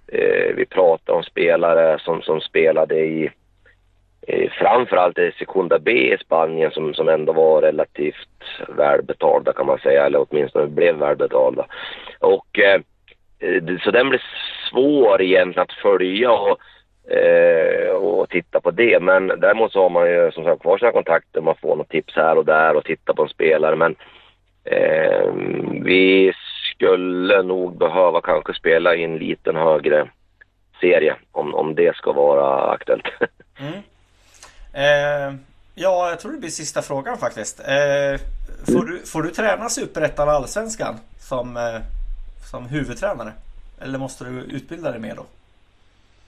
eh, 0.07 0.55
vi 0.55 0.65
pratar 0.65 1.13
om 1.13 1.23
spelare 1.23 1.99
som, 1.99 2.21
som 2.21 2.41
spelade 2.41 2.95
i 2.95 3.31
eh, 4.27 4.51
framförallt 4.51 5.17
i 5.17 5.31
Sekunda 5.39 5.79
B 5.79 6.13
i 6.13 6.17
Spanien 6.17 6.71
som, 6.71 6.93
som 6.93 7.09
ändå 7.09 7.33
var 7.33 7.61
relativt 7.61 8.27
välbetalda 8.67 9.53
kan 9.53 9.65
man 9.65 9.79
säga, 9.79 10.05
eller 10.05 10.25
åtminstone 10.29 10.67
blev 10.67 10.95
välbetalda. 10.95 11.65
Och, 12.19 12.59
eh, 12.59 12.81
så 13.83 13.91
den 13.91 14.09
blir 14.09 14.23
svår 14.69 15.21
egentligen 15.21 15.63
att 15.63 15.81
följa 15.81 16.31
och, 16.31 16.59
eh, 17.11 17.89
och 17.89 18.29
titta 18.29 18.61
på 18.61 18.71
det. 18.71 18.99
Men 18.99 19.27
däremot 19.27 19.71
så 19.71 19.81
har 19.81 19.89
man 19.89 20.09
ju 20.09 20.31
som 20.31 20.43
sagt 20.43 20.61
kvar 20.61 20.77
sina 20.77 20.91
kontakter, 20.91 21.41
man 21.41 21.55
får 21.61 21.75
något 21.75 21.89
tips 21.89 22.15
här 22.15 22.37
och 22.37 22.45
där 22.45 22.75
och 22.75 22.85
titta 22.85 23.13
på 23.13 23.23
en 23.23 23.29
spelare. 23.29 23.75
Men 23.75 23.95
eh, 24.63 25.33
vi 25.83 26.33
skulle 26.75 27.43
nog 27.43 27.77
behöva 27.77 28.21
kanske 28.21 28.53
spela 28.53 28.95
i 28.95 29.03
en 29.03 29.17
liten 29.17 29.55
högre 29.55 30.09
serie 30.81 31.15
om, 31.31 31.55
om 31.55 31.75
det 31.75 31.95
ska 31.95 32.11
vara 32.11 32.71
aktuellt. 32.71 33.05
Mm. 33.59 33.73
Eh, 34.73 35.35
ja, 35.75 36.09
jag 36.09 36.19
tror 36.19 36.31
det 36.31 36.37
blir 36.37 36.49
sista 36.49 36.81
frågan 36.81 37.17
faktiskt. 37.17 37.59
Eh, 37.59 38.19
får, 38.73 38.85
du, 38.85 38.99
får 38.99 39.21
du 39.21 39.29
träna 39.29 39.69
Superettan 39.69 40.27
och 40.27 40.33
Allsvenskan 40.33 40.95
som, 41.19 41.57
eh, 41.57 41.81
som 42.51 42.65
huvudtränare? 42.65 43.31
Eller 43.81 43.99
måste 43.99 44.23
du 44.23 44.29
utbilda 44.29 44.91
dig 44.91 44.99
mer 44.99 45.15
då? 45.15 45.25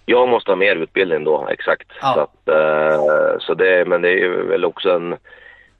Jag 0.05 0.29
måste 0.29 0.51
ha 0.51 0.55
mer 0.55 0.75
utbildning 0.75 1.23
då, 1.23 1.47
exakt. 1.47 1.87
Ja. 2.01 2.13
Så, 2.13 2.19
att, 2.19 2.47
eh, 2.57 3.37
så 3.39 3.53
det, 3.53 3.85
men 3.87 4.01
det 4.01 4.09
är 4.09 4.29
väl 4.29 4.65
också 4.65 4.89
en, 4.89 5.15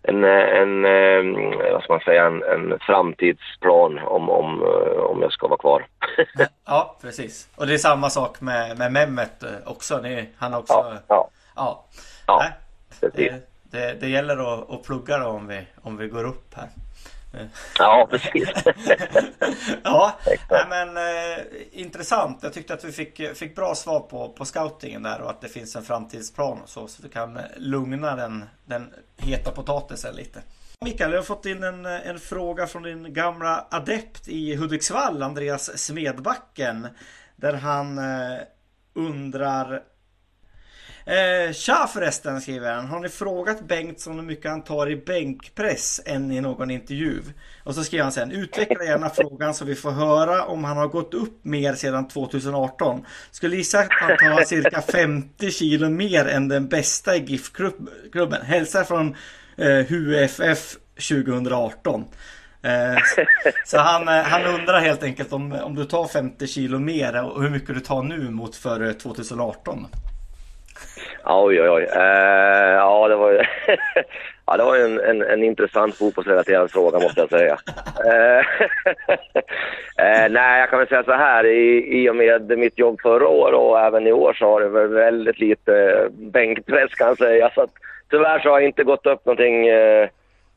en, 0.08 0.24
en 0.24 0.86
eh, 0.86 1.72
vad 1.74 1.84
ska 1.84 1.94
man 1.94 2.02
säga, 2.02 2.26
en, 2.26 2.44
en 2.44 2.80
framtidsplan 2.80 3.98
om, 3.98 4.30
om, 4.30 4.62
eh, 4.62 5.00
om 5.00 5.22
jag 5.22 5.32
ska 5.32 5.48
vara 5.48 5.58
kvar. 5.58 5.88
ja, 6.66 6.98
precis. 7.02 7.50
Och 7.56 7.68
det 7.68 7.74
är 7.74 7.78
samma 7.78 8.10
sak 8.10 8.42
med, 8.42 8.78
med 8.78 8.92
Mehmet 8.92 9.44
också. 9.66 10.02
Ni, 10.02 10.30
han 10.38 10.54
har 10.54 10.60
också... 10.60 10.74
Ja. 10.74 11.02
ja. 11.08 11.30
ja. 11.56 11.86
Ja, 12.28 13.10
det, 13.14 13.50
det, 13.72 14.00
det, 14.00 14.10
gäller 14.10 14.54
att, 14.54 14.72
att 14.72 14.84
plugga 14.84 15.18
då 15.18 15.26
om 15.26 15.48
vi, 15.48 15.62
om 15.82 15.98
vi 15.98 16.08
går 16.08 16.24
upp 16.24 16.56
här. 16.56 16.70
Ja, 17.80 18.08
precis. 18.10 18.50
ja, 19.84 20.14
nej, 20.50 20.66
men 20.70 20.98
eh, 20.98 21.25
intressant. 21.76 22.44
Jag 22.44 22.54
tyckte 22.54 22.74
att 22.74 22.84
vi 22.84 22.92
fick, 22.92 23.38
fick 23.38 23.56
bra 23.56 23.76
svar 23.76 24.00
på, 24.00 24.30
på 24.30 24.46
scoutingen 24.46 25.04
där 25.04 25.22
och 25.22 25.30
att 25.30 25.42
det 25.42 25.48
finns 25.48 25.76
en 25.76 25.84
framtidsplan 25.84 26.62
och 26.62 26.70
så. 26.70 26.88
Så 26.88 27.04
vi 27.04 27.10
kan 27.10 27.40
lugna 27.58 28.16
den, 28.16 28.46
den 28.66 28.94
heta 29.18 29.52
potatisen 29.52 30.16
lite. 30.16 30.42
Mikael, 30.86 31.12
jag 31.12 31.20
har 31.20 31.24
fått 31.24 31.46
in 31.46 31.64
en, 31.64 31.86
en 31.86 32.20
fråga 32.20 32.68
från 32.68 32.84
din 32.84 33.14
gamla 33.14 33.68
adept 33.72 34.28
i 34.28 34.56
Hudiksvall, 34.56 35.24
Andreas 35.24 35.78
Smedbacken. 35.78 36.88
Där 37.36 37.54
han 37.54 37.98
eh, 37.98 38.38
undrar 38.94 39.82
Eh, 41.08 41.54
tja 41.54 41.90
förresten 41.94 42.42
skriver 42.42 42.74
han. 42.74 42.88
Har 42.88 43.00
ni 43.00 43.10
frågat 43.10 43.68
Bengtsson 43.68 44.16
hur 44.16 44.22
mycket 44.22 44.52
han 44.52 44.64
tar 44.64 44.90
i 44.90 44.96
bänkpress 44.96 46.02
än 46.06 46.32
i 46.32 46.42
någon 46.42 46.72
intervju? 46.72 47.22
Och 47.64 47.76
så 47.76 47.84
skriver 47.84 48.04
han 48.04 48.12
sen. 48.12 48.32
Utveckla 48.32 48.84
gärna 48.84 49.10
frågan 49.10 49.54
så 49.54 49.66
vi 49.66 49.76
får 49.76 49.92
höra 49.92 50.46
om 50.46 50.64
han 50.64 50.78
har 50.78 50.88
gått 50.88 51.14
upp 51.14 51.40
mer 51.46 51.74
sedan 51.74 52.08
2018. 52.08 53.06
Skulle 53.32 53.56
gissa 53.56 53.80
att 53.80 53.88
han 53.90 54.18
tar 54.18 54.44
cirka 54.44 54.82
50 54.82 55.52
kilo 55.52 55.90
mer 55.90 56.26
än 56.26 56.48
den 56.48 56.68
bästa 56.68 57.16
i 57.16 57.20
GIF-klubben. 57.20 58.42
Hälsar 58.46 58.84
från 58.84 59.16
eh, 59.58 59.86
HUFF 59.88 60.78
2018. 61.10 62.06
Eh, 62.62 62.98
så 63.66 63.78
han, 63.78 64.08
eh, 64.08 64.24
han 64.24 64.46
undrar 64.46 64.80
helt 64.80 65.04
enkelt 65.04 65.34
om, 65.34 65.52
om 65.52 65.76
du 65.76 65.86
tar 65.86 66.08
50 66.08 66.48
kilo 66.48 66.80
mer 66.80 67.24
och 67.24 67.42
hur 67.42 67.50
mycket 67.50 67.76
du 67.76 67.82
tar 67.82 68.04
nu 68.04 68.30
mot 68.30 68.56
för 68.56 68.94
2018. 68.94 69.88
Oj, 71.28 71.62
oj, 71.62 71.70
oj. 71.70 71.84
Eh, 71.84 72.74
ja, 72.74 73.08
det 73.08 73.16
var 73.16 73.32
ju 73.32 73.38
ja, 74.46 74.58
det 74.58 74.64
var 74.64 74.76
en, 74.78 75.00
en, 75.00 75.22
en 75.22 75.44
intressant 75.44 75.96
fotbollsrelaterad 75.96 76.72
fråga 76.72 77.00
måste 77.00 77.20
jag 77.20 77.30
säga. 77.30 77.58
Eh, 78.06 78.40
eh, 80.06 80.30
nej, 80.30 80.60
jag 80.60 80.70
kan 80.70 80.80
väl 80.80 80.88
säga 80.88 81.04
så 81.04 81.14
här. 81.14 81.46
I, 81.46 82.02
I 82.02 82.10
och 82.10 82.16
med 82.16 82.58
mitt 82.58 82.80
jobb 82.80 83.02
förra 83.02 83.28
året 83.28 83.60
och 83.60 83.80
även 83.80 84.08
i 84.08 84.12
år 84.12 84.34
så 84.34 84.46
har 84.46 84.62
det 84.62 84.70
varit 84.70 84.92
väldigt 84.92 85.40
lite 85.40 86.08
bänkpress 86.12 86.96
kan 86.96 87.08
jag 87.08 87.18
säga. 87.18 87.52
Så 87.56 87.62
att, 87.62 87.72
tyvärr 88.10 88.40
så 88.40 88.50
har 88.50 88.60
jag 88.60 88.70
inte 88.70 88.84
gått 88.84 89.06
upp 89.06 89.26
någonting. 89.26 89.68
Eh, 89.68 90.10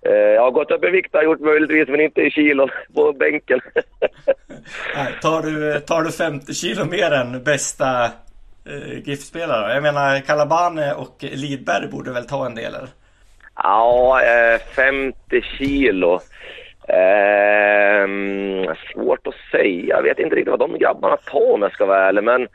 eh, 0.02 0.12
jag 0.12 0.42
har 0.42 0.50
gått 0.50 0.70
upp 0.70 0.84
i 0.84 0.90
vikt 0.90 1.14
har 1.14 1.22
jag 1.22 1.30
gjort 1.30 1.40
möjligtvis, 1.40 1.88
men 1.88 2.00
inte 2.00 2.20
i 2.20 2.30
kilo 2.30 2.68
på 2.94 3.12
bänken. 3.12 3.60
tar, 5.22 5.42
du, 5.42 5.80
tar 5.80 6.02
du 6.02 6.12
50 6.12 6.54
kilo 6.54 6.84
mer 6.84 7.10
än 7.12 7.44
bästa 7.44 8.10
GIF-spelare? 9.04 9.74
Jag 9.74 9.82
menar 9.82 10.20
Kalabane 10.20 10.94
och 10.94 11.16
Lidberg 11.20 11.88
borde 11.88 12.12
väl 12.12 12.26
ta 12.26 12.46
en 12.46 12.54
del 12.54 12.74
eller? 12.74 12.88
Ja, 13.54 14.20
eh, 14.22 14.60
50 14.60 15.42
kilo. 15.58 16.20
Eh, 16.88 18.08
svårt 18.92 19.26
att 19.26 19.34
säga. 19.50 19.96
Jag 19.96 20.02
vet 20.02 20.18
inte 20.18 20.36
riktigt 20.36 20.50
vad 20.50 20.70
de 20.70 20.78
grabbarna 20.78 21.16
tar 21.16 21.52
om 21.52 21.62
jag 21.62 21.72
ska 21.72 21.86
vara 21.86 22.08
ärlig. 22.08 22.24
Men 22.24 22.48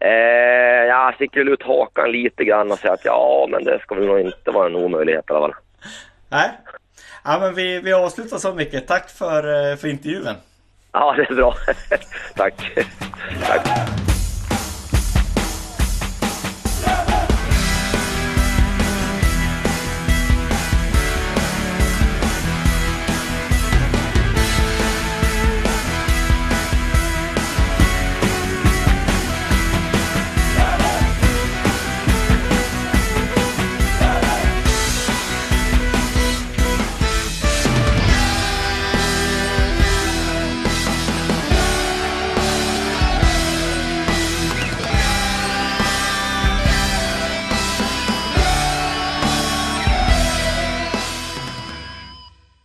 eh, 0.00 0.84
jag 0.88 1.14
sticker 1.14 1.40
väl 1.40 1.48
ut 1.52 1.62
hakan 1.62 2.12
lite 2.12 2.44
grann 2.44 2.72
och 2.72 2.78
säger 2.78 2.94
att 2.94 3.04
ja, 3.04 3.48
men 3.50 3.64
det 3.64 3.78
ska 3.78 3.94
väl 3.94 4.06
nog 4.06 4.20
inte 4.20 4.50
vara 4.50 4.66
en 4.66 4.76
omöjlighet 4.76 5.24
i 5.28 5.32
alla 5.32 5.40
fall. 5.40 5.54
Nej, 6.28 6.50
ja, 7.24 7.38
men 7.40 7.54
vi, 7.54 7.80
vi 7.80 7.92
avslutar 7.92 8.38
så 8.38 8.54
mycket. 8.54 8.88
Tack 8.88 9.10
för, 9.10 9.70
eh, 9.70 9.76
för 9.76 9.88
intervjun. 9.88 10.28
Ja, 10.92 11.14
det 11.16 11.30
är 11.30 11.34
bra. 11.34 11.54
Tack. 12.36 12.54
Tack. 13.46 14.03